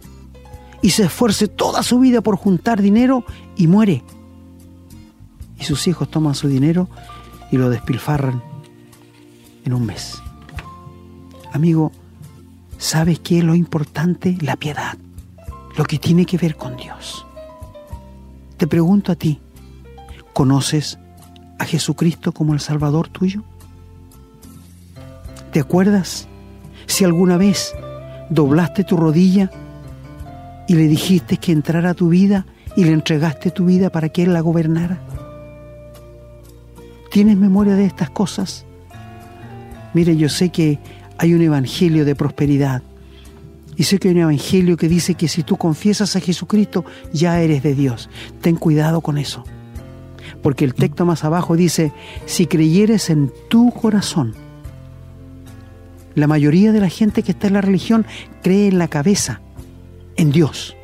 y 0.82 0.92
se 0.92 1.06
esfuerce 1.06 1.48
toda 1.48 1.82
su 1.82 2.00
vida 2.00 2.22
por 2.22 2.36
juntar 2.36 2.82
dinero 2.82 3.26
y 3.56 3.68
muere. 3.68 4.04
Y 5.60 5.64
sus 5.64 5.88
hijos 5.88 6.12
toman 6.12 6.36
su 6.36 6.48
dinero 6.48 6.88
y 7.52 7.58
lo 7.58 7.70
despilfarran 7.70 8.44
en 9.66 9.74
un 9.74 9.86
mes. 9.86 10.22
Amigo, 11.52 11.92
¿sabes 12.78 13.20
qué 13.20 13.40
es 13.40 13.44
lo 13.44 13.56
importante? 13.56 14.38
La 14.42 14.56
piedad, 14.56 14.98
lo 15.78 15.84
que 15.86 15.98
tiene 15.98 16.26
que 16.26 16.38
ver 16.38 16.56
con 16.56 16.78
Dios. 16.78 17.26
Te 18.58 18.68
pregunto 18.68 19.12
a 19.12 19.16
ti, 19.16 19.40
¿conoces 20.34 21.00
a 21.60 21.66
Jesucristo 21.66 22.32
como 22.32 22.54
el 22.54 22.60
Salvador 22.60 23.08
tuyo? 23.08 23.44
¿Te 25.52 25.60
acuerdas 25.60 26.28
si 26.86 27.04
alguna 27.04 27.38
vez 27.38 27.76
doblaste 28.30 28.84
tu 28.84 28.98
rodilla 28.98 29.52
y 30.68 30.76
le 30.76 30.88
dijiste 30.88 31.38
que 31.38 31.52
entrara 31.52 31.92
a 31.92 31.94
tu 31.94 32.10
vida 32.10 32.46
y 32.76 32.84
le 32.84 32.92
entregaste 32.92 33.52
tu 33.52 33.66
vida 33.66 33.90
para 33.90 34.10
que 34.10 34.24
Él 34.24 34.34
la 34.34 34.42
gobernara? 34.42 35.00
¿Tienes 37.12 37.38
memoria 37.38 37.76
de 37.76 37.86
estas 37.86 38.10
cosas? 38.10 38.66
Mire, 39.94 40.18
yo 40.18 40.30
sé 40.30 40.50
que 40.50 40.80
hay 41.18 41.34
un 41.34 41.42
evangelio 41.42 42.06
de 42.06 42.16
prosperidad. 42.16 42.82
Y 43.76 43.84
sé 43.84 44.00
que 44.00 44.08
hay 44.08 44.16
un 44.16 44.22
evangelio 44.22 44.78
que 44.78 44.90
dice 44.90 45.16
que 45.16 45.28
si 45.28 45.44
tú 45.44 45.58
confiesas 45.58 46.16
a 46.16 46.20
Jesucristo, 46.20 46.84
ya 47.14 47.40
eres 47.42 47.62
de 47.64 47.76
Dios. 47.76 48.10
Ten 48.42 48.56
cuidado 48.56 49.02
con 49.02 49.18
eso. 49.18 49.44
Porque 50.42 50.66
el 50.66 50.74
texto 50.74 51.06
más 51.06 51.24
abajo 51.24 51.56
dice, 51.56 51.92
si 52.26 52.48
creyeres 52.48 53.10
en 53.10 53.32
tu 53.50 53.72
corazón, 53.72 54.36
la 56.16 56.28
mayoría 56.28 56.72
de 56.72 56.80
la 56.80 56.90
gente 56.90 57.22
que 57.22 57.32
está 57.32 57.48
en 57.48 57.54
la 57.54 57.62
religión 57.62 58.06
cree 58.42 58.68
en 58.68 58.80
la 58.80 58.88
cabeza, 58.88 59.42
en 60.16 60.32
Dios, 60.32 60.76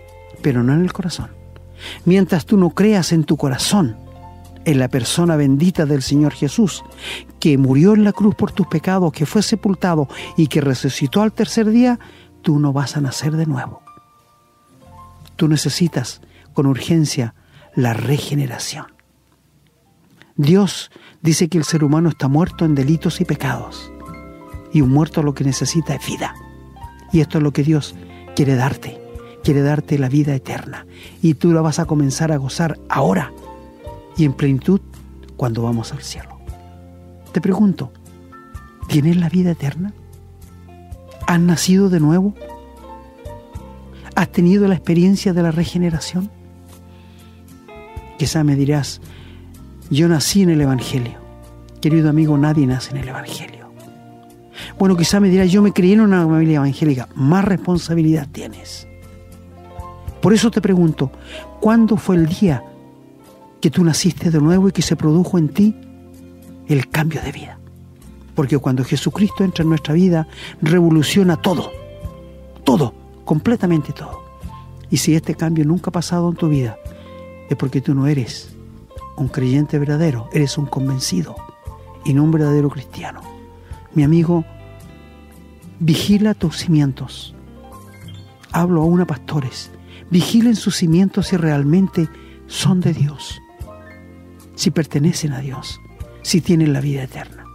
pero 0.43 0.61
no 0.61 0.73
en 0.73 0.81
el 0.81 0.93
corazón. 0.93 1.29
Mientras 2.05 2.45
tú 2.45 2.57
no 2.57 2.69
creas 2.69 3.11
en 3.11 3.23
tu 3.23 3.37
corazón, 3.37 3.97
en 4.65 4.79
la 4.79 4.87
persona 4.87 5.35
bendita 5.35 5.85
del 5.85 6.01
Señor 6.01 6.33
Jesús, 6.33 6.83
que 7.39 7.57
murió 7.57 7.93
en 7.93 8.03
la 8.03 8.13
cruz 8.13 8.35
por 8.35 8.51
tus 8.51 8.67
pecados, 8.67 9.11
que 9.11 9.25
fue 9.25 9.41
sepultado 9.41 10.07
y 10.37 10.47
que 10.47 10.61
resucitó 10.61 11.21
al 11.21 11.33
tercer 11.33 11.69
día, 11.69 11.99
tú 12.41 12.59
no 12.59 12.73
vas 12.73 12.97
a 12.97 13.01
nacer 13.01 13.33
de 13.33 13.45
nuevo. 13.45 13.81
Tú 15.35 15.47
necesitas 15.47 16.21
con 16.53 16.65
urgencia 16.65 17.33
la 17.75 17.93
regeneración. 17.93 18.87
Dios 20.35 20.91
dice 21.21 21.47
que 21.47 21.57
el 21.57 21.63
ser 21.63 21.83
humano 21.83 22.09
está 22.09 22.27
muerto 22.27 22.65
en 22.65 22.75
delitos 22.75 23.21
y 23.21 23.25
pecados 23.25 23.91
y 24.73 24.81
un 24.81 24.89
muerto 24.89 25.21
lo 25.21 25.33
que 25.33 25.43
necesita 25.43 25.95
es 25.95 26.05
vida. 26.05 26.33
Y 27.11 27.21
esto 27.21 27.37
es 27.37 27.43
lo 27.43 27.53
que 27.53 27.63
Dios 27.63 27.95
quiere 28.35 28.55
darte. 28.55 28.99
Quiere 29.43 29.61
darte 29.61 29.99
la 29.99 30.09
vida 30.09 30.33
eterna. 30.33 30.87
Y 31.21 31.35
tú 31.35 31.51
la 31.51 31.61
vas 31.61 31.77
a 31.77 31.85
comenzar 31.85 32.31
a 32.31 32.37
gozar 32.37 32.79
ahora 32.89 33.31
y 34.17 34.25
en 34.25 34.33
plenitud 34.33 34.81
cuando 35.37 35.63
vamos 35.63 35.91
al 35.91 36.01
cielo. 36.01 36.39
Te 37.31 37.41
pregunto, 37.41 37.91
¿tienes 38.87 39.17
la 39.17 39.29
vida 39.29 39.51
eterna? 39.51 39.93
¿Has 41.27 41.39
nacido 41.39 41.89
de 41.89 41.99
nuevo? 41.99 42.33
¿Has 44.15 44.31
tenido 44.31 44.67
la 44.67 44.75
experiencia 44.75 45.33
de 45.33 45.41
la 45.41 45.51
regeneración? 45.51 46.29
Quizá 48.19 48.43
me 48.43 48.55
dirás, 48.55 49.01
yo 49.89 50.07
nací 50.07 50.43
en 50.43 50.51
el 50.51 50.61
Evangelio. 50.61 51.17
Querido 51.81 52.09
amigo, 52.09 52.37
nadie 52.37 52.67
nace 52.67 52.91
en 52.91 52.97
el 52.97 53.07
Evangelio. 53.09 53.63
Bueno, 54.77 54.95
quizá 54.95 55.19
me 55.19 55.29
dirá, 55.29 55.45
yo 55.45 55.61
me 55.61 55.73
crié 55.73 55.93
en 55.93 56.01
una 56.01 56.25
familia 56.25 56.57
evangélica. 56.57 57.09
Más 57.15 57.43
responsabilidad 57.45 58.27
tienes. 58.31 58.87
Por 60.21 60.33
eso 60.33 60.51
te 60.51 60.61
pregunto, 60.61 61.11
¿cuándo 61.59 61.97
fue 61.97 62.15
el 62.15 62.27
día 62.27 62.63
que 63.63 63.71
tú 63.71 63.81
naciste 63.81 64.29
de 64.29 64.41
nuevo 64.41 64.67
y 64.67 64.73
que 64.73 64.81
se 64.81 64.97
produjo 64.97 65.37
en 65.37 65.47
ti 65.47 65.73
el 66.67 66.89
cambio 66.89 67.21
de 67.21 67.31
vida? 67.31 67.59
Porque 68.35 68.57
cuando 68.57 68.83
Jesucristo 68.83 69.45
entra 69.45 69.63
en 69.63 69.69
nuestra 69.69 69.93
vida, 69.93 70.27
revoluciona 70.61 71.37
todo. 71.37 71.71
Todo, 72.65 72.93
completamente 73.23 73.93
todo. 73.93 74.21
Y 74.89 74.97
si 74.97 75.15
este 75.15 75.35
cambio 75.35 75.63
nunca 75.63 75.91
ha 75.91 75.93
pasado 75.93 76.29
en 76.29 76.35
tu 76.35 76.49
vida, 76.49 76.77
es 77.49 77.55
porque 77.55 77.79
tú 77.79 77.95
no 77.95 78.05
eres 78.05 78.53
un 79.15 79.29
creyente 79.29 79.79
verdadero, 79.79 80.27
eres 80.33 80.57
un 80.57 80.65
convencido 80.65 81.33
y 82.03 82.13
no 82.13 82.25
un 82.25 82.31
verdadero 82.31 82.69
cristiano. 82.69 83.21
Mi 83.93 84.03
amigo, 84.03 84.43
vigila 85.79 86.33
tus 86.33 86.57
cimientos. 86.57 87.33
hablo 88.51 88.81
aún 88.81 88.99
a 88.99 89.07
pastores, 89.07 89.71
vigilen 90.11 90.57
sus 90.57 90.75
cimientos 90.75 91.27
si 91.27 91.37
realmente 91.37 92.09
son 92.47 92.81
de 92.81 92.93
Dios, 92.93 93.39
si 94.55 94.71
pertenecen 94.71 95.33
a 95.33 95.39
Dios, 95.39 95.79
si 96.21 96.41
tienen 96.41 96.73
la 96.73 96.81
vida 96.81 97.03
eterna. 97.03 97.45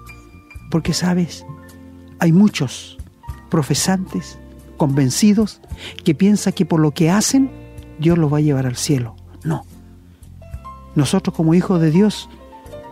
Porque 0.70 0.92
sabes, 0.92 1.46
hay 2.18 2.32
muchos 2.32 2.98
profesantes, 3.48 4.38
convencidos, 4.76 5.60
que 6.04 6.14
piensan 6.14 6.52
que 6.52 6.66
por 6.66 6.80
lo 6.80 6.92
que 6.92 7.10
hacen, 7.10 7.50
Dios 7.98 8.18
los 8.18 8.32
va 8.32 8.38
a 8.38 8.42
llevar 8.42 8.66
al 8.66 8.76
cielo. 8.76 9.16
No. 9.44 9.64
Nosotros 10.94 11.34
como 11.34 11.54
hijos 11.54 11.80
de 11.80 11.90
Dios, 11.90 12.28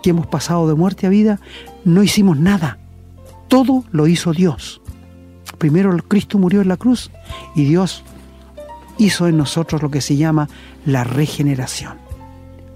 que 0.02 0.10
hemos 0.10 0.26
pasado 0.26 0.68
de 0.68 0.74
muerte 0.74 1.06
a 1.06 1.10
vida, 1.10 1.40
no 1.84 2.02
hicimos 2.02 2.38
nada. 2.38 2.78
Todo 3.48 3.84
lo 3.90 4.06
hizo 4.06 4.32
Dios. 4.32 4.80
Primero 5.58 5.96
Cristo 6.08 6.38
murió 6.38 6.60
en 6.60 6.68
la 6.68 6.76
cruz 6.76 7.10
y 7.54 7.64
Dios 7.64 8.02
hizo 8.98 9.28
en 9.28 9.36
nosotros 9.36 9.82
lo 9.82 9.90
que 9.90 10.00
se 10.00 10.16
llama 10.16 10.48
la 10.84 11.04
regeneración. 11.04 11.98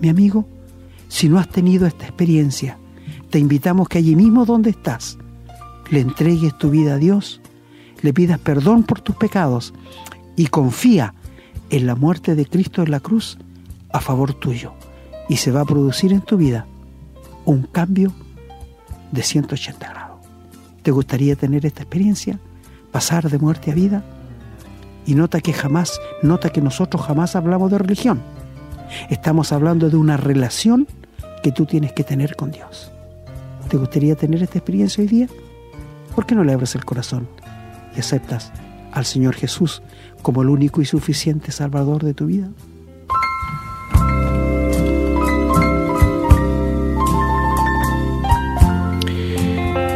Mi 0.00 0.08
amigo, 0.08 0.46
si 1.10 1.28
no 1.28 1.40
has 1.40 1.48
tenido 1.48 1.86
esta 1.86 2.06
experiencia, 2.06 2.78
te 3.30 3.40
invitamos 3.40 3.88
que 3.88 3.98
allí 3.98 4.14
mismo 4.14 4.46
donde 4.46 4.70
estás, 4.70 5.18
le 5.90 6.00
entregues 6.00 6.56
tu 6.56 6.70
vida 6.70 6.94
a 6.94 6.98
Dios, 6.98 7.40
le 8.00 8.14
pidas 8.14 8.38
perdón 8.38 8.84
por 8.84 9.00
tus 9.00 9.16
pecados 9.16 9.74
y 10.36 10.46
confía 10.46 11.14
en 11.68 11.86
la 11.86 11.96
muerte 11.96 12.36
de 12.36 12.46
Cristo 12.46 12.82
en 12.82 12.92
la 12.92 13.00
cruz 13.00 13.38
a 13.92 14.00
favor 14.00 14.34
tuyo. 14.34 14.72
Y 15.28 15.38
se 15.38 15.50
va 15.50 15.62
a 15.62 15.64
producir 15.64 16.12
en 16.12 16.20
tu 16.20 16.36
vida 16.36 16.66
un 17.44 17.64
cambio 17.64 18.12
de 19.10 19.22
180 19.22 19.90
grados. 19.90 20.20
¿Te 20.82 20.92
gustaría 20.92 21.34
tener 21.34 21.66
esta 21.66 21.82
experiencia? 21.82 22.38
¿Pasar 22.92 23.28
de 23.28 23.38
muerte 23.38 23.72
a 23.72 23.74
vida? 23.74 24.04
Y 25.06 25.16
nota 25.16 25.40
que 25.40 25.52
jamás, 25.52 26.00
nota 26.22 26.50
que 26.50 26.60
nosotros 26.60 27.04
jamás 27.04 27.34
hablamos 27.34 27.72
de 27.72 27.78
religión. 27.78 28.22
Estamos 29.08 29.52
hablando 29.52 29.90
de 29.90 29.96
una 29.96 30.16
relación 30.16 30.86
que 31.42 31.52
tú 31.52 31.66
tienes 31.66 31.92
que 31.92 32.04
tener 32.04 32.36
con 32.36 32.50
Dios. 32.50 32.90
¿Te 33.68 33.76
gustaría 33.76 34.16
tener 34.16 34.42
esta 34.42 34.58
experiencia 34.58 35.02
hoy 35.02 35.08
día? 35.08 35.28
¿Por 36.14 36.26
qué 36.26 36.34
no 36.34 36.44
le 36.44 36.52
abres 36.52 36.74
el 36.74 36.84
corazón 36.84 37.28
y 37.96 38.00
aceptas 38.00 38.52
al 38.92 39.04
Señor 39.04 39.34
Jesús 39.34 39.82
como 40.22 40.42
el 40.42 40.48
único 40.48 40.80
y 40.80 40.84
suficiente 40.84 41.52
Salvador 41.52 42.04
de 42.04 42.14
tu 42.14 42.26
vida? 42.26 42.50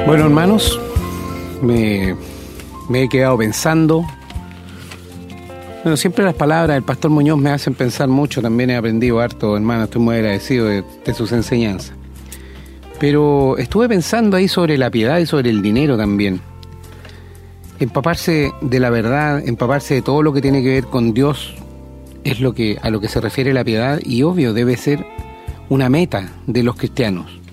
Bueno, 0.06 0.24
hermanos, 0.24 0.78
me, 1.62 2.14
he 2.92 3.08
quedado 3.08 3.38
pensando. 3.38 4.04
Bueno, 5.84 5.96
siempre 5.98 6.24
las 6.24 6.34
palabras 6.34 6.74
del 6.74 6.82
pastor 6.82 7.10
Muñoz 7.10 7.38
me 7.38 7.50
hacen 7.50 7.74
pensar 7.74 8.08
mucho, 8.08 8.40
también 8.40 8.70
he 8.70 8.76
aprendido 8.76 9.20
harto, 9.20 9.54
hermano, 9.54 9.84
estoy 9.84 10.00
muy 10.00 10.16
agradecido 10.16 10.66
de, 10.66 10.82
de 11.04 11.14
sus 11.14 11.30
enseñanzas. 11.30 11.94
Pero 12.98 13.58
estuve 13.58 13.86
pensando 13.86 14.36
ahí 14.36 14.48
sobre 14.48 14.78
la 14.78 14.90
piedad 14.90 15.18
y 15.18 15.26
sobre 15.26 15.50
el 15.50 15.60
dinero 15.60 15.98
también. 15.98 16.40
Empaparse 17.78 18.50
de 18.62 18.80
la 18.80 18.88
verdad, 18.88 19.46
empaparse 19.46 19.94
de 19.94 20.02
todo 20.02 20.22
lo 20.22 20.32
que 20.32 20.40
tiene 20.40 20.62
que 20.62 20.70
ver 20.70 20.84
con 20.84 21.12
Dios 21.12 21.54
es 22.24 22.40
lo 22.40 22.54
que 22.54 22.78
a 22.80 22.88
lo 22.88 23.00
que 23.00 23.08
se 23.08 23.20
refiere 23.20 23.52
la 23.52 23.62
piedad 23.62 24.00
y 24.02 24.22
obvio 24.22 24.54
debe 24.54 24.78
ser 24.78 25.04
una 25.68 25.90
meta 25.90 26.30
de 26.46 26.62
los 26.62 26.76
cristianos 26.76 27.44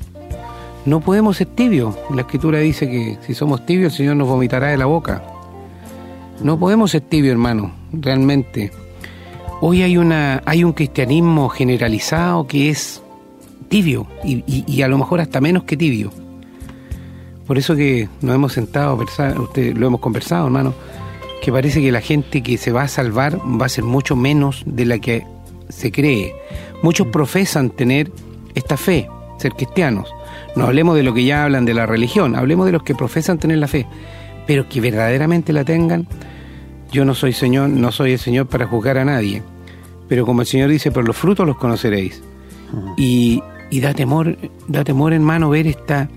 no 0.86 1.00
podemos 1.00 1.38
ser 1.38 1.48
tibios. 1.48 1.96
La 2.14 2.22
escritura 2.22 2.60
dice 2.60 2.90
que 2.90 3.18
si 3.26 3.34
somos 3.34 3.66
tibios 3.66 3.94
el 3.94 3.98
Señor 3.98 4.16
nos 4.16 4.28
vomitará 4.28 4.68
de 4.68 4.78
la 4.78 4.86
boca. 4.86 5.24
No 6.44 6.58
podemos 6.58 6.92
ser 6.92 7.02
tibios, 7.02 7.34
hermano, 7.34 7.72
realmente. 7.94 8.72
Hoy 9.62 9.84
hay, 9.84 9.98
una, 9.98 10.42
hay 10.46 10.64
un 10.64 10.74
cristianismo 10.74 11.50
generalizado 11.50 12.48
que 12.48 12.70
es 12.70 13.04
tibio 13.70 14.08
y, 14.24 14.82
a 14.82 14.88
lo 14.88 14.98
mejor 14.98 15.22
hasta 15.22 15.40
menos 15.40 15.64
que 15.66 15.78
tibio. 15.78 16.12
Por 17.46 17.58
eso 17.58 17.76
que 17.76 18.10
nos 18.22 18.34
hemos 18.34 18.54
sentado 18.54 18.96
usted, 18.96 19.76
lo 19.76 19.86
hemos 19.86 20.00
conversado, 20.00 20.46
hermano, 20.46 20.74
que 21.44 21.52
parece 21.52 21.80
que 21.80 21.92
la 21.92 22.02
gente 22.02 22.42
que 22.42 22.58
se 22.58 22.72
va 22.72 22.84
a 22.84 22.88
salvar 22.88 23.40
va 23.40 23.68
a 23.68 23.70
ser 23.70 23.84
mucho 23.84 24.16
menos 24.16 24.64
de 24.66 24.86
la 24.86 24.98
que 24.98 25.26
se 25.70 25.92
cree. 25.92 26.34
Muchos 26.82 27.08
profesan 27.08 27.70
tener 27.70 28.12
esta 28.56 28.78
fe, 28.78 29.08
ser 29.38 29.54
cristianos, 29.54 30.10
no 30.56 30.66
hablemos 30.66 30.96
de 30.96 31.04
lo 31.04 31.14
que 31.14 31.24
ya 31.24 31.44
hablan 31.44 31.66
de 31.66 31.74
la 31.74 31.86
religión, 31.86 32.36
hablemos 32.36 32.66
de 32.66 32.74
los 32.74 32.84
que 32.84 32.96
profesan 32.96 33.38
tener 33.38 33.58
la 33.58 33.68
fe, 33.68 33.88
pero 34.52 34.68
que 34.68 34.82
verdaderamente 34.82 35.54
la 35.54 35.64
tengan. 35.64 36.06
Yo 36.92 37.06
no 37.06 37.16
soy 37.16 37.32
Señor, 37.32 37.70
no 37.70 37.90
soy 37.94 38.12
el 38.12 38.20
Señor 38.20 38.48
para 38.48 38.68
juzgar 38.68 38.98
a 38.98 39.06
nadie, 39.06 39.42
pero 40.10 40.26
como 40.26 40.42
el 40.42 40.48
Señor 40.48 40.70
dice, 40.70 40.92
por 40.92 41.08
los 41.08 41.16
frutos 41.16 41.48
los 41.48 41.56
conoceréis. 41.56 42.22
Y, 42.98 43.42
y 43.70 43.80
da 43.80 43.94
temor, 43.94 44.38
da 44.68 44.84
temor, 44.84 45.14
hermano, 45.14 45.50
ver 45.52 45.68
esta 45.68 46.10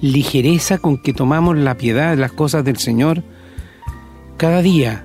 ligereza 0.00 0.78
con 0.78 1.00
que 1.00 1.12
tomamos 1.12 1.56
la 1.58 1.76
piedad, 1.76 2.18
las 2.18 2.32
cosas 2.32 2.64
del 2.64 2.78
Señor. 2.78 3.22
Cada 4.36 4.62
día 4.62 5.04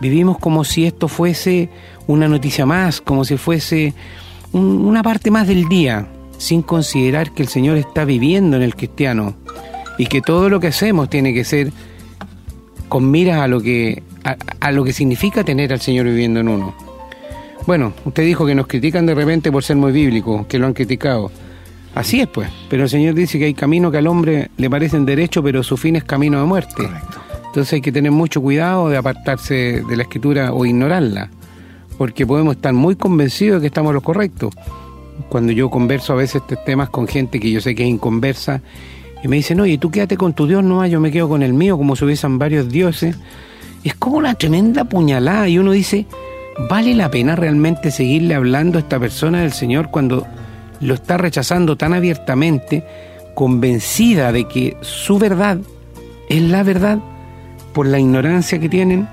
vivimos 0.00 0.36
como 0.38 0.64
si 0.64 0.84
esto 0.84 1.06
fuese 1.06 1.68
una 2.08 2.26
noticia 2.26 2.66
más, 2.66 3.00
como 3.00 3.24
si 3.24 3.36
fuese 3.36 3.94
una 4.52 5.04
parte 5.04 5.30
más 5.30 5.46
del 5.46 5.68
día 5.68 6.08
sin 6.38 6.62
considerar 6.62 7.32
que 7.34 7.44
el 7.44 7.48
Señor 7.48 7.76
está 7.76 8.04
viviendo 8.04 8.56
en 8.56 8.64
el 8.64 8.74
cristiano 8.74 9.36
y 9.96 10.06
que 10.06 10.22
todo 10.22 10.48
lo 10.48 10.58
que 10.58 10.66
hacemos 10.66 11.08
tiene 11.08 11.32
que 11.32 11.44
ser 11.44 11.72
con 12.88 13.10
miras 13.10 13.40
a 13.40 13.48
lo 13.48 13.60
que 13.60 14.02
a, 14.60 14.72
lo 14.72 14.84
que 14.84 14.92
significa 14.92 15.44
tener 15.44 15.72
al 15.72 15.80
Señor 15.80 16.06
viviendo 16.06 16.40
en 16.40 16.48
uno. 16.48 16.74
Bueno, 17.66 17.92
usted 18.04 18.24
dijo 18.24 18.44
que 18.44 18.54
nos 18.54 18.66
critican 18.66 19.06
de 19.06 19.14
repente 19.14 19.52
por 19.52 19.62
ser 19.62 19.76
muy 19.76 19.92
bíblicos, 19.92 20.46
que 20.46 20.58
lo 20.58 20.66
han 20.66 20.74
criticado. 20.74 21.30
Así 21.94 22.20
es, 22.20 22.26
pues. 22.26 22.48
Pero 22.68 22.84
el 22.84 22.88
Señor 22.88 23.14
dice 23.14 23.38
que 23.38 23.46
hay 23.46 23.54
caminos 23.54 23.92
que 23.92 23.98
al 23.98 24.06
hombre 24.06 24.50
le 24.56 24.68
parecen 24.68 25.06
derecho, 25.06 25.42
pero 25.42 25.62
su 25.62 25.76
fin 25.76 25.96
es 25.96 26.04
camino 26.04 26.40
de 26.40 26.46
muerte. 26.46 26.88
Entonces 27.46 27.72
hay 27.74 27.80
que 27.80 27.92
tener 27.92 28.12
mucho 28.12 28.40
cuidado 28.40 28.88
de 28.88 28.96
apartarse 28.96 29.82
de 29.88 29.96
la 29.96 30.02
escritura 30.02 30.52
o 30.52 30.66
ignorarla, 30.66 31.30
porque 31.96 32.26
podemos 32.26 32.56
estar 32.56 32.72
muy 32.72 32.96
convencidos 32.96 33.60
de 33.60 33.64
que 33.64 33.68
estamos 33.68 33.94
los 33.94 34.02
correctos 34.02 34.52
cuando 35.28 35.52
yo 35.52 35.70
converso 35.70 36.12
a 36.12 36.16
veces 36.16 36.42
estos 36.42 36.64
temas 36.64 36.90
con 36.90 37.06
gente 37.08 37.40
que 37.40 37.50
yo 37.50 37.60
sé 37.60 37.74
que 37.74 37.82
es 37.82 37.88
inconversa, 37.88 38.62
y 39.22 39.28
me 39.28 39.36
dicen, 39.36 39.60
oye, 39.60 39.78
tú 39.78 39.90
quédate 39.90 40.16
con 40.16 40.34
tu 40.34 40.46
Dios, 40.46 40.62
no, 40.62 40.86
yo 40.86 41.00
me 41.00 41.10
quedo 41.10 41.28
con 41.28 41.42
el 41.42 41.52
mío, 41.52 41.76
como 41.78 41.96
si 41.96 42.04
hubiesen 42.04 42.38
varios 42.38 42.68
dioses. 42.68 43.16
Es 43.82 43.94
como 43.94 44.18
una 44.18 44.34
tremenda 44.34 44.84
puñalada, 44.84 45.48
y 45.48 45.58
uno 45.58 45.72
dice, 45.72 46.06
¿vale 46.68 46.94
la 46.94 47.10
pena 47.10 47.36
realmente 47.36 47.90
seguirle 47.90 48.34
hablando 48.34 48.78
a 48.78 48.82
esta 48.82 48.98
persona 48.98 49.40
del 49.40 49.52
Señor 49.52 49.90
cuando 49.90 50.26
lo 50.80 50.94
está 50.94 51.16
rechazando 51.16 51.76
tan 51.76 51.94
abiertamente, 51.94 52.84
convencida 53.34 54.32
de 54.32 54.46
que 54.48 54.76
su 54.80 55.18
verdad 55.18 55.58
es 56.28 56.42
la 56.42 56.62
verdad 56.62 56.98
por 57.72 57.86
la 57.86 57.98
ignorancia 57.98 58.58
que 58.58 58.68
tienen? 58.68 59.08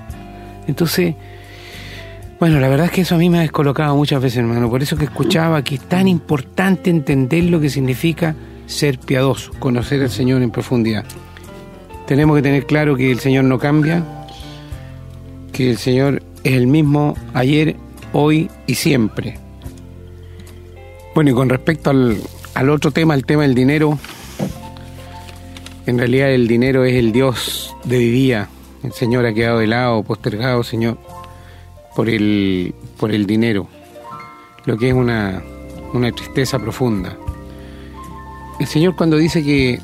Entonces, 0.66 1.14
bueno, 2.40 2.60
la 2.60 2.68
verdad 2.68 2.86
es 2.86 2.92
que 2.92 3.00
eso 3.02 3.14
a 3.14 3.18
mí 3.18 3.30
me 3.30 3.38
ha 3.38 3.42
descolocado 3.42 3.96
muchas 3.96 4.20
veces, 4.20 4.38
hermano. 4.38 4.68
Por 4.68 4.82
eso 4.82 4.96
que 4.96 5.04
escuchaba 5.04 5.62
que 5.62 5.76
es 5.76 5.80
tan 5.80 6.08
importante 6.08 6.90
entender 6.90 7.44
lo 7.44 7.60
que 7.60 7.70
significa 7.70 8.34
ser 8.74 8.98
piadoso, 8.98 9.52
conocer 9.58 10.02
al 10.02 10.10
Señor 10.10 10.42
en 10.42 10.50
profundidad. 10.50 11.04
Tenemos 12.06 12.36
que 12.36 12.42
tener 12.42 12.66
claro 12.66 12.96
que 12.96 13.10
el 13.10 13.20
Señor 13.20 13.44
no 13.44 13.58
cambia, 13.58 14.04
que 15.52 15.70
el 15.70 15.78
Señor 15.78 16.22
es 16.42 16.52
el 16.54 16.66
mismo 16.66 17.14
ayer, 17.32 17.76
hoy 18.12 18.50
y 18.66 18.74
siempre. 18.74 19.38
Bueno, 21.14 21.30
y 21.30 21.34
con 21.34 21.48
respecto 21.48 21.90
al, 21.90 22.18
al 22.54 22.70
otro 22.70 22.90
tema, 22.90 23.14
el 23.14 23.24
tema 23.24 23.42
del 23.42 23.54
dinero, 23.54 23.98
en 25.86 25.98
realidad 25.98 26.32
el 26.32 26.48
dinero 26.48 26.84
es 26.84 26.94
el 26.94 27.12
Dios 27.12 27.74
de 27.84 27.98
día. 27.98 28.48
El 28.82 28.92
Señor 28.92 29.24
ha 29.24 29.32
quedado 29.32 29.60
de 29.60 29.66
lado, 29.66 30.02
postergado, 30.02 30.62
Señor 30.62 30.98
por 31.94 32.08
el, 32.08 32.74
por 32.98 33.12
el 33.12 33.26
dinero, 33.26 33.68
lo 34.64 34.76
que 34.76 34.88
es 34.88 34.94
una, 34.94 35.42
una 35.92 36.10
tristeza 36.12 36.58
profunda. 36.58 37.16
El 38.60 38.66
Señor 38.66 38.94
cuando 38.96 39.16
dice 39.16 39.42
que 39.42 39.80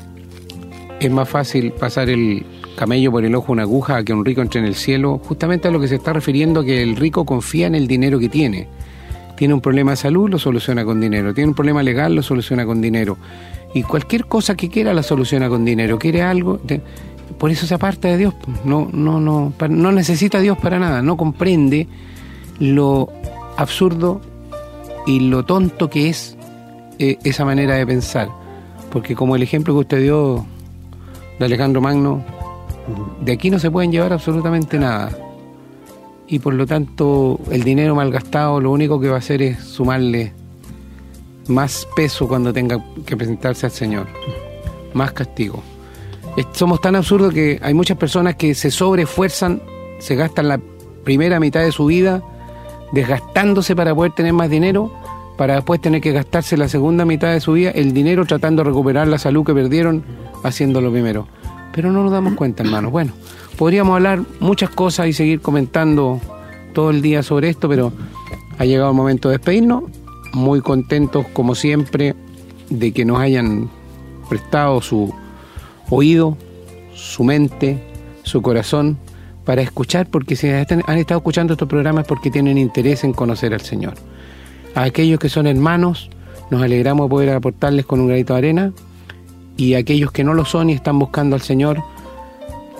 es 0.99 1.11
más 1.11 1.27
fácil 1.27 1.71
pasar 1.73 2.09
el 2.09 2.45
camello 2.75 3.11
por 3.11 3.25
el 3.25 3.35
ojo 3.35 3.51
una 3.51 3.63
aguja 3.63 4.03
que 4.03 4.13
un 4.13 4.23
rico 4.23 4.41
entre 4.41 4.59
en 4.59 4.65
el 4.65 4.75
cielo, 4.75 5.19
justamente 5.23 5.67
a 5.67 5.71
lo 5.71 5.79
que 5.79 5.87
se 5.87 5.95
está 5.95 6.13
refiriendo 6.13 6.63
que 6.63 6.81
el 6.81 6.95
rico 6.95 7.25
confía 7.25 7.67
en 7.67 7.75
el 7.75 7.87
dinero 7.87 8.19
que 8.19 8.29
tiene. 8.29 8.67
Tiene 9.35 9.53
un 9.53 9.61
problema 9.61 9.91
de 9.91 9.97
salud, 9.97 10.29
lo 10.29 10.39
soluciona 10.39 10.85
con 10.85 11.01
dinero. 11.01 11.33
Tiene 11.33 11.49
un 11.49 11.55
problema 11.55 11.81
legal, 11.81 12.15
lo 12.15 12.23
soluciona 12.23 12.65
con 12.65 12.81
dinero. 12.81 13.17
Y 13.73 13.83
cualquier 13.83 14.25
cosa 14.25 14.55
que 14.55 14.69
quiera 14.69 14.93
la 14.93 15.03
soluciona 15.03 15.49
con 15.49 15.65
dinero. 15.65 15.97
Quiere 15.97 16.21
algo, 16.21 16.59
por 17.37 17.49
eso 17.49 17.65
se 17.65 17.73
aparta 17.73 18.07
de 18.07 18.17
Dios. 18.17 18.35
No, 18.63 18.87
no, 18.93 19.19
no, 19.19 19.53
no 19.69 19.91
necesita 19.91 20.39
Dios 20.39 20.57
para 20.59 20.77
nada, 20.77 21.01
no 21.01 21.17
comprende 21.17 21.87
lo 22.59 23.09
absurdo 23.57 24.21
y 25.07 25.21
lo 25.21 25.43
tonto 25.43 25.89
que 25.89 26.09
es 26.09 26.37
eh, 26.99 27.17
esa 27.23 27.43
manera 27.43 27.75
de 27.75 27.87
pensar. 27.87 28.40
Porque 28.91 29.15
como 29.15 29.35
el 29.35 29.43
ejemplo 29.43 29.73
que 29.73 29.79
usted 29.79 30.01
dio 30.01 30.45
de 31.39 31.45
Alejandro 31.45 31.81
Magno, 31.81 32.23
de 33.21 33.31
aquí 33.31 33.49
no 33.49 33.59
se 33.59 33.71
pueden 33.71 33.91
llevar 33.91 34.13
absolutamente 34.13 34.77
nada. 34.77 35.11
y 36.27 36.39
por 36.39 36.53
lo 36.53 36.65
tanto 36.65 37.41
el 37.51 37.61
dinero 37.63 37.93
malgastado 37.93 38.61
lo 38.61 38.71
único 38.71 39.01
que 39.01 39.09
va 39.09 39.15
a 39.15 39.19
hacer 39.19 39.41
es 39.41 39.59
sumarle 39.59 40.31
más 41.47 41.85
peso 41.93 42.25
cuando 42.25 42.53
tenga 42.53 42.81
que 43.05 43.17
presentarse 43.17 43.65
al 43.65 43.73
Señor, 43.73 44.07
más 44.93 45.11
castigo. 45.11 45.61
Somos 46.53 46.79
tan 46.79 46.95
absurdos 46.95 47.33
que 47.33 47.59
hay 47.61 47.73
muchas 47.73 47.97
personas 47.97 48.35
que 48.35 48.55
se 48.55 48.71
sobreesfuerzan, 48.71 49.61
se 49.99 50.15
gastan 50.15 50.47
la 50.47 50.61
primera 51.03 51.37
mitad 51.41 51.59
de 51.61 51.73
su 51.73 51.87
vida 51.87 52.23
desgastándose 52.93 53.75
para 53.75 53.93
poder 53.93 54.13
tener 54.13 54.31
más 54.31 54.49
dinero, 54.49 54.89
para 55.37 55.55
después 55.55 55.81
tener 55.81 56.01
que 56.01 56.11
gastarse 56.11 56.57
la 56.57 56.67
segunda 56.67 57.05
mitad 57.05 57.31
de 57.31 57.39
su 57.39 57.53
vida 57.53 57.71
el 57.71 57.93
dinero 57.93 58.25
tratando 58.25 58.63
de 58.63 58.69
recuperar 58.69 59.07
la 59.07 59.17
salud 59.17 59.45
que 59.45 59.53
perdieron 59.53 60.03
haciendo 60.43 60.81
lo 60.81 60.91
primero. 60.91 61.27
Pero 61.73 61.91
no 61.91 62.03
nos 62.03 62.11
damos 62.11 62.33
cuenta, 62.35 62.63
hermanos. 62.63 62.91
Bueno, 62.91 63.13
podríamos 63.57 63.95
hablar 63.95 64.21
muchas 64.39 64.69
cosas 64.69 65.07
y 65.07 65.13
seguir 65.13 65.41
comentando 65.41 66.19
todo 66.73 66.89
el 66.89 67.01
día 67.01 67.23
sobre 67.23 67.49
esto, 67.49 67.69
pero 67.69 67.91
ha 68.57 68.65
llegado 68.65 68.91
el 68.91 68.95
momento 68.95 69.29
de 69.29 69.37
despedirnos. 69.37 69.83
Muy 70.33 70.61
contentos, 70.61 71.25
como 71.33 71.55
siempre, 71.55 72.15
de 72.69 72.91
que 72.91 73.03
nos 73.03 73.19
hayan 73.19 73.69
prestado 74.29 74.81
su 74.81 75.13
oído, 75.89 76.37
su 76.93 77.23
mente, 77.23 77.83
su 78.23 78.41
corazón 78.41 78.97
para 79.45 79.61
escuchar, 79.61 80.07
porque 80.07 80.35
si 80.35 80.47
han 80.49 80.97
estado 80.97 81.17
escuchando 81.17 81.53
estos 81.53 81.67
programas 81.67 82.05
porque 82.05 82.31
tienen 82.31 82.57
interés 82.57 83.03
en 83.03 83.13
conocer 83.13 83.53
al 83.53 83.61
Señor. 83.61 83.95
A 84.75 84.83
aquellos 84.83 85.19
que 85.19 85.29
son 85.29 85.47
hermanos, 85.47 86.09
nos 86.49 86.61
alegramos 86.61 87.05
de 87.05 87.09
poder 87.09 87.29
aportarles 87.29 87.85
con 87.85 87.99
un 87.99 88.07
granito 88.07 88.33
de 88.33 88.39
arena, 88.39 88.73
y 89.57 89.75
a 89.75 89.79
aquellos 89.79 90.11
que 90.11 90.23
no 90.23 90.33
lo 90.33 90.45
son 90.45 90.69
y 90.69 90.73
están 90.73 90.97
buscando 90.97 91.35
al 91.35 91.41
Señor, 91.41 91.83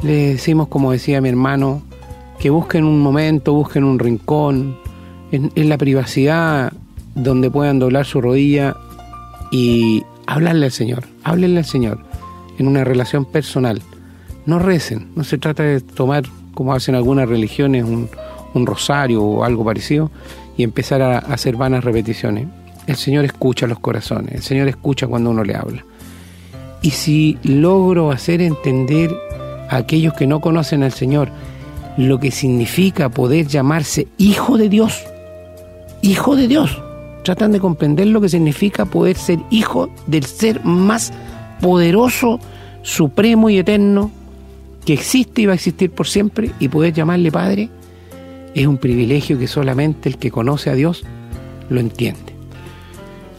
les 0.01 0.33
decimos, 0.33 0.67
como 0.67 0.91
decía 0.91 1.21
mi 1.21 1.29
hermano, 1.29 1.81
que 2.39 2.49
busquen 2.49 2.85
un 2.85 2.99
momento, 2.99 3.53
busquen 3.53 3.83
un 3.83 3.99
rincón, 3.99 4.77
en, 5.31 5.69
la 5.69 5.77
privacidad 5.77 6.73
donde 7.15 7.49
puedan 7.49 7.79
doblar 7.79 8.05
su 8.05 8.21
rodilla 8.21 8.75
y 9.51 10.03
hablarle 10.27 10.65
al 10.65 10.71
Señor, 10.71 11.03
háblenle 11.23 11.59
al 11.59 11.65
Señor 11.65 11.99
en 12.57 12.67
una 12.67 12.83
relación 12.83 13.25
personal. 13.25 13.81
No 14.45 14.59
recen, 14.59 15.09
no 15.15 15.23
se 15.23 15.37
trata 15.37 15.63
de 15.63 15.81
tomar, 15.81 16.23
como 16.53 16.73
hacen 16.73 16.95
algunas 16.95 17.29
religiones, 17.29 17.85
un, 17.85 18.09
rosario 18.65 19.23
o 19.23 19.43
algo 19.45 19.63
parecido 19.63 20.11
y 20.61 20.63
empezar 20.63 21.01
a, 21.01 21.17
hacer 21.17 21.55
vanas 21.55 21.83
repeticiones. 21.83 22.47
El 22.85 22.95
Señor 22.95 23.25
escucha 23.25 23.65
los 23.65 23.79
corazones, 23.79 24.35
el 24.35 24.41
Señor 24.43 24.67
escucha 24.67 25.07
cuando 25.07 25.31
uno 25.31 25.43
le 25.43 25.55
habla. 25.55 25.83
Y 26.83 26.91
si 26.91 27.39
logro 27.43 28.11
hacer 28.11 28.41
entender 28.41 29.11
a 29.69 29.77
aquellos 29.77 30.13
que 30.13 30.27
no 30.27 30.39
conocen 30.39 30.83
al 30.83 30.91
Señor 30.91 31.29
lo 31.97 32.19
que 32.19 32.29
significa 32.29 33.09
poder 33.09 33.47
llamarse 33.47 34.07
hijo 34.17 34.57
de 34.57 34.69
Dios, 34.69 35.03
hijo 36.03 36.35
de 36.35 36.47
Dios, 36.47 36.79
tratan 37.23 37.51
de 37.51 37.59
comprender 37.59 38.07
lo 38.07 38.21
que 38.21 38.29
significa 38.29 38.85
poder 38.85 39.17
ser 39.17 39.39
hijo 39.49 39.89
del 40.05 40.25
ser 40.25 40.63
más 40.63 41.11
poderoso, 41.59 42.39
supremo 42.83 43.49
y 43.49 43.57
eterno 43.57 44.11
que 44.85 44.93
existe 44.93 45.41
y 45.41 45.45
va 45.47 45.53
a 45.53 45.55
existir 45.55 45.89
por 45.89 46.07
siempre 46.07 46.51
y 46.59 46.67
poder 46.67 46.93
llamarle 46.93 47.31
Padre 47.31 47.69
es 48.55 48.67
un 48.67 48.77
privilegio 48.77 49.37
que 49.37 49.47
solamente 49.47 50.09
el 50.09 50.17
que 50.17 50.31
conoce 50.31 50.69
a 50.69 50.73
Dios 50.73 51.03
lo 51.69 51.79
entiende. 51.79 52.33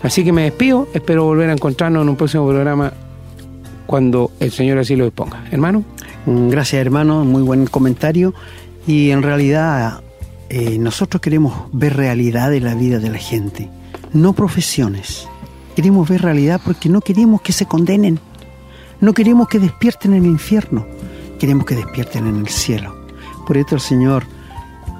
Así 0.03 0.25
que 0.25 0.33
me 0.33 0.43
despido, 0.43 0.89
espero 0.95 1.25
volver 1.25 1.51
a 1.51 1.53
encontrarnos 1.53 2.03
en 2.03 2.09
un 2.09 2.17
próximo 2.17 2.49
programa 2.49 2.93
cuando 3.87 4.33
el 4.41 4.51
Señor 4.51 4.79
así 4.79 4.97
lo 4.97 5.05
disponga. 5.05 5.45
Hermano. 5.51 5.85
Gracias 6.25 6.81
hermano, 6.81 7.25
muy 7.25 7.43
buen 7.43 7.67
comentario 7.67 8.33
y 8.87 9.11
en 9.11 9.23
realidad 9.23 10.03
eh, 10.51 10.79
nosotros 10.79 11.21
queremos 11.21 11.65
ver 11.73 11.97
realidad 11.97 12.49
de 12.51 12.61
la 12.61 12.77
vida 12.77 13.01
de 13.01 13.11
la 13.11 13.19
gente, 13.19 13.69
no 14.13 14.33
profesiones. 14.33 15.27
Queremos 15.75 16.09
ver 16.09 16.23
realidad 16.23 16.61
porque 16.65 16.89
no 16.89 17.01
queremos 17.01 17.43
que 17.43 17.53
se 17.53 17.67
condenen. 17.67 18.21
No 19.01 19.15
queremos 19.15 19.49
que 19.49 19.59
despierten 19.59 20.13
en 20.13 20.25
el 20.25 20.31
infierno. 20.31 20.87
Queremos 21.41 21.67
que 21.67 21.75
despierten 21.75 22.27
en 22.27 22.37
el 22.37 22.49
cielo. 22.49 22.95
Por 23.47 23.57
esto 23.57 23.75
el 23.75 23.81
Señor 23.81 24.25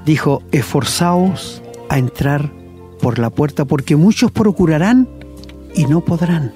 dijo, 0.05 0.41
esforzaos 0.51 1.61
a 1.89 1.97
entrar 1.97 2.51
por 3.01 3.19
la 3.19 3.29
puerta 3.29 3.65
porque 3.65 3.95
muchos 3.95 4.31
procurarán 4.31 5.07
y 5.75 5.85
no 5.85 6.01
podrán. 6.01 6.53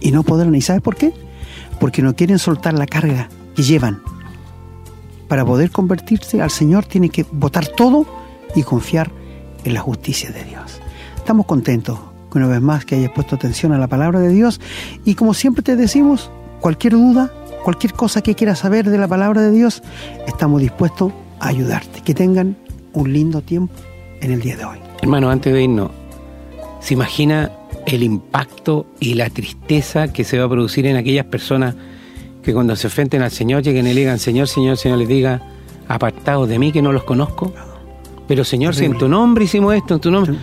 Y 0.00 0.10
no 0.10 0.22
podrán. 0.22 0.54
¿Y 0.54 0.62
sabes 0.62 0.82
por 0.82 0.96
qué? 0.96 1.12
Porque 1.80 2.02
no 2.02 2.14
quieren 2.14 2.38
soltar 2.38 2.74
la 2.74 2.86
carga 2.86 3.28
que 3.54 3.62
llevan. 3.62 4.02
Para 5.28 5.44
poder 5.44 5.70
convertirse 5.70 6.42
al 6.42 6.50
Señor 6.50 6.84
tiene 6.84 7.08
que 7.08 7.24
votar 7.32 7.66
todo 7.66 8.06
y 8.54 8.62
confiar 8.62 9.10
en 9.64 9.74
la 9.74 9.80
justicia 9.80 10.30
de 10.30 10.44
Dios. 10.44 10.80
Estamos 11.16 11.46
contentos 11.46 11.98
una 12.34 12.46
vez 12.46 12.60
más 12.60 12.84
que 12.84 12.96
hayas 12.96 13.10
puesto 13.10 13.36
atención 13.36 13.72
a 13.72 13.78
la 13.78 13.88
palabra 13.88 14.20
de 14.20 14.30
Dios 14.30 14.60
y 15.04 15.14
como 15.14 15.34
siempre 15.34 15.62
te 15.62 15.76
decimos, 15.76 16.30
cualquier 16.60 16.94
duda, 16.94 17.32
cualquier 17.64 17.92
cosa 17.92 18.22
que 18.22 18.34
quieras 18.34 18.60
saber 18.60 18.88
de 18.88 18.98
la 18.98 19.08
palabra 19.08 19.42
de 19.42 19.50
Dios, 19.50 19.82
estamos 20.26 20.60
dispuestos 20.60 21.12
a 21.42 21.48
ayudarte. 21.48 22.00
Que 22.00 22.14
tengan 22.14 22.56
un 22.92 23.12
lindo 23.12 23.42
tiempo 23.42 23.74
en 24.20 24.32
el 24.32 24.40
día 24.40 24.56
de 24.56 24.64
hoy. 24.64 24.78
Hermano, 25.02 25.30
antes 25.30 25.52
de 25.52 25.64
irnos, 25.64 25.90
¿se 26.80 26.94
imagina 26.94 27.50
el 27.86 28.02
impacto 28.02 28.86
y 29.00 29.14
la 29.14 29.28
tristeza 29.28 30.12
que 30.12 30.24
se 30.24 30.38
va 30.38 30.44
a 30.44 30.48
producir 30.48 30.86
en 30.86 30.96
aquellas 30.96 31.26
personas 31.26 31.74
que 32.42 32.54
cuando 32.54 32.76
se 32.76 32.86
enfrenten 32.86 33.22
al 33.22 33.30
Señor 33.30 33.62
lleguen 33.62 33.86
y 33.86 33.92
le 33.92 34.00
digan, 34.00 34.18
Señor, 34.18 34.48
Señor, 34.48 34.76
Señor, 34.76 34.98
les 34.98 35.08
diga, 35.08 35.42
apartados 35.88 36.48
de 36.48 36.58
mí 36.58 36.70
que 36.70 36.80
no 36.80 36.92
los 36.92 37.04
conozco? 37.04 37.52
Pero 38.28 38.44
Señor, 38.44 38.74
si 38.74 38.84
en 38.84 38.96
tu 38.96 39.08
nombre 39.08 39.44
hicimos 39.44 39.74
esto, 39.74 39.94
en 39.94 40.00
tu 40.00 40.10
nombre... 40.10 40.36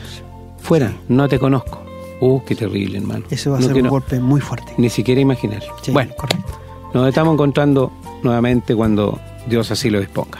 Fuera, 0.60 0.94
no 1.08 1.30
te 1.30 1.40
conozco. 1.40 1.82
Uh, 2.20 2.42
qué 2.44 2.54
terrible, 2.54 2.98
hermano. 2.98 3.24
Eso 3.30 3.52
va 3.52 3.60
a 3.60 3.62
ser 3.62 3.82
un 3.82 3.88
golpe 3.88 4.20
muy 4.20 4.42
fuerte. 4.42 4.74
Ni 4.78 4.90
siquiera 4.90 5.22
imaginar. 5.22 5.64
bueno, 5.92 6.14
correcto. 6.18 6.60
Nos 6.94 7.08
estamos 7.08 7.34
encontrando 7.34 7.92
nuevamente 8.24 8.76
cuando 8.76 9.18
Dios 9.48 9.72
así 9.72 9.90
lo 9.90 10.00
disponga. 10.00 10.40